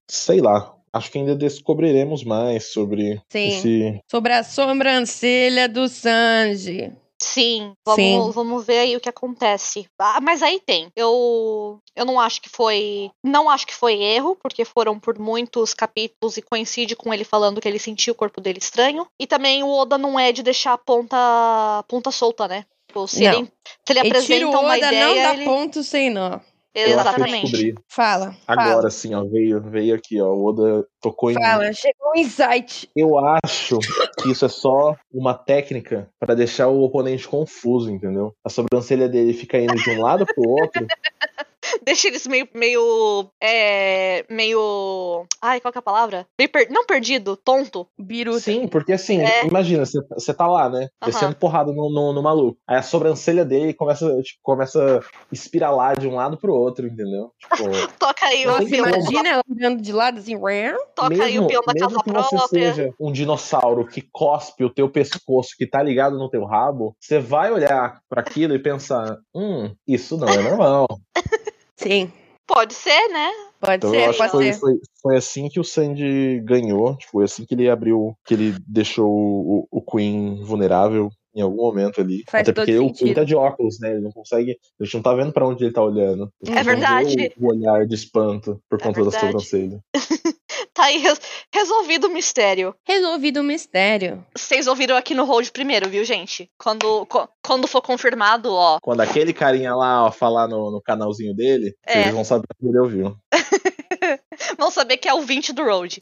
sei 0.06 0.40
lá. 0.40 0.74
Acho 0.90 1.12
que 1.12 1.18
ainda 1.18 1.36
descobriremos 1.36 2.24
mais 2.24 2.72
sobre 2.72 3.20
Sim. 3.28 3.48
esse. 3.48 4.00
Sobre 4.10 4.32
a 4.32 4.42
sobrancelha 4.42 5.68
do 5.68 5.86
Sanji. 5.86 6.90
Sim. 7.20 7.72
Vamos, 7.84 7.96
Sim. 8.26 8.30
vamos 8.32 8.64
ver 8.66 8.78
aí 8.80 8.96
o 8.96 9.00
que 9.00 9.08
acontece. 9.08 9.86
Ah, 9.98 10.20
mas 10.20 10.42
aí 10.42 10.60
tem. 10.64 10.88
Eu, 10.96 11.78
eu 11.96 12.04
não 12.04 12.18
acho 12.20 12.40
que 12.40 12.48
foi. 12.48 13.10
Não 13.24 13.48
acho 13.50 13.66
que 13.66 13.74
foi 13.74 14.00
erro, 14.02 14.36
porque 14.40 14.64
foram 14.64 14.98
por 14.98 15.18
muitos 15.18 15.74
capítulos 15.74 16.36
e 16.36 16.42
coincide 16.42 16.94
com 16.96 17.12
ele 17.12 17.24
falando 17.24 17.60
que 17.60 17.68
ele 17.68 17.78
sentiu 17.78 18.12
o 18.12 18.16
corpo 18.16 18.40
dele 18.40 18.58
estranho. 18.58 19.06
E 19.20 19.26
também 19.26 19.62
o 19.62 19.68
Oda 19.70 19.98
não 19.98 20.18
é 20.18 20.32
de 20.32 20.42
deixar 20.42 20.72
a 20.74 20.78
ponta, 20.78 21.84
ponta 21.88 22.10
solta, 22.10 22.46
né? 22.46 22.64
Tipo, 22.86 23.06
se, 23.06 23.24
Não. 23.24 23.32
ele, 23.40 23.44
se 23.86 23.92
ele 23.92 23.98
E 24.00 24.02
tira 24.02 24.08
apresenta 24.08 24.46
o 24.46 24.60
uma 24.60 24.68
Oda 24.74 24.78
ideia. 24.78 25.06
não 25.06 25.14
dá 25.14 25.34
ele... 25.34 25.44
ponto 25.44 25.82
sem 25.82 26.10
nó. 26.10 26.38
Eu 26.78 27.00
acho 27.00 27.14
que 27.14 27.20
eu 27.20 27.24
Exatamente. 27.24 27.50
descobri. 27.50 27.74
Fala. 27.88 28.36
Agora 28.46 28.90
sim, 28.90 29.14
ó, 29.14 29.24
veio, 29.24 29.60
veio 29.60 29.94
aqui, 29.96 30.20
ó. 30.20 30.28
O 30.28 30.46
Oda 30.46 30.86
tocou 31.00 31.30
em 31.30 31.34
mim. 31.34 31.42
Fala, 31.42 31.72
chegou 31.72 32.12
um 32.14 32.18
insight. 32.18 32.88
Eu 32.94 33.18
acho 33.18 33.78
que 34.22 34.30
isso 34.30 34.44
é 34.44 34.48
só 34.48 34.96
uma 35.12 35.34
técnica 35.34 36.08
pra 36.20 36.34
deixar 36.34 36.68
o 36.68 36.82
oponente 36.82 37.26
confuso, 37.26 37.90
entendeu? 37.90 38.32
A 38.44 38.48
sobrancelha 38.48 39.08
dele 39.08 39.32
fica 39.32 39.58
indo 39.58 39.74
de 39.74 39.90
um 39.90 40.02
lado 40.02 40.24
pro 40.24 40.48
outro. 40.48 40.86
Deixa 41.84 42.08
eles 42.08 42.26
meio. 42.26 42.48
meio. 42.54 43.30
É, 43.42 44.24
meio. 44.30 45.24
Ai, 45.40 45.60
qual 45.60 45.72
que 45.72 45.78
é 45.78 45.80
a 45.80 45.82
palavra? 45.82 46.26
Meio 46.38 46.50
per- 46.50 46.70
não 46.70 46.84
perdido, 46.86 47.36
tonto. 47.36 47.86
Biruta. 47.98 48.40
Sim, 48.40 48.66
porque 48.68 48.92
assim, 48.92 49.20
É. 49.22 49.46
imagina, 49.46 49.84
você, 49.84 50.00
você 50.10 50.32
tá 50.34 50.46
lá, 50.46 50.68
né? 50.68 50.88
Descendo 51.04 51.36
porrada 51.36 51.72
no, 51.72 51.90
no, 51.90 52.12
no 52.12 52.22
maluco. 52.22 52.58
Aí 52.66 52.76
a 52.76 52.82
sobrancelha 52.82 53.44
dele 53.44 53.74
começa, 53.74 54.06
tipo, 54.22 54.38
começa 54.42 54.98
a 54.98 55.00
espiralar 55.32 55.98
de 55.98 56.06
um 56.08 56.14
lado 56.14 56.36
pro 56.38 56.54
outro, 56.54 56.86
entendeu? 56.86 57.32
Tipo, 57.38 57.64
Toca 57.98 58.26
aí 58.26 58.46
o 58.46 58.56
peão. 58.68 58.86
imagina 58.88 59.28
ela 59.28 59.42
olhando 59.50 59.82
de 59.82 59.92
lado 59.92 60.18
assim. 60.18 60.38
Toca 60.94 61.24
aí 61.24 61.38
o 61.38 61.42
mesmo, 61.42 61.46
peão 61.48 61.62
da 61.66 61.72
mesmo 61.74 61.88
casa 61.90 62.02
que 62.02 62.10
você 62.12 62.36
própria. 62.36 62.74
seja 62.74 62.90
um 63.00 63.12
dinossauro 63.12 63.86
que 63.86 64.02
cospe 64.12 64.64
o 64.64 64.70
teu 64.70 64.88
pescoço 64.88 65.50
que 65.56 65.66
tá 65.66 65.82
ligado 65.82 66.16
no 66.18 66.28
teu 66.30 66.44
rabo, 66.44 66.96
você 67.00 67.18
vai 67.18 67.50
olhar 67.52 68.00
pra 68.08 68.20
aquilo 68.20 68.54
e 68.54 68.58
pensar, 68.58 69.16
hum, 69.34 69.74
isso 69.86 70.16
não 70.16 70.28
é 70.28 70.38
normal. 70.42 70.86
Sim, 71.78 72.12
Pode 72.48 72.72
ser, 72.72 73.08
né? 73.12 73.30
pode 73.60 73.76
Então 73.76 73.90
ser, 73.90 73.96
eu 73.98 74.04
acho 74.08 74.12
que 74.12 74.18
pode 74.18 74.30
foi, 74.30 74.52
ser. 74.52 74.58
foi, 74.58 74.74
foi 75.02 75.16
assim 75.18 75.48
que 75.50 75.60
o 75.60 75.64
Sandy 75.64 76.40
ganhou, 76.40 76.96
tipo, 76.96 77.12
foi 77.12 77.24
assim 77.24 77.44
que 77.44 77.54
ele 77.54 77.68
abriu, 77.68 78.16
que 78.24 78.32
ele 78.32 78.56
deixou 78.66 79.06
o, 79.06 79.68
o 79.70 79.82
Queen 79.82 80.42
vulnerável 80.42 81.10
em 81.34 81.42
algum 81.42 81.56
momento 81.62 82.00
ali. 82.00 82.24
Faz 82.26 82.48
Até 82.48 82.54
porque 82.54 82.78
o. 82.78 82.90
Queen 82.90 83.12
tá 83.12 83.22
de 83.22 83.36
óculos, 83.36 83.78
né? 83.80 83.92
Ele 83.92 84.00
não 84.00 84.10
consegue. 84.10 84.56
A 84.80 84.84
gente 84.84 84.94
não 84.94 85.02
tá 85.02 85.14
vendo 85.14 85.30
pra 85.30 85.46
onde 85.46 85.62
ele 85.62 85.72
tá 85.74 85.82
olhando. 85.82 86.32
É 86.46 86.50
não 86.50 86.54
vê 86.56 86.62
verdade. 86.64 87.32
O, 87.38 87.44
o 87.44 87.50
olhar 87.50 87.86
de 87.86 87.94
espanto 87.94 88.58
por 88.68 88.80
É 88.80 88.82
conta 88.82 89.04
da 89.04 89.10
verdade. 89.10 89.26
sobrancelha. 89.26 89.80
Tá 90.78 90.84
aí 90.84 90.98
res- 90.98 91.20
resolvido 91.52 92.06
o 92.06 92.10
mistério. 92.10 92.72
Resolvido 92.86 93.40
o 93.40 93.42
mistério. 93.42 94.24
Vocês 94.36 94.68
ouviram 94.68 94.96
aqui 94.96 95.12
no 95.12 95.24
hold 95.24 95.48
primeiro, 95.50 95.88
viu, 95.88 96.04
gente? 96.04 96.48
Quando, 96.56 97.04
co- 97.06 97.28
quando 97.44 97.66
for 97.66 97.82
confirmado, 97.82 98.52
ó. 98.54 98.78
Quando 98.80 99.00
aquele 99.00 99.32
carinha 99.32 99.74
lá 99.74 100.06
ó, 100.06 100.12
falar 100.12 100.46
no, 100.46 100.70
no 100.70 100.80
canalzinho 100.80 101.34
dele, 101.34 101.74
É. 101.84 102.02
vocês 102.02 102.14
vão 102.14 102.24
saber 102.24 102.46
que 102.60 102.66
ele 102.68 102.78
ouviu. 102.78 103.16
Vão 104.56 104.70
saber 104.70 104.96
que 104.98 105.08
é 105.08 105.14
o 105.14 105.20
20 105.20 105.52
do 105.52 105.64
Road. 105.64 105.98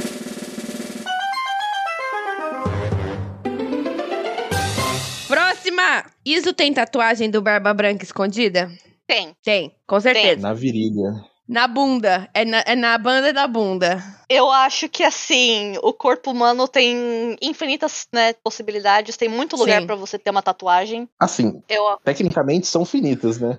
Próxima! 5.29 6.05
Iso 6.25 6.53
tem 6.53 6.73
tatuagem 6.73 7.31
do 7.31 7.43
Barba 7.43 7.75
Branca 7.75 8.05
escondida? 8.05 8.71
Tem. 9.07 9.35
Tem, 9.43 9.73
com 9.87 10.01
certeza. 10.01 10.41
Na 10.41 10.53
virilha. 10.55 11.13
Na 11.49 11.67
bunda. 11.69 12.29
É 12.35 12.45
na, 12.45 12.63
é 12.67 12.75
na 12.75 12.97
banda 12.99 13.33
da 13.33 13.47
bunda. 13.47 14.03
Eu 14.29 14.51
acho 14.51 14.89
que 14.89 15.03
assim, 15.05 15.79
o 15.83 15.93
corpo 15.93 16.31
humano 16.31 16.67
tem 16.67 17.37
infinitas 17.41 18.09
né, 18.13 18.33
possibilidades, 18.35 19.17
tem 19.17 19.29
muito 19.29 19.57
lugar 19.57 19.85
pra 19.87 19.95
você 19.95 20.19
ter 20.19 20.31
uma 20.31 20.43
tatuagem. 20.43 21.09
Assim, 21.19 21.63
Eu, 21.69 21.99
tecnicamente 22.05 22.67
são 22.67 22.85
finitas, 22.85 23.39
né? 23.39 23.59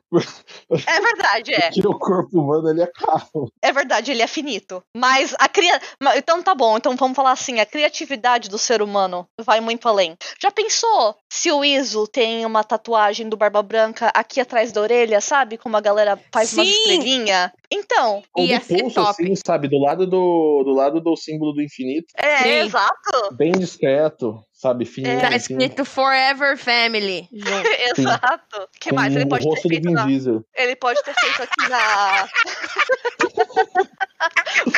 é 0.72 1.00
verdade, 1.02 1.54
é. 1.54 1.62
Porque 1.72 1.88
o 1.88 1.98
corpo 1.98 2.40
humano 2.40 2.70
ele 2.70 2.82
é 2.82 2.88
carro. 2.88 3.52
É 3.62 3.72
verdade, 3.72 4.12
ele 4.12 4.22
é 4.22 4.28
finito. 4.28 4.84
Mas 4.96 5.34
a 5.40 5.48
cria... 5.48 5.80
Então 6.16 6.42
tá 6.44 6.54
bom, 6.54 6.78
então 6.78 6.96
vamos 6.96 7.16
falar 7.16 7.32
assim, 7.32 7.60
a 7.60 7.66
criatividade 7.66 8.50
do 8.50 8.58
ser 8.58 8.82
humano 8.82 9.28
vai 9.42 9.62
muito 9.62 9.88
além. 9.88 10.18
Já 10.42 10.52
pensou 10.52 11.16
se 11.32 11.52
o 11.52 11.64
Iso 11.64 12.08
tem 12.08 12.46
uma 12.46 12.64
tatuagem 12.64 13.30
do 13.30 13.38
Barba 13.38 13.62
Branca 13.62 14.12
aqui 14.14 14.42
atrás 14.42 14.72
da 14.72 14.82
orelha, 14.82 15.22
sabe? 15.22 15.58
Como 15.58 15.78
a 15.78 15.82
galera 15.82 16.20
faz 16.32 16.54
uma 16.54 16.66
Sim. 16.66 16.72
estrelinha? 16.72 17.54
Então, 17.70 18.24
Ou 18.34 18.46
Ia 18.46 18.60
do 18.60 18.66
ser 18.66 18.80
pulso, 18.80 18.96
top. 18.96 19.10
assim, 19.10 19.36
sabe? 19.36 19.68
Do 19.68 19.78
lado 19.78 20.08
do, 20.08 20.57
do 20.64 20.74
lado 20.74 21.02
do 21.02 21.16
símbolo 21.16 21.54
do 21.54 21.62
infinito. 21.62 22.08
é, 22.16 22.38
Sim. 22.38 22.50
exato. 22.50 23.36
Bem 23.36 23.52
discreto, 23.52 24.40
sabe? 24.54 24.86
Fininho. 24.86 25.20
Tá 25.20 25.28
assim, 25.30 25.54
escrito 25.54 25.86
Forever 25.86 26.58
Family. 26.58 27.28
junto. 27.32 27.68
Exato. 27.98 28.64
O 28.64 28.68
que 28.80 28.90
com 28.90 28.96
mais? 28.96 29.16
Ele 29.16 29.26
o 29.26 29.30
pode 29.30 29.44
ter 29.44 29.50
rosto 29.50 29.64
do 29.64 29.70
feito 29.70 29.88
Vin 29.88 29.94
na... 29.94 30.06
Diesel. 30.06 30.44
Ele 30.56 30.76
pode 30.76 31.04
ter 31.04 31.14
feito 31.14 31.44
aqui 31.44 31.70
na. 31.70 32.28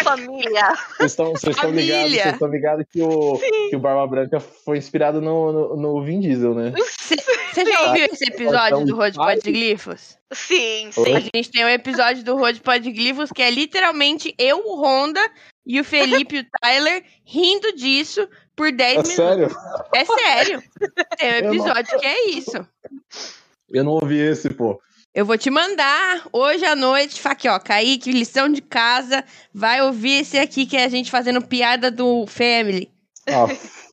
Família. 0.04 0.74
Vocês 0.98 1.12
estão 1.12 1.32
vocês 1.32 1.56
estão 1.56 1.72
ligados, 1.72 2.12
vocês 2.12 2.34
estão 2.34 2.48
ligados 2.50 2.86
que 2.92 3.02
o, 3.02 3.40
que 3.70 3.76
o 3.76 3.80
Barba 3.80 4.06
Branca 4.08 4.40
foi 4.40 4.78
inspirado 4.78 5.22
no, 5.22 5.52
no, 5.52 5.78
no 5.78 6.04
Vin 6.04 6.20
Diesel, 6.20 6.54
né? 6.54 6.74
Você 6.76 7.66
já 7.66 7.88
ouviu 7.88 8.06
esse 8.06 8.26
episódio 8.26 8.86
do 8.86 8.96
Road 8.96 9.18
Podglifos? 9.18 10.18
Sim, 10.32 10.92
Oi? 10.96 11.16
A 11.16 11.22
sim. 11.22 11.30
gente 11.34 11.52
tem 11.52 11.66
um 11.66 11.70
episódio 11.70 12.24
do 12.24 12.38
Road 12.38 12.62
Podglifos 12.62 13.32
que 13.32 13.42
é 13.42 13.50
literalmente 13.50 14.34
eu, 14.38 14.60
o 14.60 14.82
Honda, 14.82 15.22
e 15.70 15.80
o 15.80 15.84
Felipe 15.84 16.36
e 16.36 16.40
o 16.40 16.46
Tyler 16.60 17.04
rindo 17.24 17.72
disso 17.76 18.28
por 18.56 18.72
10 18.72 18.90
É 18.90 18.94
minutos. 18.96 19.12
sério? 19.16 19.48
É 19.94 20.04
sério. 20.06 20.64
Tem 21.18 21.30
um 21.32 21.36
Eu 21.36 21.42
não- 21.44 21.54
episódio 21.54 22.00
que 22.00 22.06
é 22.06 22.30
isso. 22.32 22.68
Eu 23.70 23.84
não 23.84 23.92
ouvi 23.94 24.18
esse, 24.20 24.50
pô. 24.50 24.82
Eu 25.14 25.26
vou 25.26 25.38
te 25.38 25.50
mandar 25.50 26.24
hoje 26.34 26.66
à 26.66 26.76
noite. 26.76 27.22
Aqui, 27.28 27.48
ó, 27.48 27.60
Kaique, 27.60 28.12
lição 28.12 28.50
de 28.50 28.62
casa. 28.62 29.24
Vai 29.54 29.82
ouvir 29.82 30.22
esse 30.22 30.38
aqui 30.40 30.66
que 30.66 30.76
é 30.78 30.84
a 30.86 30.90
gente 30.90 31.12
fazendo 31.12 31.42
piada 31.42 31.90
do 31.92 32.26
Family. 32.28 32.92
Ah, 33.28 33.46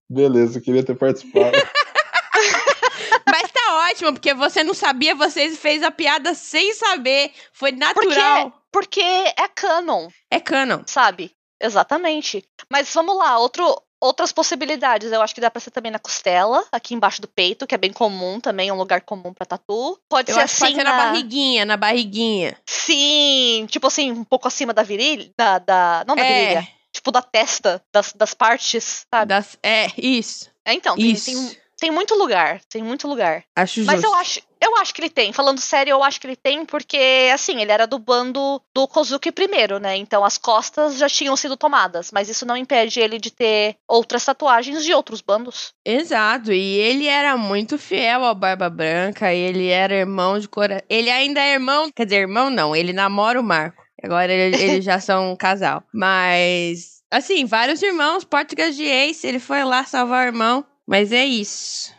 beleza, 0.09 0.59
eu 0.59 0.62
queria 0.62 0.83
ter 0.83 0.95
participado. 0.95 1.53
Mas 3.29 3.51
tá 3.51 3.89
ótimo, 3.91 4.12
porque 4.12 4.33
você 4.35 4.62
não 4.64 4.74
sabia, 4.74 5.14
você 5.14 5.51
fez 5.51 5.83
a 5.83 5.91
piada 5.91 6.35
sem 6.35 6.72
saber. 6.74 7.31
Foi 7.53 7.72
natural. 7.72 8.53
Porque 8.72 9.01
é 9.01 9.49
canon, 9.55 10.09
É 10.31 10.39
canon. 10.41 10.83
sabe? 10.87 11.33
Exatamente. 11.61 12.45
Mas 12.71 12.93
vamos 12.93 13.17
lá, 13.17 13.39
outro, 13.39 13.81
outras 14.01 14.33
possibilidades. 14.33 15.11
Eu 15.11 15.23
acho 15.23 15.35
que 15.35 15.41
dá 15.41 15.51
pra 15.51 15.61
ser 15.61 15.71
também 15.71 15.91
na 15.91 15.99
costela, 15.99 16.65
aqui 16.71 16.95
embaixo 16.95 17.21
do 17.21 17.29
peito, 17.29 17.67
que 17.67 17.75
é 17.75 17.79
bem 17.79 17.93
comum 17.93 18.41
também, 18.41 18.69
é 18.69 18.73
um 18.73 18.77
lugar 18.77 19.01
comum 19.03 19.33
pra 19.33 19.47
tatu. 19.47 19.99
Pode 20.09 20.31
Eu 20.31 20.37
ser 20.37 20.49
que 20.49 20.59
pode 20.59 20.65
assim 20.65 20.75
ser 20.77 20.85
na 20.85 20.97
barriguinha, 20.97 21.65
na 21.65 21.77
barriguinha. 21.77 22.57
Sim, 22.67 23.67
tipo 23.71 23.87
assim, 23.87 24.13
um 24.13 24.25
pouco 24.25 24.49
acima 24.49 24.73
da 24.73 24.83
virilha, 24.83 25.31
da, 25.37 25.59
da 25.59 26.05
não 26.07 26.15
da 26.17 26.23
virilha, 26.23 26.59
É, 26.61 26.69
tipo 26.93 27.11
da 27.11 27.23
testa, 27.23 27.83
das, 27.93 28.13
das 28.13 28.35
partes, 28.35 29.07
sabe? 29.11 29.29
das, 29.29 29.57
é, 29.63 29.87
isso. 29.97 30.51
É, 30.65 30.73
então, 30.75 30.97
tem, 30.97 31.13
Isso. 31.13 31.27
tem, 31.27 31.57
tem 31.79 31.91
muito 31.91 32.14
lugar, 32.14 32.61
tem 32.70 32.83
muito 32.83 33.07
lugar. 33.07 33.45
Acho 33.55 33.83
Mas 33.85 34.01
justo. 34.01 34.07
eu 34.07 34.14
acho, 34.14 34.41
eu 34.61 34.77
acho 34.79 34.95
que 34.95 35.01
ele 35.03 35.11
tem. 35.11 35.33
Falando 35.33 35.61
sério, 35.61 35.91
eu 35.93 36.03
acho 36.03 36.20
que 36.20 36.27
ele 36.27 36.37
tem, 36.37 36.64
porque, 36.64 37.31
assim, 37.33 37.61
ele 37.61 37.70
era 37.70 37.87
do 37.87 37.99
bando 37.99 38.61
do 38.74 38.89
Kozuki 38.89 39.31
primeiro, 39.31 39.79
né? 39.79 39.97
Então 39.97 40.24
as 40.24 40.39
costas 40.39 40.97
já 40.97 41.09
tinham 41.09 41.37
sido 41.37 41.57
tomadas. 41.57 42.11
Mas 42.12 42.29
isso 42.29 42.47
não 42.47 42.57
impede 42.57 43.01
ele 43.01 43.18
de 43.18 43.31
ter 43.31 43.77
outras 43.87 44.24
tatuagens 44.24 44.83
de 44.85 44.95
outros 44.95 45.20
bandos. 45.20 45.74
Exato, 45.85 46.53
e 46.53 46.79
ele 46.79 47.07
era 47.07 47.37
muito 47.37 47.77
fiel 47.79 48.24
ao 48.24 48.35
Barba 48.35 48.70
Branca, 48.70 49.33
ele 49.33 49.68
era 49.68 49.95
irmão 49.95 50.39
de 50.39 50.49
coração. 50.49 50.85
Ele 50.89 51.11
ainda 51.11 51.41
é 51.41 51.53
irmão, 51.55 51.91
quer 51.95 52.05
dizer, 52.05 52.20
irmão 52.22 52.49
não, 52.51 52.74
ele 52.74 52.93
namora 52.93 53.39
o 53.41 53.45
Marco. 53.45 53.83
Agora 54.03 54.33
ele- 54.33 54.57
eles 54.62 54.85
já 54.85 54.99
são 55.01 55.33
um 55.33 55.37
casal. 55.37 55.83
Mas, 55.93 57.03
assim, 57.11 57.45
vários 57.45 57.83
irmãos, 57.83 58.24
Português 58.24 58.77
de 58.77 58.85
Ace, 58.85 59.27
ele 59.27 59.39
foi 59.39 59.62
lá 59.64 59.85
salvar 59.85 60.24
o 60.24 60.29
irmão. 60.29 60.64
Mas 60.87 61.12
é 61.12 61.24
isso. 61.24 61.95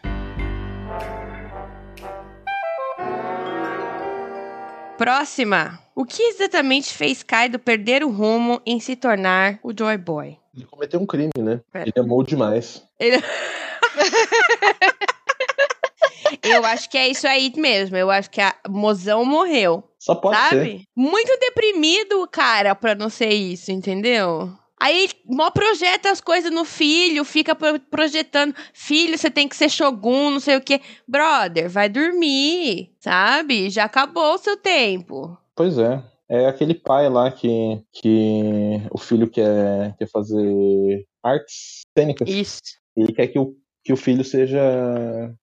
Próxima. 4.98 5.80
O 5.96 6.04
que 6.06 6.22
exatamente 6.24 6.94
fez 6.94 7.22
Kaido 7.24 7.60
perder 7.60 8.04
o 8.04 8.10
rumo 8.10 8.62
em 8.66 8.80
se 8.80 8.96
tornar 8.96 9.60
o 9.64 9.72
Joy 9.78 9.98
Boy? 9.98 10.38
Ele 10.56 10.66
cometeu 10.66 11.00
um 11.00 11.06
crime, 11.06 11.30
né? 11.38 11.62
É. 11.74 11.82
Ele 11.84 11.94
amou 11.98 12.24
demais. 12.24 12.84
Ele- 13.00 13.18
Eu 16.44 16.66
acho 16.66 16.90
que 16.90 16.98
é 16.98 17.08
isso 17.08 17.28
aí 17.28 17.52
mesmo. 17.58 17.96
Eu 17.98 18.10
acho 18.10 18.30
que 18.30 18.42
a 18.42 18.56
mozão 18.68 19.24
morreu. 19.26 19.84
Só 20.00 20.16
pode 20.16 20.38
ser. 20.38 20.50
sabe? 20.50 20.88
Muito 20.96 21.38
deprimido, 21.40 22.28
cara, 22.32 22.74
pra 22.76 22.96
não 22.96 23.10
ser 23.10 23.30
isso, 23.30 23.72
entendeu? 23.72 24.52
Aí, 24.80 25.10
mó 25.26 25.50
projeta 25.50 26.12
as 26.12 26.22
coisas 26.22 26.52
no 26.52 26.64
filho, 26.64 27.24
fica 27.26 27.56
pro- 27.56 27.80
projetando. 27.80 28.54
Filho, 28.74 29.18
você 29.18 29.30
tem 29.30 29.48
que 29.48 29.56
ser 29.56 29.70
Shogun, 29.70 30.30
não 30.32 30.40
sei 30.40 30.56
o 30.58 30.62
quê. 30.62 30.80
Brother, 31.08 31.68
vai 31.70 31.90
dormir, 31.90 32.92
sabe? 33.00 33.70
Já 33.70 33.86
acabou 33.86 34.36
o 34.36 34.38
seu 34.38 34.56
tempo. 34.56 35.38
Pois 35.56 35.78
é. 35.80 36.04
É 36.30 36.46
aquele 36.46 36.74
pai 36.76 37.10
lá 37.10 37.32
que, 37.32 37.82
que 37.94 38.82
o 38.92 38.98
filho 38.98 39.30
quer, 39.30 39.96
quer 39.98 40.08
fazer 40.10 41.06
artes 41.24 41.82
cênicas. 41.98 42.30
Isso. 42.30 42.62
Ele 42.96 43.14
quer 43.14 43.28
que 43.28 43.40
o, 43.40 43.56
que 43.84 43.94
o 43.94 43.98
filho 43.98 44.24
seja 44.26 44.60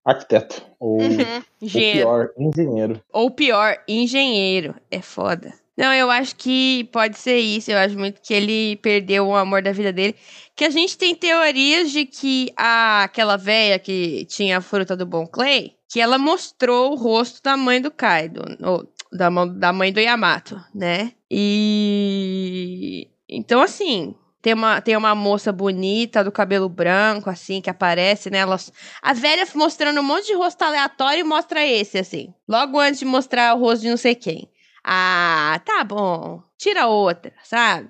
arquiteto. 0.04 0.62
Ou, 0.78 1.00
Uhum. 1.00 1.42
ou 1.62 1.70
pior, 1.70 2.28
engenheiro. 2.38 3.00
Ou 3.12 3.30
pior, 3.30 3.78
engenheiro. 3.88 4.74
É 4.90 5.00
foda. 5.00 5.54
Não, 5.76 5.92
eu 5.92 6.10
acho 6.10 6.36
que 6.36 6.84
pode 6.92 7.18
ser 7.18 7.38
isso. 7.38 7.70
Eu 7.70 7.78
acho 7.78 7.98
muito 7.98 8.20
que 8.20 8.32
ele 8.32 8.76
perdeu 8.76 9.26
o 9.26 9.34
amor 9.34 9.62
da 9.62 9.72
vida 9.72 9.92
dele. 9.92 10.14
Que 10.54 10.64
a 10.64 10.70
gente 10.70 10.96
tem 10.96 11.14
teorias 11.14 11.90
de 11.90 12.06
que 12.06 12.52
a, 12.56 13.04
aquela 13.04 13.36
véia 13.36 13.78
que 13.78 14.24
tinha 14.26 14.58
a 14.58 14.60
fruta 14.60 14.96
do 14.96 15.04
Bon 15.04 15.26
Clay, 15.26 15.72
que 15.88 16.00
ela 16.00 16.16
mostrou 16.16 16.92
o 16.92 16.96
rosto 16.96 17.42
da 17.42 17.56
mãe 17.56 17.80
do 17.80 17.90
Kaido. 17.90 18.42
Ou, 18.62 18.88
da, 19.12 19.28
da 19.46 19.72
mãe 19.72 19.92
do 19.92 20.00
Yamato, 20.00 20.60
né? 20.74 21.12
E. 21.30 23.08
Então, 23.28 23.60
assim, 23.60 24.14
tem 24.42 24.52
uma, 24.52 24.80
tem 24.80 24.96
uma 24.96 25.14
moça 25.14 25.50
bonita 25.50 26.22
do 26.22 26.30
cabelo 26.30 26.68
branco, 26.68 27.30
assim, 27.30 27.60
que 27.60 27.70
aparece, 27.70 28.28
né? 28.28 28.38
Ela, 28.38 28.58
a 29.00 29.12
velha 29.12 29.46
mostrando 29.54 30.00
um 30.00 30.04
monte 30.04 30.26
de 30.26 30.34
rosto 30.34 30.60
aleatório 30.62 31.20
e 31.20 31.24
mostra 31.24 31.64
esse, 31.64 31.96
assim. 31.96 32.34
Logo 32.46 32.78
antes 32.78 33.00
de 33.00 33.06
mostrar 33.06 33.54
o 33.54 33.58
rosto 33.58 33.82
de 33.82 33.90
não 33.90 33.96
sei 33.96 34.14
quem. 34.14 34.48
Ah, 34.84 35.58
tá 35.64 35.82
bom. 35.82 36.42
Tira 36.58 36.86
outra, 36.86 37.32
sabe? 37.42 37.88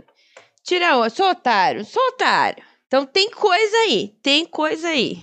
Tira 0.62 0.96
outra. 0.96 1.10
Sou 1.10 1.30
otário, 1.30 1.84
sou 1.84 2.02
otário. 2.08 2.62
Então 2.86 3.04
tem 3.04 3.28
coisa 3.30 3.76
aí, 3.78 4.14
tem 4.22 4.46
coisa 4.46 4.88
aí. 4.88 5.18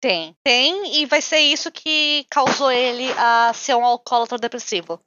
Tem, 0.00 0.36
tem, 0.44 1.00
e 1.00 1.06
vai 1.06 1.22
ser 1.22 1.38
isso 1.38 1.70
que 1.70 2.26
causou 2.30 2.70
ele 2.70 3.10
a 3.16 3.52
ser 3.54 3.74
um 3.74 3.84
alcoólatra 3.84 4.36
depressivo. 4.36 5.00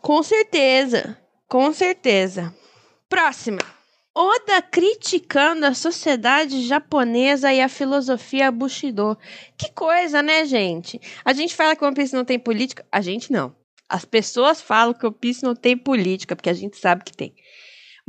Com 0.00 0.22
certeza, 0.22 1.18
com 1.48 1.72
certeza. 1.72 2.54
Próxima. 3.08 3.58
Oda 4.14 4.60
criticando 4.62 5.64
a 5.64 5.74
sociedade 5.74 6.66
japonesa 6.66 7.52
e 7.52 7.60
a 7.60 7.68
filosofia 7.68 8.50
Bushido. 8.50 9.16
Que 9.56 9.70
coisa, 9.72 10.22
né, 10.22 10.44
gente? 10.44 11.00
A 11.24 11.32
gente 11.32 11.54
fala 11.54 11.76
que 11.76 11.84
One 11.84 11.94
Piece 11.94 12.14
não 12.14 12.24
tem 12.24 12.38
política. 12.38 12.84
A 12.90 13.00
gente 13.00 13.32
não. 13.32 13.54
As 13.88 14.04
pessoas 14.04 14.60
falam 14.60 14.92
que 14.92 15.06
o 15.06 15.12
Piece 15.12 15.42
não 15.42 15.54
tem 15.54 15.76
política, 15.76 16.36
porque 16.36 16.50
a 16.50 16.54
gente 16.54 16.76
sabe 16.76 17.04
que 17.04 17.12
tem. 17.12 17.34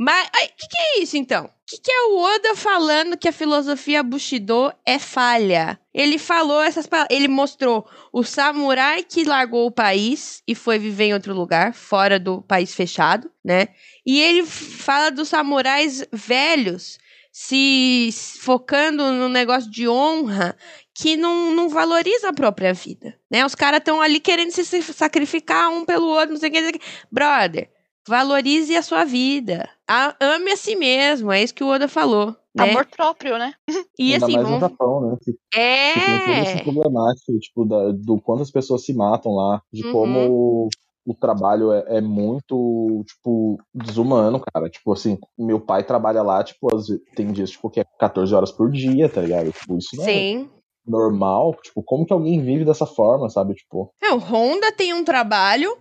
Mas 0.02 0.28
o 0.28 0.30
que, 0.32 0.66
que, 0.66 0.78
é 0.78 1.02
isso 1.02 1.18
então? 1.18 1.44
O 1.44 1.50
que, 1.66 1.78
que, 1.78 1.92
é 1.92 2.02
o 2.04 2.18
Oda 2.18 2.56
falando 2.56 3.18
que 3.18 3.28
a 3.28 3.32
filosofia 3.32 4.02
Bushido 4.02 4.72
é 4.86 4.98
falha? 4.98 5.78
Ele 5.92 6.16
falou 6.16 6.62
essas 6.62 6.86
palavras. 6.86 7.14
Ele 7.14 7.28
mostrou 7.28 7.86
o 8.10 8.22
samurai 8.22 9.02
que 9.02 9.24
largou 9.24 9.66
o 9.66 9.70
país 9.70 10.42
e 10.48 10.54
foi 10.54 10.78
viver 10.78 11.04
em 11.04 11.12
outro 11.12 11.34
lugar, 11.34 11.74
fora 11.74 12.18
do 12.18 12.40
país 12.40 12.74
fechado, 12.74 13.30
né? 13.44 13.68
E 14.06 14.18
ele 14.22 14.46
fala 14.46 15.10
dos 15.10 15.28
samurais 15.28 16.02
velhos 16.10 16.98
se 17.30 18.08
focando 18.40 19.12
no 19.12 19.28
negócio 19.28 19.70
de 19.70 19.86
honra 19.86 20.56
que 21.00 21.16
não, 21.16 21.50
não 21.54 21.70
valoriza 21.70 22.28
a 22.28 22.32
própria 22.32 22.74
vida, 22.74 23.14
né? 23.30 23.44
Os 23.46 23.54
caras 23.54 23.78
estão 23.78 24.02
ali 24.02 24.20
querendo 24.20 24.50
se 24.50 24.82
sacrificar 24.82 25.70
um 25.70 25.82
pelo 25.82 26.06
outro, 26.06 26.32
não 26.32 26.36
sei 26.36 26.50
o 26.50 26.52
que. 26.52 26.80
Brother, 27.10 27.70
valorize 28.06 28.76
a 28.76 28.82
sua 28.82 29.02
vida. 29.04 29.66
A, 29.88 30.14
ame 30.20 30.52
a 30.52 30.56
si 30.58 30.76
mesmo, 30.76 31.32
é 31.32 31.42
isso 31.42 31.54
que 31.54 31.64
o 31.64 31.68
Oda 31.68 31.88
falou. 31.88 32.36
Né? 32.54 32.70
Amor 32.70 32.84
próprio, 32.84 33.38
né? 33.38 33.54
E 33.98 34.12
Ainda 34.12 34.26
assim, 34.26 34.34
mais 34.34 34.46
vamos... 34.46 34.62
no 34.62 34.68
Japão, 34.68 35.00
né? 35.00 35.16
Que, 35.22 35.58
é. 35.58 35.92
que 35.94 36.00
tem 36.00 36.18
toda 36.18 36.36
essa 36.36 36.64
problemática, 36.64 37.32
tipo, 37.40 37.64
da, 37.64 37.92
do 37.92 38.20
quanto 38.20 38.42
as 38.42 38.50
pessoas 38.50 38.84
se 38.84 38.92
matam 38.92 39.32
lá, 39.32 39.62
de 39.72 39.86
Uhum. 39.86 39.92
como 39.92 40.68
o 41.06 41.14
trabalho 41.14 41.72
é, 41.72 41.96
é 41.96 42.00
muito, 42.02 43.02
tipo, 43.06 43.58
desumano, 43.74 44.38
cara. 44.52 44.68
Tipo 44.68 44.92
assim, 44.92 45.16
meu 45.38 45.60
pai 45.60 45.82
trabalha 45.82 46.22
lá, 46.22 46.44
tipo, 46.44 46.68
tem 47.16 47.32
dias, 47.32 47.50
tipo, 47.50 47.70
que 47.70 47.80
é 47.80 47.84
14 47.98 48.34
horas 48.34 48.52
por 48.52 48.70
dia, 48.70 49.08
tá 49.08 49.22
ligado? 49.22 49.50
Tipo, 49.50 49.78
isso 49.78 49.96
não 49.96 50.04
é 50.04 50.06
Sim. 50.06 50.50
Normal. 50.86 51.56
Tipo, 51.62 51.82
como 51.82 52.06
que 52.06 52.12
alguém 52.12 52.42
vive 52.42 52.64
dessa 52.64 52.86
forma, 52.86 53.28
sabe? 53.28 53.54
Tipo, 53.54 53.92
É, 54.02 54.12
o 54.12 54.18
Honda 54.18 54.72
tem 54.72 54.92
um 54.92 55.04
trabalho 55.04 55.76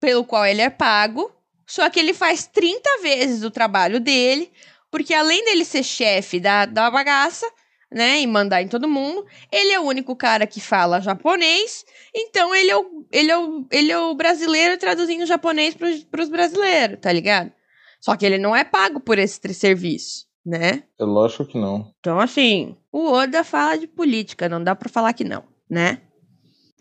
pelo 0.00 0.24
qual 0.24 0.44
ele 0.44 0.60
é 0.60 0.70
pago, 0.70 1.30
só 1.66 1.88
que 1.88 1.98
ele 1.98 2.12
faz 2.12 2.46
30 2.46 3.00
vezes 3.02 3.42
o 3.42 3.50
trabalho 3.50 3.98
dele, 4.00 4.52
porque 4.90 5.14
além 5.14 5.44
dele 5.44 5.64
ser 5.64 5.82
chefe 5.82 6.38
da, 6.38 6.66
da 6.66 6.90
bagaça, 6.90 7.46
né, 7.90 8.20
e 8.20 8.26
mandar 8.26 8.60
em 8.60 8.68
todo 8.68 8.88
mundo, 8.88 9.24
ele 9.52 9.70
é 9.70 9.78
o 9.78 9.84
único 9.84 10.16
cara 10.16 10.46
que 10.46 10.60
fala 10.60 11.00
japonês, 11.00 11.84
então 12.14 12.52
ele 12.54 12.70
é 12.70 12.76
o, 12.76 13.06
ele 13.12 13.30
é 13.30 13.38
o, 13.38 13.66
ele 13.70 13.92
é 13.92 13.98
o 13.98 14.14
brasileiro 14.14 14.76
traduzindo 14.76 15.24
japonês 15.24 15.74
pros, 15.74 16.02
pros 16.04 16.28
brasileiros, 16.28 16.98
tá 17.00 17.12
ligado? 17.12 17.52
Só 18.00 18.16
que 18.16 18.26
ele 18.26 18.36
não 18.36 18.54
é 18.54 18.64
pago 18.64 19.00
por 19.00 19.18
esse 19.18 19.40
serviço, 19.54 20.26
né? 20.44 20.82
é 20.98 21.04
lógico 21.04 21.46
que 21.46 21.58
não. 21.58 21.90
Então, 22.00 22.20
assim, 22.20 22.76
o 22.92 23.10
Oda 23.12 23.42
fala 23.42 23.78
de 23.78 23.86
política, 23.86 24.48
não 24.48 24.62
dá 24.62 24.74
pra 24.74 24.88
falar 24.88 25.12
que 25.12 25.24
não, 25.24 25.44
né? 25.68 26.00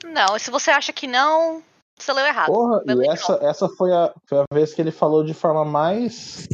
Não, 0.03 0.37
se 0.37 0.51
você 0.51 0.69
acha 0.69 0.91
que 0.91 1.07
não, 1.07 1.61
você 1.97 2.11
leu 2.11 2.25
errado. 2.25 2.47
Porra, 2.47 2.83
e 2.85 3.07
essa, 3.07 3.39
essa 3.41 3.69
foi, 3.69 3.93
a, 3.93 4.13
foi 4.27 4.39
a 4.39 4.45
vez 4.53 4.73
que 4.73 4.81
ele 4.81 4.91
falou 4.91 5.23
de 5.23 5.33
forma 5.33 5.63
mais 5.63 6.47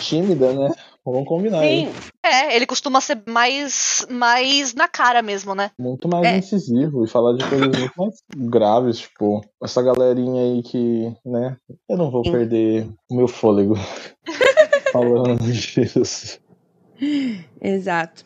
tímida, 0.00 0.52
né? 0.52 0.70
Vamos 1.04 1.28
combinar 1.28 1.60
aí. 1.60 1.86
É, 2.24 2.56
ele 2.56 2.64
costuma 2.64 2.98
ser 2.98 3.22
mais, 3.28 4.06
mais 4.08 4.72
na 4.74 4.88
cara 4.88 5.20
mesmo, 5.20 5.54
né? 5.54 5.70
Muito 5.78 6.08
mais 6.08 6.24
É. 6.26 6.38
incisivo 6.38 7.04
e 7.04 7.08
falar 7.08 7.36
de 7.36 7.46
coisas 7.46 7.78
muito 7.78 7.92
mais 7.94 8.14
graves, 8.34 9.00
tipo, 9.00 9.42
essa 9.62 9.82
galerinha 9.82 10.42
aí 10.42 10.62
que, 10.62 11.14
né? 11.24 11.58
Eu 11.88 11.98
não 11.98 12.10
vou 12.10 12.24
Sim. 12.24 12.32
perder 12.32 12.88
o 13.10 13.16
meu 13.16 13.28
fôlego 13.28 13.74
falando 14.94 15.42
disso. 15.50 16.40
Exato. 17.60 18.24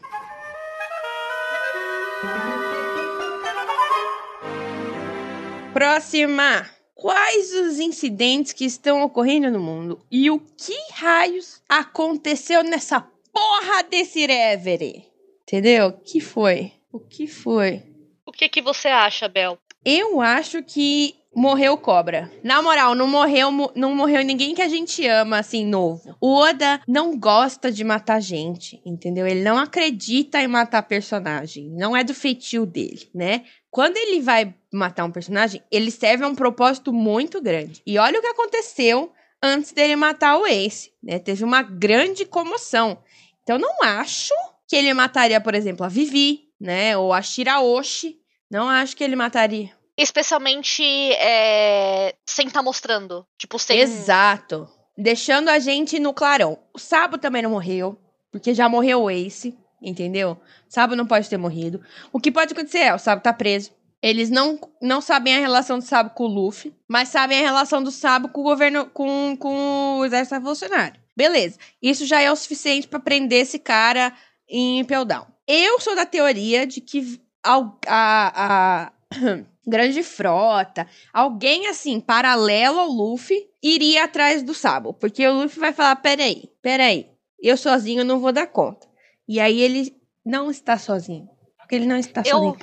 Próxima. 5.73 6.69
Quais 6.95 7.53
os 7.55 7.79
incidentes 7.79 8.53
que 8.53 8.64
estão 8.64 9.03
ocorrendo 9.03 9.51
no 9.51 9.61
mundo? 9.61 10.01
E 10.11 10.31
o 10.31 10.41
que 10.41 10.77
raios 10.93 11.62
aconteceu 11.69 12.64
nessa 12.64 13.01
porra 13.01 13.85
desse 13.89 14.27
Reverie? 14.27 15.05
Entendeu? 15.43 15.89
O 15.89 15.93
que 15.93 16.21
foi? 16.21 16.73
O 16.93 16.99
que 16.99 17.29
foi? 17.29 17.85
O 18.27 18.33
que 18.33 18.49
que 18.49 18.61
você 18.61 18.89
acha, 18.89 19.29
Bel? 19.29 19.57
Eu 19.85 20.21
acho 20.21 20.62
que 20.62 21.14
morreu 21.35 21.76
cobra. 21.76 22.31
Na 22.43 22.61
moral, 22.62 22.95
não 22.95 23.07
morreu, 23.07 23.51
mo- 23.53 23.70
não 23.74 23.95
morreu 23.95 24.24
ninguém 24.24 24.55
que 24.55 24.62
a 24.62 24.68
gente 24.68 25.07
ama, 25.07 25.39
assim, 25.39 25.64
novo. 25.64 26.16
O 26.20 26.35
Oda 26.35 26.81
não 26.87 27.18
gosta 27.18 27.70
de 27.70 27.85
matar 27.85 28.20
gente, 28.20 28.81
entendeu? 28.85 29.26
Ele 29.26 29.43
não 29.43 29.59
acredita 29.59 30.41
em 30.43 30.49
matar 30.49 30.83
personagem. 30.83 31.70
Não 31.70 31.97
é 31.97 32.03
do 32.03 32.14
feitio 32.14 32.66
dele, 32.66 33.09
né? 33.14 33.45
Quando 33.70 33.97
ele 33.97 34.20
vai 34.20 34.55
matar 34.72 35.05
um 35.05 35.11
personagem, 35.12 35.62
ele 35.70 35.91
serve 35.91 36.24
a 36.24 36.29
um 36.29 36.35
propósito 36.35 36.93
muito 36.93 37.41
grande. 37.41 37.83
E 37.87 37.99
olha 37.99 38.18
o 38.18 38.22
que 38.22 38.29
aconteceu 38.29 39.12
antes 39.43 39.72
dele 39.72 39.95
matar 39.95 40.37
o 40.39 40.47
Ace, 40.47 40.91
né? 41.03 41.18
Teve 41.18 41.45
uma 41.45 41.62
grande 41.62 42.24
comoção. 42.24 42.99
Então, 43.43 43.59
não 43.59 43.83
acho 43.83 44.35
que 44.66 44.74
ele 44.76 44.93
mataria, 44.93 45.41
por 45.41 45.55
exemplo, 45.55 45.85
a 45.87 45.89
Vivi, 45.89 46.49
né? 46.61 46.97
Ou 46.97 47.12
a 47.12 47.22
Shiraoshi. 47.22 48.16
Não 48.51 48.68
acho 48.68 48.97
que 48.97 49.05
ele 49.05 49.14
mataria. 49.14 49.70
Especialmente 49.99 50.82
é, 51.14 52.14
sem 52.24 52.46
estar 52.46 52.62
mostrando. 52.62 53.26
Tipo, 53.36 53.59
sem. 53.59 53.80
Exato. 53.80 54.68
Deixando 54.96 55.49
a 55.49 55.59
gente 55.59 55.99
no 55.99 56.14
clarão. 56.14 56.59
O 56.72 56.78
Sabo 56.78 57.18
também 57.18 57.42
não 57.42 57.51
morreu, 57.51 57.99
porque 58.30 58.55
já 58.55 58.68
morreu 58.68 59.03
o 59.03 59.11
Ace, 59.11 59.57
entendeu? 59.82 60.32
O 60.32 60.72
Sabo 60.72 60.94
não 60.96 61.07
pode 61.07 61.28
ter 61.28 61.36
morrido. 61.36 61.80
O 62.12 62.20
que 62.20 62.30
pode 62.32 62.53
acontecer 62.53 62.78
é, 62.78 62.94
o 62.94 62.99
Sabo 62.99 63.20
tá 63.22 63.32
preso. 63.32 63.70
Eles 64.01 64.30
não, 64.30 64.61
não 64.80 65.01
sabem 65.01 65.36
a 65.36 65.40
relação 65.40 65.78
do 65.78 65.84
Sabo 65.84 66.11
com 66.11 66.24
o 66.24 66.28
Luffy, 66.28 66.72
mas 66.86 67.09
sabem 67.09 67.38
a 67.40 67.42
relação 67.42 67.82
do 67.82 67.90
Sabo 67.90 68.28
com 68.28 68.40
o 68.40 68.44
governo, 68.44 68.86
com, 68.86 69.36
com 69.36 69.99
o 69.99 70.05
exército 70.05 70.36
revolucionário. 70.36 71.01
Beleza. 71.16 71.59
Isso 71.82 72.07
já 72.07 72.20
é 72.20 72.30
o 72.30 72.36
suficiente 72.36 72.86
pra 72.86 73.01
prender 73.01 73.42
esse 73.42 73.59
cara 73.59 74.12
em 74.49 74.78
Impel 74.78 75.05
Down. 75.05 75.26
Eu 75.49 75.80
sou 75.80 75.96
da 75.96 76.07
teoria 76.07 76.64
de 76.64 76.80
que 76.80 77.20
al- 77.42 77.76
a, 77.88 78.86
a 78.86 78.92
grande 79.69 80.03
frota, 80.03 80.87
alguém 81.12 81.66
assim, 81.66 82.01
paralelo 82.01 82.81
ao 82.81 82.89
Luffy, 82.89 83.49
iria 83.62 84.05
atrás 84.05 84.43
do 84.43 84.55
Sabo. 84.55 84.93
Porque 84.93 85.27
o 85.27 85.43
Luffy 85.43 85.61
vai 85.61 85.73
falar: 85.73 85.97
peraí, 85.97 86.51
peraí, 86.62 87.11
eu 87.41 87.57
sozinho 87.57 88.05
não 88.05 88.21
vou 88.21 88.33
dar 88.33 88.47
conta. 88.47 88.87
E 89.27 89.39
aí 89.39 89.61
ele 89.61 89.95
não 90.25 90.51
está 90.51 90.79
sozinho. 90.79 91.29
Porque 91.59 91.75
ele 91.75 91.87
não 91.87 91.97
está 91.97 92.23
Eu, 92.25 92.39
sozinho. 92.39 92.59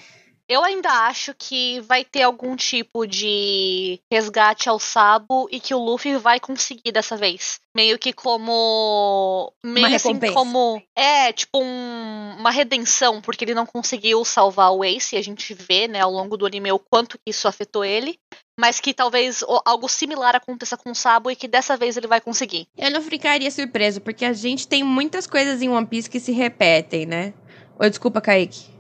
Eu 0.48 0.64
ainda 0.64 0.89
acho 1.08 1.34
que 1.38 1.80
vai 1.82 2.04
ter 2.06 2.24
algum 2.24 2.56
tipo 2.56 3.06
de 3.06 4.00
resgate 4.12 4.70
ao 4.70 4.80
Sabo 4.80 5.48
e 5.52 5.60
que 5.60 5.74
o 5.74 5.80
Luffy 5.84 6.18
vai 6.18 6.39
conseguir 6.39 6.91
dessa 6.91 7.18
vez. 7.18 7.60
Meio 7.76 7.98
que 8.00 8.14
como. 8.14 9.52
Meio 9.66 9.88
assim 9.96 10.10
recompensa. 10.10 10.34
como. 10.34 10.82
É, 10.96 11.34
tipo 11.34 11.60
um- 11.62 12.36
uma 12.39 12.52
redenção, 12.52 13.22
porque 13.22 13.43
ele 13.43 13.54
não 13.54 13.66
conseguiu 13.66 14.24
salvar 14.24 14.72
o 14.72 14.84
Ace, 14.84 15.16
e 15.16 15.20
a 15.20 15.22
gente 15.22 15.54
vê, 15.54 15.88
né, 15.88 16.00
ao 16.02 16.12
longo 16.12 16.38
do 16.38 16.46
anime 16.46 16.72
o 16.72 16.80
quanto 16.80 17.18
que 17.18 17.30
isso 17.32 17.48
afetou 17.48 17.84
ele. 17.84 18.18
Mas 18.58 18.80
que 18.80 18.93
talvez 18.93 19.43
algo 19.66 19.89
similar 19.89 20.34
aconteça 20.34 20.78
com 20.78 20.91
o 20.91 20.96
Sabo 20.96 21.30
e 21.30 21.36
que 21.36 21.46
dessa 21.48 21.76
vez 21.76 21.98
ele 21.98 22.08
vai 22.08 22.22
conseguir. 22.22 22.66
Eu 22.78 22.89
não 22.89 23.02
ficaria 23.02 23.52
surpreso, 23.52 24.00
porque 24.00 24.24
a 24.24 24.32
gente 24.32 24.66
tem 24.66 24.82
muitas 24.82 25.28
coisas 25.28 25.62
em 25.62 25.68
One 25.68 25.86
Piece 25.86 26.10
que 26.10 26.22
se 26.22 26.32
repetem, 26.32 27.06
né? 27.06 27.34
Oi, 27.78 27.89
desculpa, 27.89 28.22
Kaique. 28.22 28.74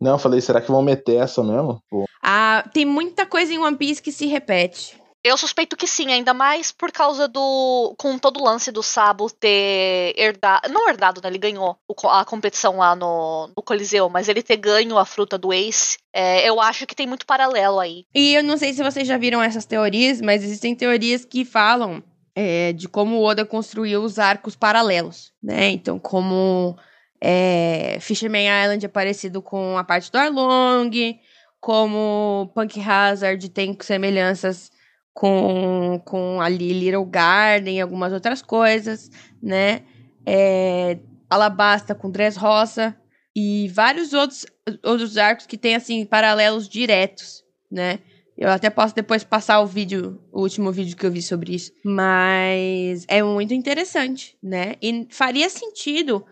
Não, 0.00 0.12
eu 0.12 0.18
falei, 0.18 0.40
será 0.40 0.60
que 0.60 0.70
vão 0.70 0.82
meter 0.82 1.16
essa 1.16 1.42
mesmo? 1.42 1.82
Pô, 1.90 2.06
Ah, 2.22 2.64
tem 2.72 2.84
muita 2.84 3.26
coisa 3.26 3.52
em 3.52 3.58
One 3.58 3.76
Piece 3.76 4.02
que 4.02 4.10
se 4.10 4.26
repete. 4.26 5.00
Eu 5.22 5.36
suspeito 5.36 5.76
que 5.76 5.86
sim, 5.86 6.10
ainda 6.10 6.32
mais 6.32 6.72
por 6.72 6.90
causa 6.90 7.28
do. 7.28 7.94
Com 7.98 8.18
todo 8.18 8.40
o 8.40 8.44
lance 8.44 8.72
do 8.72 8.82
Sabo 8.82 9.28
ter 9.28 10.14
herdado. 10.16 10.72
Não 10.72 10.88
herdado, 10.88 11.20
né? 11.22 11.28
Ele 11.28 11.36
ganhou 11.36 11.76
a 12.04 12.24
competição 12.24 12.78
lá 12.78 12.96
no, 12.96 13.50
no 13.54 13.62
Coliseu, 13.62 14.08
mas 14.08 14.28
ele 14.28 14.42
ter 14.42 14.56
ganho 14.56 14.96
a 14.96 15.04
fruta 15.04 15.36
do 15.36 15.52
Ace. 15.52 15.98
É, 16.10 16.48
eu 16.48 16.58
acho 16.58 16.86
que 16.86 16.96
tem 16.96 17.06
muito 17.06 17.26
paralelo 17.26 17.78
aí. 17.78 18.06
E 18.14 18.34
eu 18.34 18.42
não 18.42 18.56
sei 18.56 18.72
se 18.72 18.82
vocês 18.82 19.06
já 19.06 19.18
viram 19.18 19.42
essas 19.42 19.66
teorias, 19.66 20.22
mas 20.22 20.42
existem 20.42 20.74
teorias 20.74 21.22
que 21.26 21.44
falam 21.44 22.02
é, 22.34 22.72
de 22.72 22.88
como 22.88 23.16
o 23.16 23.22
Oda 23.22 23.44
construiu 23.44 24.02
os 24.02 24.18
arcos 24.18 24.56
paralelos, 24.56 25.32
né? 25.42 25.68
Então, 25.68 25.98
como 25.98 26.78
é, 27.20 27.98
Fisherman 28.00 28.46
Island 28.46 28.84
é 28.84 28.88
parecido 28.88 29.42
com 29.42 29.76
a 29.76 29.84
parte 29.84 30.10
do 30.10 30.16
Arlong, 30.16 31.18
como 31.60 32.50
Punk 32.54 32.80
Hazard 32.80 33.46
tem 33.50 33.76
semelhanças 33.80 34.70
com, 35.12 36.00
com 36.04 36.40
ali 36.40 36.72
Little 36.72 37.04
Garden 37.04 37.76
e 37.76 37.80
algumas 37.80 38.12
outras 38.12 38.40
coisas, 38.40 39.10
né? 39.42 39.82
É, 40.24 40.98
Alabasta 41.28 41.94
com 41.94 42.10
Dressrosa 42.10 42.96
e 43.36 43.68
vários 43.68 44.12
outros, 44.12 44.46
outros 44.82 45.16
arcos 45.18 45.46
que 45.46 45.58
tem, 45.58 45.74
assim, 45.74 46.04
paralelos 46.06 46.68
diretos, 46.68 47.44
né? 47.70 47.98
Eu 48.36 48.48
até 48.48 48.70
posso 48.70 48.94
depois 48.94 49.22
passar 49.22 49.60
o 49.60 49.66
vídeo, 49.66 50.18
o 50.32 50.40
último 50.40 50.72
vídeo 50.72 50.96
que 50.96 51.04
eu 51.04 51.10
vi 51.10 51.20
sobre 51.20 51.54
isso. 51.54 51.72
Mas 51.84 53.04
é 53.06 53.22
muito 53.22 53.52
interessante, 53.52 54.34
né? 54.42 54.76
E 54.80 55.06
faria 55.10 55.50
sentido 55.50 56.24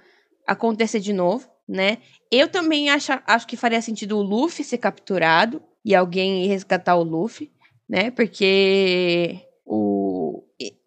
acontecer 0.48 1.00
de 1.00 1.12
novo, 1.12 1.48
né? 1.68 1.98
Eu 2.30 2.48
também 2.48 2.90
acho, 2.90 3.12
acho 3.26 3.46
que 3.46 3.56
faria 3.56 3.82
sentido 3.82 4.16
o 4.16 4.22
Luffy 4.22 4.64
ser 4.64 4.78
capturado 4.78 5.62
e 5.84 5.94
alguém 5.94 6.46
resgatar 6.46 6.96
o 6.96 7.02
Luffy, 7.02 7.52
né? 7.88 8.10
Porque 8.10 9.40
o 9.64 10.42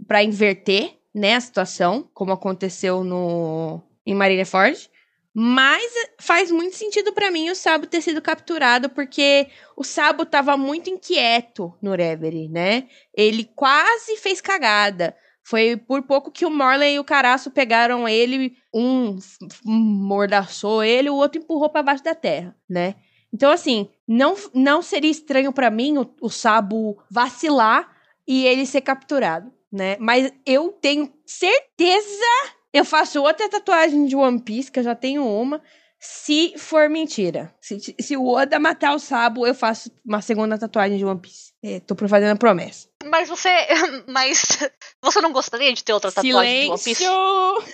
para 0.07 0.23
inverter, 0.23 0.97
né, 1.13 1.35
a 1.35 1.41
situação, 1.41 2.09
como 2.13 2.33
aconteceu 2.33 3.03
no 3.03 3.81
em 4.05 4.13
Marineford, 4.13 4.89
mas 5.33 5.83
faz 6.19 6.51
muito 6.51 6.75
sentido 6.75 7.13
para 7.13 7.31
mim 7.31 7.49
o 7.49 7.55
Sabo 7.55 7.87
ter 7.87 8.01
sido 8.01 8.21
capturado, 8.21 8.89
porque 8.89 9.47
o 9.77 9.83
Sabo 9.83 10.25
tava 10.25 10.57
muito 10.57 10.89
inquieto 10.89 11.73
no 11.81 11.95
Reverie, 11.95 12.49
né? 12.49 12.89
Ele 13.13 13.45
quase 13.55 14.17
fez 14.17 14.41
cagada. 14.41 15.15
Foi 15.43 15.75
por 15.75 16.03
pouco 16.03 16.31
que 16.31 16.45
o 16.45 16.51
Morley 16.51 16.95
e 16.95 16.99
o 16.99 17.03
Caraço 17.03 17.51
pegaram 17.51 18.07
ele, 18.07 18.55
um 18.73 19.17
mordaçou 19.63 20.83
ele, 20.83 21.09
o 21.09 21.15
outro 21.15 21.41
empurrou 21.41 21.69
para 21.69 21.83
baixo 21.83 22.03
da 22.03 22.15
terra, 22.15 22.55
né? 22.69 22.95
Então, 23.33 23.51
assim, 23.51 23.89
não, 24.07 24.35
não 24.53 24.81
seria 24.81 25.09
estranho 25.09 25.53
para 25.53 25.71
mim 25.71 25.97
o, 25.97 26.13
o 26.21 26.29
Sabo 26.29 27.01
vacilar 27.09 27.89
e 28.27 28.45
ele 28.45 28.65
ser 28.65 28.81
capturado, 28.81 29.51
né? 29.71 29.97
Mas 29.99 30.31
eu 30.45 30.69
tenho 30.69 31.11
certeza. 31.25 32.25
Eu 32.73 32.85
faço 32.85 33.21
outra 33.21 33.49
tatuagem 33.49 34.05
de 34.05 34.15
One 34.15 34.41
Piece, 34.41 34.71
que 34.71 34.79
eu 34.79 34.83
já 34.83 34.95
tenho 34.95 35.25
uma. 35.25 35.61
Se 35.99 36.53
for 36.57 36.89
mentira. 36.89 37.53
Se, 37.61 37.95
se 37.99 38.17
o 38.17 38.27
Oda 38.27 38.59
matar 38.59 38.95
o 38.95 38.99
Sabo, 38.99 39.45
eu 39.45 39.53
faço 39.53 39.91
uma 40.05 40.21
segunda 40.21 40.57
tatuagem 40.57 40.97
de 40.97 41.05
One 41.05 41.19
Piece. 41.19 41.53
É, 41.63 41.79
tô 41.79 41.95
fazendo 42.07 42.31
a 42.31 42.35
promessa. 42.35 42.90
Mas 43.05 43.29
você. 43.29 43.49
Mas 44.07 44.59
você 45.01 45.21
não 45.21 45.31
gostaria 45.31 45.73
de 45.73 45.83
ter 45.83 45.93
outra 45.93 46.11
tatuagem 46.11 46.77
Silêncio. 46.77 46.95
de 46.95 47.07
One 47.07 47.63
Piece? 47.63 47.71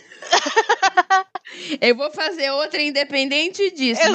eu 1.81 1.95
vou 1.95 2.11
fazer 2.11 2.51
outra 2.51 2.81
independente 2.81 3.71
disso, 3.71 4.01
Exato. 4.01 4.11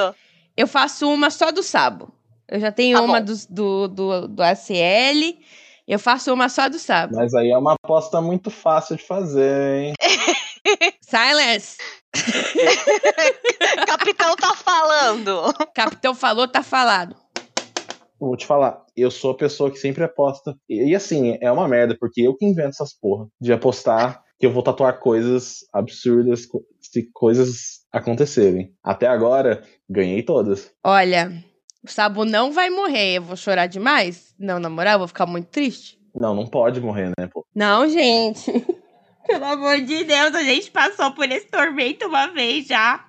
mas 0.00 0.14
eu 0.56 0.66
faço 0.66 1.08
uma 1.12 1.30
só 1.30 1.50
do 1.50 1.62
Sabo. 1.62 2.12
Eu 2.48 2.60
já 2.60 2.72
tenho 2.72 2.98
Tá 2.98 3.04
uma 3.04 3.20
do, 3.20 3.34
do, 3.48 3.88
do, 3.88 4.28
do 4.28 4.42
ACL. 4.42 5.38
Eu 5.86 5.98
faço 5.98 6.32
uma 6.32 6.48
só 6.48 6.68
do 6.68 6.78
Sabo. 6.78 7.16
Mas 7.16 7.34
aí 7.34 7.50
é 7.50 7.56
uma 7.58 7.74
aposta 7.74 8.20
muito 8.20 8.50
fácil 8.50 8.96
de 8.96 9.02
fazer, 9.02 9.76
hein? 9.76 9.94
Silence! 11.00 11.78
Capitão 13.86 14.36
tá 14.36 14.54
falando. 14.54 15.54
Capitão 15.74 16.14
falou, 16.14 16.46
tá 16.46 16.62
falado. 16.62 17.16
Vou 18.18 18.36
te 18.36 18.46
falar, 18.46 18.84
eu 18.96 19.10
sou 19.10 19.30
a 19.30 19.36
pessoa 19.36 19.70
que 19.70 19.78
sempre 19.78 20.04
aposta. 20.04 20.56
E, 20.68 20.90
e 20.90 20.94
assim, 20.94 21.38
é 21.40 21.50
uma 21.50 21.68
merda, 21.68 21.96
porque 21.98 22.22
eu 22.22 22.34
que 22.34 22.44
invento 22.44 22.70
essas 22.70 22.92
porra 22.92 23.28
de 23.40 23.52
apostar 23.52 24.22
que 24.38 24.46
eu 24.46 24.52
vou 24.52 24.62
tatuar 24.62 25.00
coisas 25.00 25.58
absurdas 25.72 26.46
se 26.80 27.10
coisas 27.12 27.80
acontecerem. 27.92 28.72
Até 28.82 29.06
agora, 29.06 29.62
ganhei 29.90 30.22
todas. 30.22 30.70
Olha, 30.84 31.32
o 31.84 31.90
Sabo 31.90 32.24
não 32.24 32.52
vai 32.52 32.70
morrer. 32.70 33.16
Eu 33.16 33.22
vou 33.22 33.36
chorar 33.36 33.66
demais? 33.66 34.34
Não, 34.38 34.60
na 34.60 34.70
moral, 34.70 34.94
eu 34.94 34.98
vou 35.00 35.08
ficar 35.08 35.26
muito 35.26 35.48
triste. 35.48 35.98
Não, 36.14 36.34
não 36.34 36.46
pode 36.46 36.80
morrer, 36.80 37.12
né, 37.18 37.28
pô? 37.32 37.44
Não, 37.54 37.88
gente. 37.88 38.64
Pelo 39.26 39.44
amor 39.44 39.80
de 39.82 40.04
Deus, 40.04 40.34
a 40.34 40.42
gente 40.42 40.70
passou 40.70 41.12
por 41.12 41.30
esse 41.30 41.46
tormento 41.48 42.06
uma 42.06 42.28
vez 42.28 42.66
já. 42.66 43.07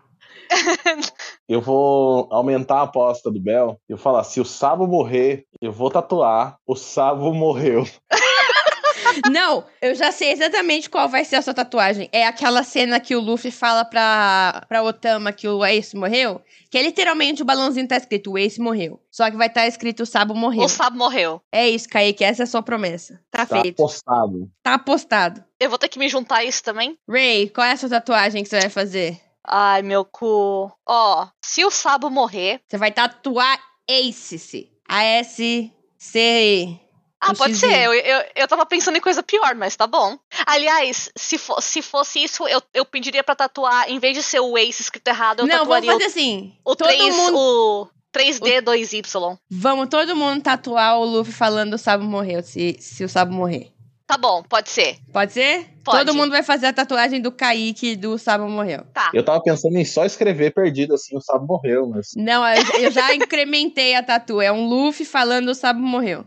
Eu 1.47 1.61
vou 1.61 2.27
aumentar 2.31 2.79
a 2.79 2.83
aposta 2.83 3.31
do 3.31 3.39
Bel. 3.39 3.79
Eu 3.87 3.97
falar, 3.97 4.23
se 4.23 4.39
o 4.39 4.45
Sabo 4.45 4.87
morrer, 4.87 5.45
eu 5.61 5.71
vou 5.71 5.89
tatuar. 5.89 6.57
O 6.65 6.75
Sabo 6.75 7.33
morreu. 7.33 7.83
Não, 9.31 9.63
eu 9.81 9.95
já 9.95 10.11
sei 10.11 10.31
exatamente 10.31 10.89
qual 10.89 11.09
vai 11.09 11.25
ser 11.25 11.37
a 11.37 11.41
sua 11.41 11.53
tatuagem. 11.53 12.07
É 12.11 12.27
aquela 12.27 12.63
cena 12.63 12.99
que 12.99 13.15
o 13.15 13.19
Luffy 13.19 13.49
fala 13.49 13.83
pra, 13.83 14.63
pra 14.67 14.83
Otama 14.83 15.31
que 15.31 15.47
o 15.47 15.65
Ace 15.65 15.95
morreu. 15.95 16.41
Que 16.69 16.77
é 16.77 16.83
literalmente 16.83 17.41
o 17.41 17.45
balãozinho 17.45 17.87
tá 17.87 17.97
escrito, 17.97 18.31
o 18.31 18.37
Ace 18.37 18.61
morreu. 18.61 18.99
Só 19.09 19.29
que 19.31 19.37
vai 19.37 19.47
estar 19.47 19.65
escrito 19.67 20.03
o 20.03 20.05
Sabo 20.05 20.35
morreu. 20.35 20.63
O 20.63 20.69
Sabo 20.69 20.97
morreu. 20.97 21.41
É 21.51 21.67
isso, 21.67 21.89
Kaique, 21.89 22.23
essa 22.23 22.43
é 22.43 22.45
a 22.45 22.47
sua 22.47 22.61
promessa. 22.61 23.19
Tá, 23.31 23.45
Tá 23.45 23.61
feito. 23.61 23.81
apostado. 23.81 24.49
Tá 24.61 24.73
apostado. 24.75 25.43
Eu 25.59 25.69
vou 25.69 25.79
ter 25.79 25.89
que 25.89 25.97
me 25.99 26.07
juntar 26.07 26.37
a 26.37 26.43
isso 26.43 26.63
também? 26.63 26.95
Ray, 27.09 27.49
qual 27.49 27.65
é 27.65 27.71
a 27.71 27.77
sua 27.77 27.89
tatuagem 27.89 28.43
que 28.43 28.49
você 28.49 28.59
vai 28.59 28.69
fazer? 28.69 29.19
Ai, 29.45 29.81
meu 29.81 30.05
cu. 30.05 30.71
Ó, 30.87 31.27
se 31.43 31.63
o 31.65 31.71
Sabo 31.71 32.09
morrer. 32.09 32.61
Você 32.67 32.77
vai 32.77 32.91
tatuar 32.91 33.59
Ace. 33.87 34.69
A-S-C. 34.87 36.79
Ah, 37.21 37.33
pode 37.33 37.55
ser. 37.55 37.73
Eu, 37.73 37.93
eu, 37.93 38.25
eu 38.35 38.47
tava 38.47 38.65
pensando 38.65 38.97
em 38.97 39.01
coisa 39.01 39.21
pior, 39.21 39.53
mas 39.53 39.75
tá 39.75 39.85
bom. 39.85 40.17
Aliás, 40.45 41.11
se, 41.15 41.37
fo 41.37 41.59
se 41.59 41.81
fosse 41.81 42.23
isso, 42.23 42.47
eu, 42.47 42.61
eu 42.73 42.85
pediria 42.85 43.23
pra 43.23 43.35
tatuar, 43.35 43.89
em 43.89 43.99
vez 43.99 44.15
de 44.15 44.23
ser 44.23 44.39
o 44.39 44.57
Ace 44.57 44.81
escrito 44.81 45.09
errado, 45.09 45.41
eu 45.41 45.47
Não, 45.47 45.65
vamos 45.65 45.85
fazer 45.85 46.05
assim. 46.05 46.53
o, 46.63 46.71
o, 46.71 46.75
todo 46.75 46.87
3, 46.87 47.15
mundo... 47.15 47.37
o 47.37 47.87
3D 48.13 48.61
2Y. 48.61 49.37
Vamos 49.49 49.89
todo 49.89 50.15
mundo 50.15 50.41
tatuar 50.41 50.97
o 50.97 51.03
Luffy 51.03 51.33
falando 51.33 51.73
o 51.73 51.77
Sabo 51.77 52.05
morreu, 52.05 52.41
se, 52.41 52.77
se 52.79 53.03
o 53.03 53.09
Sabo 53.09 53.33
morrer. 53.33 53.71
Tá 54.09 54.17
bom, 54.17 54.41
pode 54.41 54.71
ser. 54.71 54.97
Pode 55.13 55.33
ser? 55.33 55.67
Pode. 55.83 55.99
Todo 56.03 56.15
mundo 56.15 56.31
vai 56.31 56.41
fazer 56.41 56.65
a 56.65 56.73
tatuagem 56.73 57.21
do 57.21 57.31
Kaique 57.31 57.95
do 57.95 58.17
Sabo 58.17 58.49
morreu. 58.49 58.83
Tá. 58.91 59.11
Eu 59.13 59.23
tava 59.23 59.39
pensando 59.39 59.77
em 59.77 59.85
só 59.85 60.03
escrever 60.03 60.51
perdido 60.51 60.95
assim, 60.95 61.15
o 61.15 61.21
Sabo 61.21 61.45
morreu, 61.45 61.87
mas. 61.87 62.15
Não, 62.15 62.43
eu, 62.47 62.63
eu 62.85 62.89
já 62.89 63.13
incrementei 63.13 63.93
a 63.93 64.01
tatu. 64.01 64.41
É 64.41 64.51
um 64.51 64.67
Luffy 64.67 65.05
falando 65.05 65.49
o 65.49 65.53
Sabo 65.53 65.79
morreu. 65.79 66.25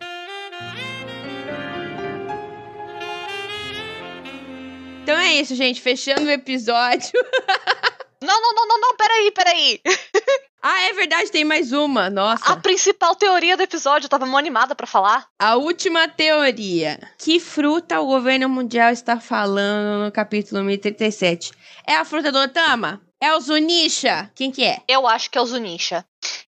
Então 5.03 5.18
é 5.18 5.35
isso, 5.35 5.57
gente. 5.57 5.80
Fechando 5.80 6.22
o 6.22 6.30
episódio. 6.30 7.11
Não, 8.22 8.41
não, 8.41 8.55
não, 8.55 8.68
não, 8.68 8.80
não, 8.80 8.97
peraí, 8.97 9.33
peraí. 9.33 9.80
Ah, 10.65 10.83
é 10.83 10.93
verdade, 10.93 11.33
tem 11.33 11.45
mais 11.45 11.73
uma. 11.73 12.07
A 12.07 12.11
Nossa. 12.11 12.57
principal 12.57 13.17
teoria 13.17 13.57
do 13.57 13.65
episódio, 13.65 14.07
eu 14.07 14.11
tava 14.11 14.27
mó 14.27 14.39
animada 14.39 14.77
pra 14.77 14.87
falar. 14.87 15.27
A 15.41 15.57
última 15.57 16.07
teoria. 16.07 17.01
Que 17.19 17.41
fruta 17.41 18.01
o 18.01 18.07
governo 18.07 18.49
mundial 18.49 18.93
está 18.93 19.19
falando 19.19 20.05
no 20.05 20.13
capítulo 20.13 20.63
1037? 20.63 21.51
É 21.85 21.97
a 21.97 22.05
fruta 22.05 22.31
do 22.31 22.39
Otama? 22.39 23.03
É 23.21 23.35
o 23.35 23.41
Zunisha? 23.41 24.31
Quem 24.37 24.53
que 24.53 24.65
é? 24.65 24.79
Eu 24.89 25.07
acho 25.07 25.31
que 25.31 25.39
é 25.39 25.41
o 25.41 25.47
Zunisha. 25.47 26.05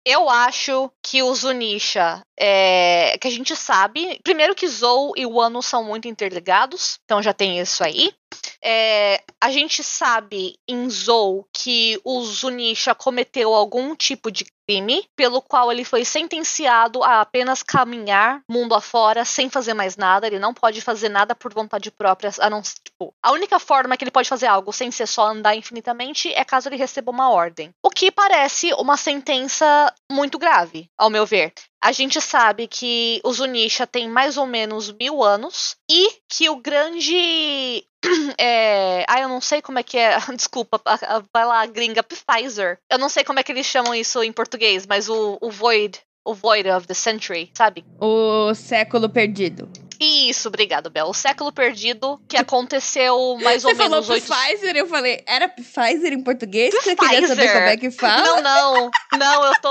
Eu 0.05 0.29
acho 0.29 0.91
que 1.03 1.23
o 1.23 1.35
Zunisha 1.35 2.23
é. 2.39 3.17
Que 3.19 3.29
a 3.29 3.31
gente 3.31 3.55
sabe. 3.57 4.19
Primeiro 4.23 4.55
que 4.55 4.67
Zou 4.69 5.13
e 5.17 5.25
Wano 5.25 5.63
são 5.63 5.85
muito 5.85 6.09
interligados. 6.09 6.99
Então 7.05 7.23
já 7.23 7.33
tem 7.33 7.59
isso 7.61 7.85
aí. 7.85 8.13
É, 8.65 9.23
a 9.41 9.51
gente 9.51 9.83
sabe 9.83 10.57
em 10.69 10.89
Zou 10.89 11.49
que 11.53 12.01
o 12.05 12.23
Zunisha 12.23 12.95
cometeu 12.95 13.53
algum 13.55 13.97
tipo 13.97 14.31
de 14.31 14.47
crime, 14.67 15.09
pelo 15.17 15.43
qual 15.43 15.73
ele 15.73 15.85
foi 15.85 16.05
sentenciado 16.05 17.03
a 17.03 17.21
apenas 17.21 17.63
caminhar 17.63 18.41
mundo 18.49 18.75
afora 18.75 19.25
sem 19.25 19.51
fazer 19.51 19.75
mais 19.75 19.97
nada. 19.97 20.27
Ele 20.27 20.39
não 20.39 20.55
pode 20.55 20.81
fazer 20.81 21.09
nada 21.09 21.35
por 21.35 21.53
vontade 21.53 21.91
própria, 21.91 22.31
a 22.39 22.49
não 22.49 22.63
tipo, 22.63 23.13
a 23.23 23.33
única 23.33 23.59
forma 23.59 23.97
que 23.97 24.05
ele 24.05 24.11
pode 24.11 24.29
fazer 24.29 24.47
algo 24.47 24.73
sem 24.73 24.91
ser 24.91 25.07
só 25.07 25.27
andar 25.27 25.57
infinitamente 25.57 26.33
é 26.33 26.45
caso 26.45 26.69
ele 26.69 26.77
receba 26.77 27.11
uma 27.11 27.31
ordem. 27.31 27.75
O 27.83 27.91
que 27.91 28.11
parece 28.13 28.73
uma 28.75 28.97
sentença 28.97 29.93
muito 30.11 30.39
grave, 30.39 30.89
ao 30.97 31.11
meu 31.11 31.27
ver. 31.27 31.53
A 31.83 31.91
gente 31.91 32.21
sabe 32.21 32.69
que 32.69 33.21
o 33.25 33.33
Zunisha 33.33 33.87
tem 33.87 34.09
mais 34.09 34.37
ou 34.37 34.47
menos 34.47 34.93
mil 34.93 35.23
anos 35.23 35.75
e 35.91 36.11
que 36.29 36.49
o 36.49 36.57
grande. 36.57 37.85
É... 38.39 39.05
Ah, 39.09 39.21
eu 39.21 39.29
não 39.29 39.41
sei 39.41 39.63
como 39.63 39.79
é 39.79 39.83
que 39.83 39.97
é. 39.97 40.17
Desculpa, 40.35 40.81
vai 41.33 41.45
lá, 41.45 41.65
gringa 41.67 42.03
Pfizer. 42.03 42.79
Eu 42.91 42.99
não 42.99 43.09
sei 43.09 43.23
como 43.23 43.39
é 43.39 43.43
que 43.43 43.53
eles 43.53 43.67
chamam 43.67 43.95
isso 43.95 44.23
em 44.23 44.33
português, 44.33 44.87
mas 44.87 45.09
o, 45.09 45.39
o 45.41 45.51
Void. 45.51 46.01
o 46.25 46.35
Void 46.35 46.69
of 46.71 46.87
the 46.87 46.95
Century, 46.95 47.51
sabe? 47.57 47.85
O 48.01 48.53
século 48.55 49.09
perdido. 49.09 49.69
Isso, 50.03 50.49
obrigado, 50.49 50.91
Bel. 50.91 51.07
O 51.07 51.15
século 51.15 51.53
perdido 51.53 52.21
que 52.29 52.37
aconteceu 52.37 53.37
mais 53.41 53.63
ou 53.65 53.71
Você 53.71 53.77
menos 53.77 54.09
oito. 54.09 54.27
Pfizer, 54.27 54.77
eu 54.77 54.87
falei, 54.87 55.23
era 55.27 55.49
Pfizer 55.49 56.13
em 56.13 56.23
português? 56.23 56.75
Você 56.75 56.97
queria 56.97 57.29
saber 57.29 57.43
Pfizer. 57.43 57.53
como 57.53 57.69
é 57.69 57.77
que 57.77 57.91
fala? 57.91 58.23
Não, 58.23 58.43
não. 58.43 58.91
Não, 59.19 59.45
eu 59.45 59.61
tô. 59.61 59.71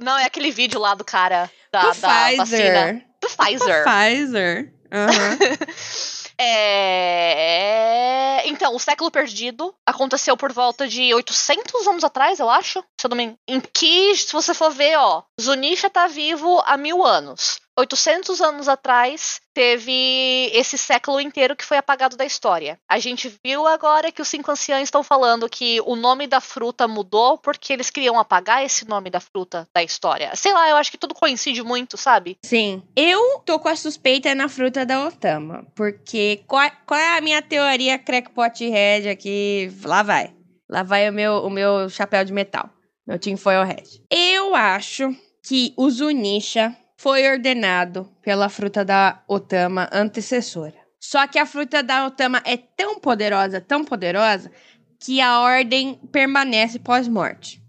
Não, 0.00 0.18
é 0.18 0.24
aquele 0.24 0.50
vídeo 0.50 0.80
lá 0.80 0.94
do 0.94 1.04
cara 1.04 1.50
da, 1.72 1.82
da 1.82 1.92
vacina. 1.92 2.44
Pfizer. 2.44 3.06
Do 3.20 3.28
Pfizer. 3.28 3.84
Pfizer. 3.84 4.72
Aham. 4.92 5.38
É... 6.38 8.42
Então, 8.46 8.74
o 8.74 8.78
século 8.78 9.10
perdido 9.10 9.74
aconteceu 9.86 10.36
por 10.36 10.52
volta 10.52 10.86
de 10.86 11.14
800 11.14 11.86
anos 11.88 12.04
atrás, 12.04 12.38
eu 12.38 12.50
acho. 12.50 12.84
Se 13.00 13.06
eu 13.06 13.08
não 13.08 13.16
me 13.16 13.22
engano. 13.24 13.38
Em 13.48 13.60
que, 13.60 14.14
se 14.16 14.32
você 14.32 14.52
for 14.52 14.70
ver, 14.70 14.98
ó, 14.98 15.22
Zunisha 15.40 15.88
tá 15.88 16.06
vivo 16.06 16.62
há 16.66 16.76
mil 16.76 17.04
anos. 17.04 17.58
800 17.78 18.40
anos 18.40 18.68
atrás, 18.68 19.40
teve 19.52 20.50
esse 20.54 20.78
século 20.78 21.20
inteiro 21.20 21.54
que 21.54 21.64
foi 21.64 21.76
apagado 21.76 22.16
da 22.16 22.24
história. 22.24 22.78
A 22.88 22.98
gente 22.98 23.30
viu 23.44 23.66
agora 23.66 24.10
que 24.10 24.22
os 24.22 24.28
cinco 24.28 24.50
anciãos 24.50 24.84
estão 24.84 25.02
falando 25.02 25.48
que 25.48 25.80
o 25.82 25.94
nome 25.94 26.26
da 26.26 26.40
fruta 26.40 26.88
mudou 26.88 27.36
porque 27.36 27.74
eles 27.74 27.90
queriam 27.90 28.18
apagar 28.18 28.64
esse 28.64 28.88
nome 28.88 29.10
da 29.10 29.20
fruta 29.20 29.68
da 29.74 29.82
história. 29.82 30.34
Sei 30.34 30.52
lá, 30.52 30.70
eu 30.70 30.76
acho 30.76 30.90
que 30.90 30.96
tudo 30.96 31.14
coincide 31.14 31.62
muito, 31.62 31.98
sabe? 31.98 32.38
Sim. 32.42 32.82
Eu 32.96 33.40
tô 33.44 33.58
com 33.58 33.68
a 33.68 33.76
suspeita 33.76 34.34
na 34.34 34.48
fruta 34.48 34.86
da 34.86 35.06
Otama. 35.06 35.66
Porque 35.74 36.42
qual, 36.46 36.70
qual 36.86 36.98
é 36.98 37.18
a 37.18 37.20
minha 37.20 37.42
teoria 37.42 37.98
crackpot 37.98 38.68
red 38.68 39.08
aqui? 39.10 39.70
Lá 39.84 40.02
vai. 40.02 40.34
Lá 40.68 40.82
vai 40.82 41.08
o 41.08 41.12
meu, 41.12 41.44
o 41.44 41.50
meu 41.50 41.88
chapéu 41.90 42.24
de 42.24 42.32
metal. 42.32 42.70
Meu 43.06 43.18
tinfoil 43.18 43.64
red. 43.64 44.02
Eu 44.10 44.54
acho 44.54 45.14
que 45.46 45.72
o 45.76 45.88
Zunisha 45.90 46.76
foi 46.96 47.28
ordenado 47.30 48.10
pela 48.22 48.48
fruta 48.48 48.84
da 48.84 49.22
Otama 49.28 49.88
antecessora. 49.92 50.74
Só 50.98 51.26
que 51.26 51.38
a 51.38 51.46
fruta 51.46 51.82
da 51.82 52.06
Otama 52.06 52.42
é 52.44 52.56
tão 52.56 52.98
poderosa, 52.98 53.60
tão 53.60 53.84
poderosa, 53.84 54.50
que 54.98 55.20
a 55.20 55.40
ordem 55.40 56.00
permanece 56.10 56.78
pós-morte, 56.78 57.62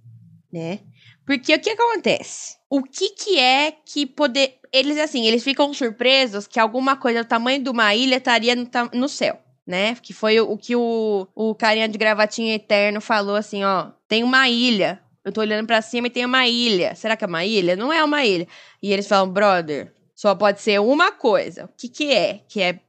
né? 0.51 0.79
Porque 1.25 1.53
o 1.53 1.59
que 1.59 1.71
acontece? 1.71 2.55
O 2.69 2.81
que 2.81 3.09
que 3.09 3.37
é 3.37 3.71
que 3.85 4.05
poder... 4.05 4.59
Eles, 4.71 4.97
assim, 4.97 5.25
eles 5.25 5.43
ficam 5.43 5.73
surpresos 5.73 6.47
que 6.47 6.59
alguma 6.59 6.95
coisa 6.95 7.23
do 7.23 7.27
tamanho 7.27 7.61
de 7.61 7.69
uma 7.69 7.93
ilha 7.93 8.15
estaria 8.15 8.55
no, 8.55 8.65
ta- 8.65 8.89
no 8.93 9.09
céu, 9.09 9.37
né? 9.65 9.95
Que 9.95 10.13
foi 10.13 10.39
o, 10.39 10.51
o 10.51 10.57
que 10.57 10.75
o, 10.75 11.27
o 11.35 11.53
carinha 11.53 11.87
de 11.87 11.97
gravatinha 11.97 12.55
eterno 12.55 13.01
falou 13.01 13.35
assim, 13.35 13.63
ó. 13.63 13.91
Tem 14.07 14.23
uma 14.23 14.47
ilha. 14.47 15.01
Eu 15.27 15.33
tô 15.33 15.41
olhando 15.41 15.67
pra 15.67 15.81
cima 15.81 16.07
e 16.07 16.09
tem 16.09 16.23
uma 16.23 16.47
ilha. 16.47 16.95
Será 16.95 17.17
que 17.17 17.25
é 17.25 17.27
uma 17.27 17.43
ilha? 17.43 17.75
Não 17.75 17.91
é 17.91 18.01
uma 18.01 18.23
ilha. 18.23 18.47
E 18.81 18.93
eles 18.93 19.05
falam, 19.05 19.29
brother, 19.29 19.93
só 20.15 20.33
pode 20.33 20.61
ser 20.61 20.79
uma 20.79 21.11
coisa. 21.11 21.65
O 21.65 21.69
que 21.75 21.89
que 21.89 22.13
é? 22.13 22.39
Que 22.47 22.61
é 22.61 22.79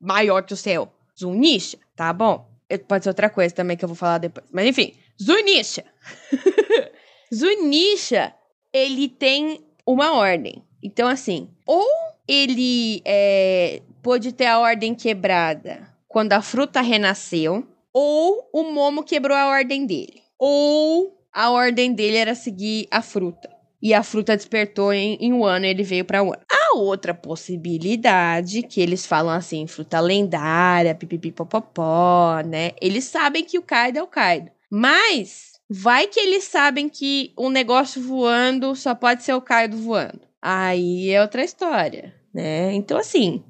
maior 0.00 0.42
que 0.42 0.52
o 0.52 0.56
céu? 0.56 0.92
Zunisha, 1.16 1.78
tá 1.94 2.12
bom? 2.12 2.50
Pode 2.88 3.04
ser 3.04 3.10
outra 3.10 3.30
coisa 3.30 3.54
também 3.54 3.76
que 3.76 3.84
eu 3.84 3.88
vou 3.88 3.94
falar 3.94 4.18
depois. 4.18 4.44
Mas 4.50 4.66
enfim, 4.66 4.92
Zunisha. 5.22 5.84
Zunisha, 7.32 8.34
ele 8.72 9.08
tem 9.08 9.64
uma 9.86 10.14
ordem. 10.14 10.64
Então, 10.82 11.06
assim, 11.06 11.48
ou 11.64 11.86
ele 12.26 13.02
é, 13.04 13.82
pôde 14.02 14.32
ter 14.32 14.46
a 14.46 14.58
ordem 14.58 14.96
quebrada 14.96 15.88
quando 16.08 16.32
a 16.32 16.42
fruta 16.42 16.80
renasceu, 16.80 17.64
ou 17.92 18.50
o 18.52 18.64
Momo 18.64 19.04
quebrou 19.04 19.36
a 19.36 19.46
ordem 19.46 19.86
dele. 19.86 20.24
Ou 20.36 21.13
a 21.34 21.50
ordem 21.50 21.92
dele 21.92 22.16
era 22.16 22.34
seguir 22.34 22.86
a 22.90 23.02
fruta. 23.02 23.50
E 23.82 23.92
a 23.92 24.02
fruta 24.02 24.34
despertou 24.34 24.94
em, 24.94 25.18
em 25.20 25.32
um 25.32 25.44
ano 25.44 25.66
e 25.66 25.68
ele 25.68 25.82
veio 25.82 26.04
pra 26.04 26.22
um 26.22 26.28
ano. 26.28 26.40
A 26.50 26.76
outra 26.76 27.12
possibilidade, 27.12 28.62
que 28.62 28.80
eles 28.80 29.04
falam 29.04 29.34
assim, 29.34 29.66
fruta 29.66 30.00
lendária, 30.00 30.94
pipipipopopó, 30.94 32.40
né? 32.46 32.70
Eles 32.80 33.04
sabem 33.04 33.44
que 33.44 33.58
o 33.58 33.62
Kaido 33.62 33.98
é 33.98 34.02
o 34.02 34.06
Kaido. 34.06 34.50
Mas 34.70 35.52
vai 35.68 36.06
que 36.06 36.18
eles 36.18 36.44
sabem 36.44 36.88
que 36.88 37.32
um 37.38 37.50
negócio 37.50 38.00
voando 38.00 38.74
só 38.74 38.94
pode 38.94 39.22
ser 39.22 39.34
o 39.34 39.42
Kaido 39.42 39.76
voando. 39.76 40.20
Aí 40.40 41.10
é 41.10 41.20
outra 41.20 41.44
história, 41.44 42.14
né? 42.32 42.72
Então, 42.72 42.96
assim, 42.96 43.44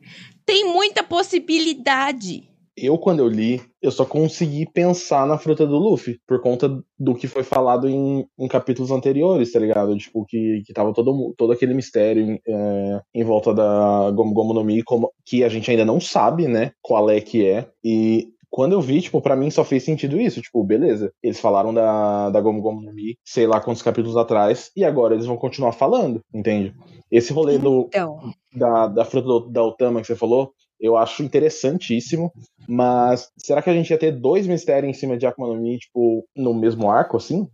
tem 0.44 0.64
muita 0.64 1.02
possibilidade. 1.02 2.48
Eu, 2.76 2.98
quando 2.98 3.20
eu 3.20 3.28
li, 3.28 3.62
eu 3.80 3.90
só 3.92 4.04
consegui 4.04 4.66
pensar 4.72 5.26
na 5.26 5.38
fruta 5.38 5.64
do 5.64 5.78
Luffy, 5.78 6.18
por 6.26 6.40
conta 6.40 6.68
do 6.98 7.14
que 7.14 7.28
foi 7.28 7.44
falado 7.44 7.88
em, 7.88 8.26
em 8.38 8.48
capítulos 8.48 8.90
anteriores, 8.90 9.52
tá 9.52 9.60
ligado? 9.60 9.96
Tipo, 9.96 10.24
que, 10.26 10.62
que 10.66 10.72
tava 10.72 10.92
todo, 10.92 11.32
todo 11.36 11.52
aquele 11.52 11.72
mistério 11.72 12.38
é, 12.46 13.00
em 13.14 13.22
volta 13.22 13.54
da 13.54 14.10
Gomu 14.10 14.34
Gomu 14.34 14.52
no 14.54 14.64
Mi, 14.64 14.82
como, 14.82 15.10
que 15.24 15.44
a 15.44 15.48
gente 15.48 15.70
ainda 15.70 15.84
não 15.84 16.00
sabe, 16.00 16.48
né, 16.48 16.72
qual 16.82 17.08
é 17.08 17.20
que 17.20 17.46
é. 17.46 17.68
E 17.84 18.28
quando 18.50 18.72
eu 18.72 18.80
vi, 18.80 19.00
tipo, 19.00 19.20
pra 19.20 19.34
mim 19.36 19.50
só 19.50 19.64
fez 19.64 19.82
sentido 19.84 20.20
isso. 20.20 20.40
Tipo, 20.40 20.62
beleza, 20.64 21.12
eles 21.22 21.40
falaram 21.40 21.72
da, 21.74 22.30
da 22.30 22.40
Gomu 22.40 22.60
Gomu 22.60 22.82
no 22.82 22.92
Mi, 22.92 23.16
sei 23.24 23.46
lá 23.46 23.60
quantos 23.60 23.82
capítulos 23.82 24.16
atrás, 24.16 24.70
e 24.76 24.84
agora 24.84 25.14
eles 25.14 25.26
vão 25.26 25.36
continuar 25.36 25.72
falando, 25.72 26.20
entende? 26.32 26.72
Esse 27.10 27.32
rolê 27.32 27.58
do, 27.58 27.86
Então, 27.88 28.18
da, 28.52 28.86
da 28.88 29.04
fruta 29.04 29.26
do- 29.28 29.48
da 29.50 29.62
Otama 29.62 30.00
que 30.00 30.06
você 30.06 30.16
falou, 30.16 30.52
eu 30.80 30.96
acho 30.96 31.22
interessantíssimo, 31.22 32.32
mas 32.68 33.30
será 33.38 33.62
que 33.62 33.70
a 33.70 33.74
gente 33.74 33.90
ia 33.90 33.98
ter 33.98 34.12
dois 34.12 34.46
mistérios 34.46 34.90
em 34.90 34.98
cima 34.98 35.16
de 35.16 35.26
Akuma 35.26 35.48
no 35.48 35.60
Mi, 35.60 35.78
tipo, 35.78 36.26
no 36.36 36.52
mesmo 36.54 36.90
arco, 36.90 37.16
assim? 37.16 37.48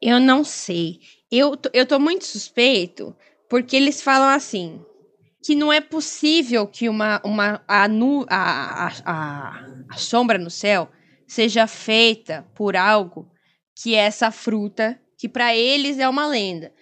eu 0.00 0.20
não 0.20 0.44
sei. 0.44 1.00
Eu, 1.30 1.56
eu 1.72 1.86
tô 1.86 1.98
muito 1.98 2.24
suspeito 2.24 3.14
porque 3.48 3.76
eles 3.76 4.00
falam 4.00 4.28
assim 4.28 4.80
que 5.42 5.54
não 5.54 5.72
é 5.72 5.80
possível 5.80 6.66
que 6.66 6.88
uma, 6.88 7.20
uma 7.24 7.62
a, 7.66 7.86
nu, 7.88 8.26
a, 8.28 8.88
a, 9.04 9.66
a, 9.88 9.96
sombra 9.96 10.36
no 10.36 10.50
céu 10.50 10.88
seja 11.26 11.66
feita 11.66 12.46
por 12.54 12.76
algo 12.76 13.30
que 13.74 13.94
é 13.94 13.98
essa 13.98 14.30
fruta 14.30 15.00
que 15.16 15.28
pra 15.28 15.56
eles 15.56 15.98
é 15.98 16.08
uma 16.08 16.26
lenda. 16.26 16.72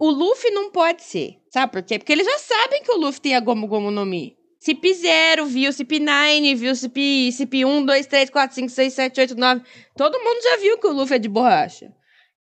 O 0.00 0.10
Luffy 0.10 0.50
não 0.50 0.70
pode 0.70 1.02
ser, 1.02 1.38
sabe 1.50 1.72
por 1.72 1.82
quê? 1.82 1.98
Porque 1.98 2.12
eles 2.12 2.26
já 2.26 2.38
sabem 2.38 2.82
que 2.82 2.90
o 2.90 2.96
Luffy 2.96 3.20
tem 3.20 3.34
a 3.36 3.40
Gomu 3.40 3.66
Gomu 3.66 3.90
no 3.90 4.04
Mi. 4.04 4.36
CP0, 4.64 5.46
viu 5.46 5.70
CP9, 5.70 6.54
viu 6.54 6.76
CP, 6.76 7.30
CP1, 7.32 7.84
2, 7.84 8.06
3, 8.06 8.30
4, 8.30 8.54
5, 8.54 8.68
6, 8.68 8.92
7, 8.92 9.20
8, 9.20 9.34
9. 9.34 9.62
Todo 9.96 10.18
mundo 10.20 10.42
já 10.42 10.56
viu 10.58 10.78
que 10.78 10.86
o 10.86 10.92
Luffy 10.92 11.16
é 11.16 11.18
de 11.18 11.28
borracha. 11.28 11.92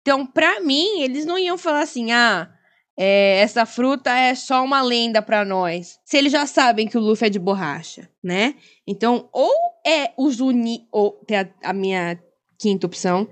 Então, 0.02 0.26
pra 0.26 0.60
mim, 0.62 1.02
eles 1.02 1.26
não 1.26 1.38
iam 1.38 1.58
falar 1.58 1.82
assim, 1.82 2.12
ah, 2.12 2.50
é, 2.98 3.40
essa 3.40 3.66
fruta 3.66 4.12
é 4.12 4.34
só 4.34 4.64
uma 4.64 4.82
lenda 4.82 5.22
pra 5.22 5.46
nós. 5.46 6.00
Se 6.04 6.18
eles 6.18 6.32
já 6.32 6.48
sabem 6.48 6.88
que 6.88 6.98
o 6.98 7.02
Luffy 7.02 7.28
é 7.28 7.30
de 7.30 7.38
borracha, 7.38 8.10
né? 8.24 8.56
Então, 8.88 9.30
ou 9.32 9.54
é 9.86 10.12
o 10.18 10.30
Zuni, 10.32 10.88
ou 10.92 11.12
tem 11.28 11.38
a, 11.38 11.50
a 11.64 11.74
minha 11.74 12.20
quinta 12.58 12.88
opção, 12.88 13.28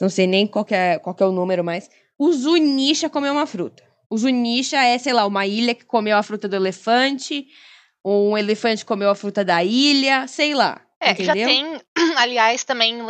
não 0.00 0.08
sei 0.08 0.26
nem 0.26 0.46
qual 0.46 0.66
é, 0.70 0.98
qual 0.98 1.16
é 1.18 1.24
o 1.24 1.32
número, 1.32 1.62
mas 1.64 1.88
o 2.18 2.32
Zunisha 2.32 3.08
comeu 3.10 3.32
uma 3.32 3.46
fruta. 3.46 3.82
O 4.08 4.16
Zunisha 4.16 4.76
é, 4.82 4.98
sei 4.98 5.12
lá, 5.12 5.26
uma 5.26 5.46
ilha 5.46 5.74
que 5.74 5.84
comeu 5.84 6.16
a 6.16 6.22
fruta 6.22 6.48
do 6.48 6.56
elefante, 6.56 7.46
um 8.04 8.36
elefante 8.36 8.84
comeu 8.84 9.10
a 9.10 9.14
fruta 9.14 9.44
da 9.44 9.62
ilha, 9.62 10.26
sei 10.26 10.54
lá. 10.54 10.80
É, 11.00 11.14
já 11.16 11.32
entendeu? 11.32 11.48
tem, 11.48 11.80
aliás, 12.16 12.64
também 12.64 13.00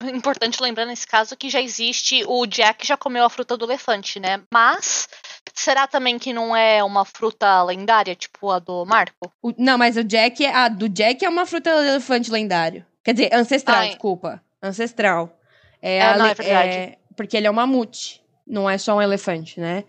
importante 0.14 0.62
lembrar 0.62 0.86
nesse 0.86 1.06
caso 1.06 1.36
que 1.36 1.50
já 1.50 1.60
existe 1.60 2.24
o 2.26 2.46
Jack 2.46 2.86
já 2.86 2.96
comeu 2.96 3.24
a 3.24 3.30
fruta 3.30 3.56
do 3.56 3.64
elefante, 3.66 4.18
né? 4.18 4.40
Mas 4.52 5.08
será 5.54 5.86
também 5.86 6.18
que 6.18 6.32
não 6.32 6.54
é 6.56 6.82
uma 6.82 7.04
fruta 7.04 7.62
lendária, 7.64 8.14
tipo 8.14 8.50
a 8.50 8.58
do 8.58 8.84
Marco? 8.86 9.32
O- 9.42 9.52
não, 9.58 9.76
mas 9.76 9.96
o 9.96 10.04
Jack, 10.04 10.44
é- 10.44 10.54
a 10.54 10.68
do 10.68 10.88
Jack 10.88 11.24
é 11.24 11.28
uma 11.28 11.44
fruta 11.44 11.74
do 11.74 11.82
elefante 11.82 12.30
lendário. 12.30 12.84
Quer 13.04 13.14
dizer, 13.14 13.34
ancestral, 13.34 13.80
Ai. 13.80 13.88
desculpa. 13.88 14.42
Ancestral. 14.62 15.38
É, 15.82 15.96
É, 15.98 16.02
a 16.02 16.16
não, 16.18 16.26
é 16.26 16.34
verdade. 16.34 16.68
é- 16.76 16.98
porque 17.16 17.36
ele 17.36 17.46
é 17.46 17.50
um 17.50 17.54
mamute, 17.54 18.22
não 18.46 18.68
é 18.70 18.78
só 18.78 18.96
um 18.96 19.02
elefante, 19.02 19.58
né? 19.60 19.84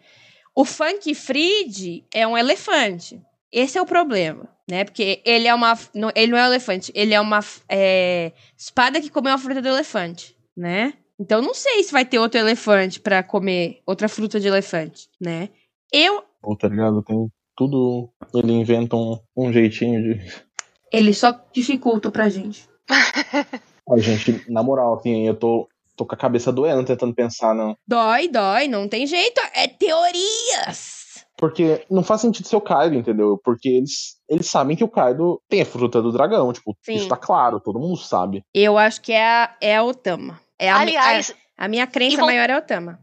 O 0.56 0.66
Funk 0.66 1.14
Fried 1.16 2.04
é 2.14 2.28
um 2.28 2.38
elefante. 2.38 3.22
Esse 3.52 3.78
é 3.78 3.82
o 3.82 3.86
problema, 3.86 4.48
né? 4.70 4.84
Porque 4.86 5.22
ele 5.26 5.48
é 5.48 5.54
uma. 5.54 5.78
não- 5.94 6.12
Ele 6.16 6.32
não 6.32 6.38
é 6.38 6.44
um 6.44 6.48
elefante, 6.48 6.92
ele 6.96 7.14
é 7.14 7.20
uma 7.20 7.40
é, 7.68 8.32
espada 8.58 9.02
que 9.02 9.10
comeu 9.10 9.34
a 9.34 9.38
fruta 9.38 9.62
do 9.62 9.68
elefante, 9.68 10.36
né? 10.56 10.94
Então 11.20 11.42
não 11.42 11.54
sei 11.54 11.84
se 11.84 11.92
vai 11.92 12.04
ter 12.06 12.18
outro 12.20 12.40
elefante 12.40 13.00
pra 13.00 13.22
comer 13.22 13.82
outra 13.86 14.08
fruta 14.10 14.40
de 14.40 14.48
elefante, 14.48 15.08
né? 15.20 15.50
Eu. 15.92 16.24
Ou 16.42 16.58
tá 16.58 16.68
ligado? 16.68 17.04
Tem 17.04 17.28
tudo. 17.56 18.10
Ele 18.34 18.54
inventa 18.54 18.96
um, 18.96 19.20
um 19.36 19.52
jeitinho 19.54 20.02
de. 20.02 20.20
Ele 20.92 21.14
só 21.14 21.32
dificulta 21.54 22.10
pra 22.12 22.28
gente. 22.30 22.68
Ai, 23.90 24.00
gente, 24.00 24.50
na 24.52 24.62
moral, 24.64 24.96
assim, 24.96 25.28
eu 25.28 25.36
tô, 25.36 25.68
tô 25.96 26.06
com 26.06 26.16
a 26.16 26.18
cabeça 26.18 26.52
doendo 26.52 26.84
tentando 26.86 27.14
pensar, 27.14 27.54
não. 27.54 27.78
Dói, 27.88 28.28
dói, 28.28 28.68
não 28.68 28.88
tem 28.88 29.06
jeito. 29.08 29.40
É 29.54 29.68
teorias. 29.68 31.01
Porque 31.42 31.84
não 31.90 32.04
faz 32.04 32.22
sentido 32.22 32.48
ser 32.48 32.56
o 32.56 32.62
Kaido, 32.62 32.96
entendeu? 32.96 33.38
Porque 33.44 33.68
eles, 33.68 34.16
eles 34.30 34.48
sabem 34.48 34.78
que 34.78 34.84
o 34.84 34.88
Kaido 34.88 35.42
tem 35.50 35.62
a 35.64 35.66
fruta 35.66 36.00
do 36.02 36.12
dragão. 36.12 36.54
Tipo, 36.54 36.78
Sim. 36.86 36.94
isso 36.94 37.08
tá 37.10 37.18
claro, 37.18 37.60
todo 37.60 37.80
mundo 37.80 37.98
sabe. 37.98 38.44
Eu 38.54 38.78
acho 38.78 39.02
que 39.02 39.12
é 39.12 39.26
a, 39.26 39.56
é 39.60 39.76
a 39.78 39.84
Otama. 39.84 40.40
É 40.60 40.70
a, 40.70 40.76
mi- 40.76 40.82
Aliás, 40.96 41.34
a, 41.58 41.66
a 41.66 41.68
minha 41.68 41.88
crença 41.88 42.22
maior 42.24 42.48
é 42.48 42.54
a 42.54 42.60
Otama. 42.60 43.00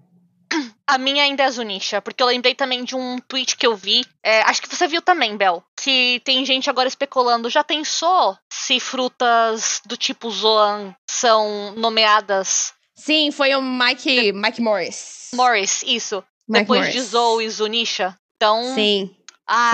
A 0.87 0.97
minha 0.97 1.25
ainda 1.25 1.43
é 1.43 1.51
Zunisha, 1.51 2.01
porque 2.01 2.23
eu 2.23 2.27
lembrei 2.29 2.55
também 2.55 2.83
de 2.83 2.97
um 2.97 3.19
tweet 3.29 3.57
que 3.59 3.67
eu 3.67 3.77
vi. 3.77 4.07
é, 4.25 4.41
acho 4.43 4.63
que 4.63 4.75
você 4.75 4.87
viu 4.87 5.03
também, 5.03 5.37
Bel. 5.37 5.63
Que 5.79 6.23
tem 6.25 6.43
gente 6.47 6.71
agora 6.71 6.89
especulando. 6.89 7.51
Já 7.51 7.63
pensou 7.63 8.35
se 8.51 8.81
frutas 8.81 9.83
do 9.85 9.97
tipo 9.99 10.31
Zoan 10.31 10.95
são 11.11 11.75
nomeadas 11.77 12.73
Sim, 12.97 13.31
foi 13.31 13.55
o 13.55 13.61
Mike, 13.61 14.33
Mike 14.33 14.61
Morris. 14.63 15.29
Morris? 15.35 15.83
Isso. 15.87 16.25
Mike 16.49 16.63
depois 16.63 16.81
Morris. 16.81 16.95
de 16.95 17.01
Zou 17.03 17.43
e 17.43 17.51
Zunisha. 17.51 18.17
Então. 18.39 18.63
Sim, 18.73 19.11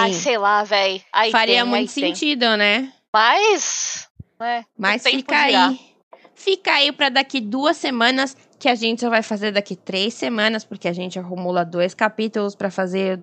sim. 0.07 0.12
sei 0.15 0.39
lá. 0.39 0.65
Aí 1.12 1.31
faria 1.31 1.61
tem, 1.61 1.65
muito 1.65 1.91
aí 1.91 1.95
tem. 1.95 2.15
sentido, 2.15 2.57
né? 2.57 2.91
Mas. 3.12 4.09
Né, 4.41 4.65
Mas 4.77 5.03
fica 5.03 5.37
aí. 5.37 5.79
Fica 6.35 6.73
aí 6.73 6.91
pra 6.91 7.11
daqui 7.11 7.41
duas 7.41 7.77
semanas, 7.77 8.37
que 8.59 8.69
a 8.69 8.75
gente 8.75 9.03
só 9.03 9.11
vai 9.11 9.23
fazer 9.23 9.53
daqui 9.53 9.77
três 9.77 10.15
semanas, 10.15 10.65
porque 10.65 10.89
a 10.89 10.93
gente 10.93 11.19
acumula 11.19 11.65
dois 11.65 11.95
capítulos 11.95 12.55
pra 12.55 12.71
fazer 12.71 13.23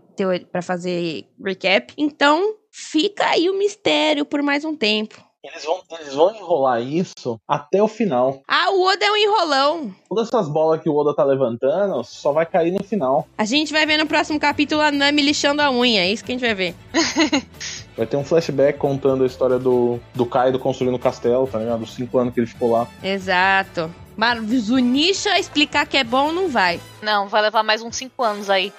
para 0.51 0.61
fazer 0.61 1.27
recap. 1.43 1.93
Então, 1.97 2.55
fica 2.71 3.27
aí 3.27 3.49
o 3.49 3.57
mistério 3.57 4.25
por 4.25 4.41
mais 4.41 4.63
um 4.63 4.75
tempo. 4.75 5.21
Eles 5.43 5.65
vão, 5.65 5.81
eles 5.99 6.13
vão 6.13 6.35
enrolar 6.35 6.83
isso 6.83 7.41
até 7.47 7.81
o 7.81 7.87
final. 7.87 8.43
Ah, 8.47 8.69
o 8.69 8.83
Oda 8.83 9.03
é 9.03 9.11
um 9.11 9.17
enrolão. 9.17 9.95
Todas 10.07 10.27
essas 10.27 10.47
bolas 10.47 10.79
que 10.83 10.87
o 10.87 10.95
Oda 10.95 11.15
tá 11.15 11.23
levantando 11.23 12.03
só 12.03 12.31
vai 12.31 12.45
cair 12.45 12.71
no 12.71 12.83
final. 12.83 13.27
A 13.39 13.43
gente 13.43 13.73
vai 13.73 13.83
ver 13.87 13.97
no 13.97 14.05
próximo 14.05 14.39
capítulo 14.39 14.81
a 14.81 14.91
Nami 14.91 15.23
lixando 15.23 15.63
a 15.63 15.71
unha. 15.71 16.01
É 16.01 16.11
isso 16.11 16.23
que 16.23 16.31
a 16.31 16.35
gente 16.35 16.45
vai 16.45 16.53
ver. 16.53 16.75
Vai 17.97 18.07
ter 18.07 18.15
um 18.15 18.23
flashback 18.23 18.79
contando 18.79 19.23
a 19.23 19.27
história 19.27 19.59
do, 19.59 19.99
do 20.15 20.25
Kaido 20.25 20.57
construindo 20.57 20.95
o 20.95 20.99
castelo, 20.99 21.45
tá 21.45 21.59
ligado? 21.59 21.83
Os 21.83 21.93
cinco 21.93 22.17
anos 22.17 22.33
que 22.33 22.39
ele 22.39 22.47
ficou 22.47 22.71
lá. 22.71 22.87
Exato. 23.03 23.93
Mas 24.15 24.39
Zunisha 24.39 25.37
explicar 25.37 25.85
que 25.85 25.97
é 25.97 26.03
bom 26.03 26.31
não 26.31 26.47
vai. 26.47 26.79
Não, 27.01 27.27
vai 27.27 27.41
levar 27.41 27.63
mais 27.63 27.81
uns 27.81 27.97
5 27.97 28.23
anos 28.23 28.49
aí. 28.49 28.71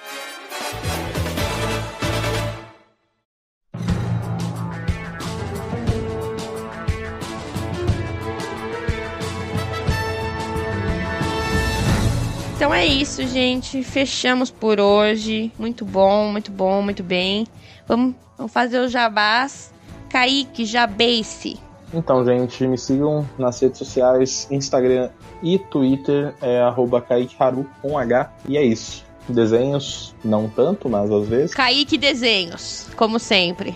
Então 12.63 12.73
é 12.73 12.85
isso, 12.85 13.27
gente. 13.27 13.83
Fechamos 13.83 14.49
por 14.49 14.79
hoje. 14.79 15.51
Muito 15.59 15.83
bom, 15.83 16.31
muito 16.31 16.49
bom, 16.49 16.81
muito 16.81 17.03
bem. 17.03 17.45
Vamos, 17.85 18.15
vamos 18.37 18.53
fazer 18.53 18.79
o 18.79 18.87
jabás. 18.87 19.73
Kaique, 20.09 20.63
Jabace. 20.63 21.59
Então, 21.93 22.23
gente, 22.23 22.65
me 22.65 22.77
sigam 22.77 23.27
nas 23.37 23.59
redes 23.59 23.79
sociais, 23.79 24.47
Instagram 24.49 25.09
e 25.41 25.59
Twitter, 25.59 26.33
é 26.41 26.61
arroba 26.61 27.01
KaiqueHaru 27.01 27.69
com 27.81 27.97
H. 27.97 28.31
E 28.47 28.57
é 28.57 28.63
isso. 28.63 29.03
Desenhos, 29.27 30.15
não 30.23 30.47
tanto, 30.47 30.87
mas 30.87 31.11
às 31.11 31.27
vezes. 31.27 31.53
Kaique 31.53 31.97
Desenhos, 31.97 32.87
como 32.95 33.19
sempre. 33.19 33.75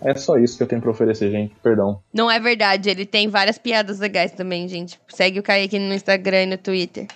É 0.00 0.16
só 0.16 0.36
isso 0.36 0.56
que 0.56 0.64
eu 0.64 0.66
tenho 0.66 0.82
pra 0.82 0.90
oferecer, 0.90 1.30
gente. 1.30 1.54
Perdão. 1.62 2.00
Não 2.12 2.28
é 2.28 2.40
verdade, 2.40 2.90
ele 2.90 3.06
tem 3.06 3.28
várias 3.28 3.56
piadas 3.56 4.00
legais 4.00 4.32
também, 4.32 4.66
gente. 4.66 4.98
Segue 5.06 5.38
o 5.38 5.44
Kaique 5.44 5.78
no 5.78 5.94
Instagram 5.94 6.42
e 6.42 6.46
no 6.46 6.58
Twitter. 6.58 7.06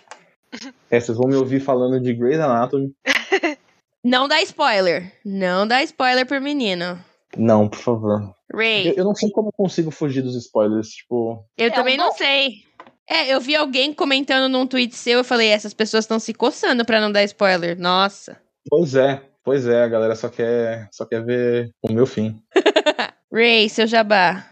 É, 0.90 0.98
vocês 0.98 1.16
vão 1.16 1.28
me 1.28 1.36
ouvir 1.36 1.60
falando 1.60 2.00
de 2.00 2.12
Grey's 2.14 2.40
Anatomy. 2.40 2.92
Não 4.04 4.26
dá 4.26 4.40
spoiler. 4.42 5.12
Não 5.24 5.66
dá 5.66 5.82
spoiler 5.82 6.26
pro 6.26 6.40
menino. 6.40 6.98
Não, 7.36 7.68
por 7.68 7.78
favor. 7.78 8.34
Ray, 8.52 8.88
Eu, 8.88 8.94
eu 8.94 9.04
não 9.04 9.14
sei 9.14 9.30
como 9.30 9.48
eu 9.50 9.52
consigo 9.52 9.90
fugir 9.90 10.22
dos 10.22 10.34
spoilers. 10.34 10.88
Tipo, 10.88 11.44
eu 11.56 11.66
É, 11.68 11.70
também 11.70 11.96
não 11.96 12.08
bom. 12.08 12.16
sei. 12.16 12.64
É, 13.08 13.32
eu 13.32 13.40
vi 13.40 13.54
alguém 13.54 13.92
comentando 13.92 14.50
num 14.50 14.66
tweet 14.66 14.94
seu, 14.96 15.18
eu 15.18 15.24
falei, 15.24 15.48
essas 15.48 15.74
pessoas 15.74 16.04
estão 16.04 16.18
se 16.18 16.32
coçando 16.32 16.84
pra 16.84 17.00
não 17.00 17.12
dar 17.12 17.22
spoiler. 17.24 17.78
Nossa. 17.78 18.40
pois 18.68 18.94
é, 18.94 19.22
pois 19.44 19.66
é, 19.68 19.82
a 19.84 19.88
galera 19.88 20.16
só 20.16 20.28
quer, 20.28 20.88
só 20.90 21.04
quer 21.04 21.22
ver 21.24 21.70
o 21.82 21.92
meu 21.92 22.06
fim. 22.06 22.42
Ray, 23.32 23.68
seu 23.68 23.86
jabá. 23.86 24.46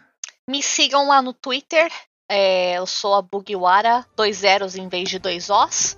Me 0.48 0.62
sigam 0.62 1.08
lá 1.08 1.20
no 1.22 1.32
Twitter. 1.32 1.90
É, 2.28 2.74
eu 2.78 2.86
sou 2.86 3.14
a 3.14 3.22
Bugiwara, 3.22 4.04
dois 4.16 4.38
zeros 4.38 4.76
em 4.76 4.88
vez 4.88 5.08
de 5.08 5.18
dois 5.18 5.48
Os. 5.50 5.96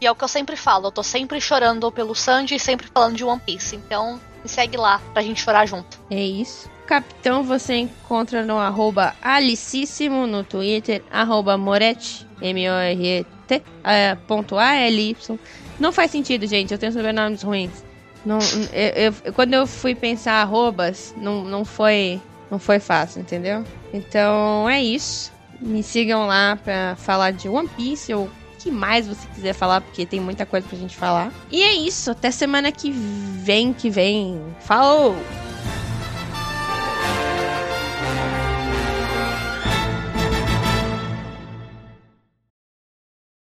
E 0.00 0.06
é 0.06 0.10
o 0.10 0.14
que 0.14 0.24
eu 0.24 0.28
sempre 0.28 0.56
falo, 0.56 0.88
eu 0.88 0.92
tô 0.92 1.02
sempre 1.02 1.40
chorando 1.40 1.90
pelo 1.90 2.14
Sanji 2.14 2.56
e 2.56 2.60
sempre 2.60 2.86
falando 2.92 3.16
de 3.16 3.24
One 3.24 3.40
Piece. 3.40 3.76
Então 3.76 4.20
me 4.42 4.48
segue 4.48 4.76
lá 4.76 5.00
pra 5.12 5.22
gente 5.22 5.40
chorar 5.40 5.66
junto. 5.66 5.98
É 6.10 6.20
isso. 6.22 6.68
Capitão 6.86 7.42
você 7.42 7.76
encontra 7.76 8.44
no 8.44 8.58
arroba 8.58 9.14
alicíssimo 9.22 10.26
no 10.26 10.44
Twitter, 10.44 11.02
arroba 11.10 11.56
moretti, 11.56 12.26
M-O-R-E-T, 12.42 13.62
é, 13.82 14.14
ponto 14.26 14.58
A-L-Y. 14.58 15.38
Não 15.80 15.90
faz 15.90 16.10
sentido, 16.10 16.46
gente, 16.46 16.72
eu 16.72 16.78
tenho 16.78 16.92
sobrenomes 16.92 17.42
ruins. 17.42 17.82
Não, 18.24 18.38
eu, 18.72 19.12
eu- 19.24 19.32
quando 19.32 19.54
eu 19.54 19.66
fui 19.66 19.94
pensar 19.94 20.42
arrobas, 20.42 21.14
não, 21.16 21.42
não, 21.44 21.64
foi, 21.64 22.20
não 22.50 22.58
foi 22.58 22.78
fácil, 22.78 23.22
entendeu? 23.22 23.64
Então 23.92 24.68
é 24.68 24.82
isso. 24.82 25.32
Me 25.64 25.82
sigam 25.82 26.26
lá 26.26 26.56
pra 26.62 26.94
falar 26.96 27.30
de 27.32 27.48
One 27.48 27.68
Piece 27.68 28.12
ou 28.12 28.26
o 28.26 28.30
que 28.58 28.70
mais 28.70 29.06
você 29.08 29.26
quiser 29.34 29.54
falar, 29.54 29.80
porque 29.80 30.04
tem 30.04 30.20
muita 30.20 30.44
coisa 30.44 30.66
pra 30.68 30.78
gente 30.78 30.94
falar. 30.94 31.32
E 31.50 31.62
é 31.62 31.72
isso, 31.72 32.10
até 32.10 32.30
semana 32.30 32.70
que 32.70 32.90
vem, 32.90 33.72
que 33.72 33.88
vem. 33.88 34.38
Falou! 34.60 35.16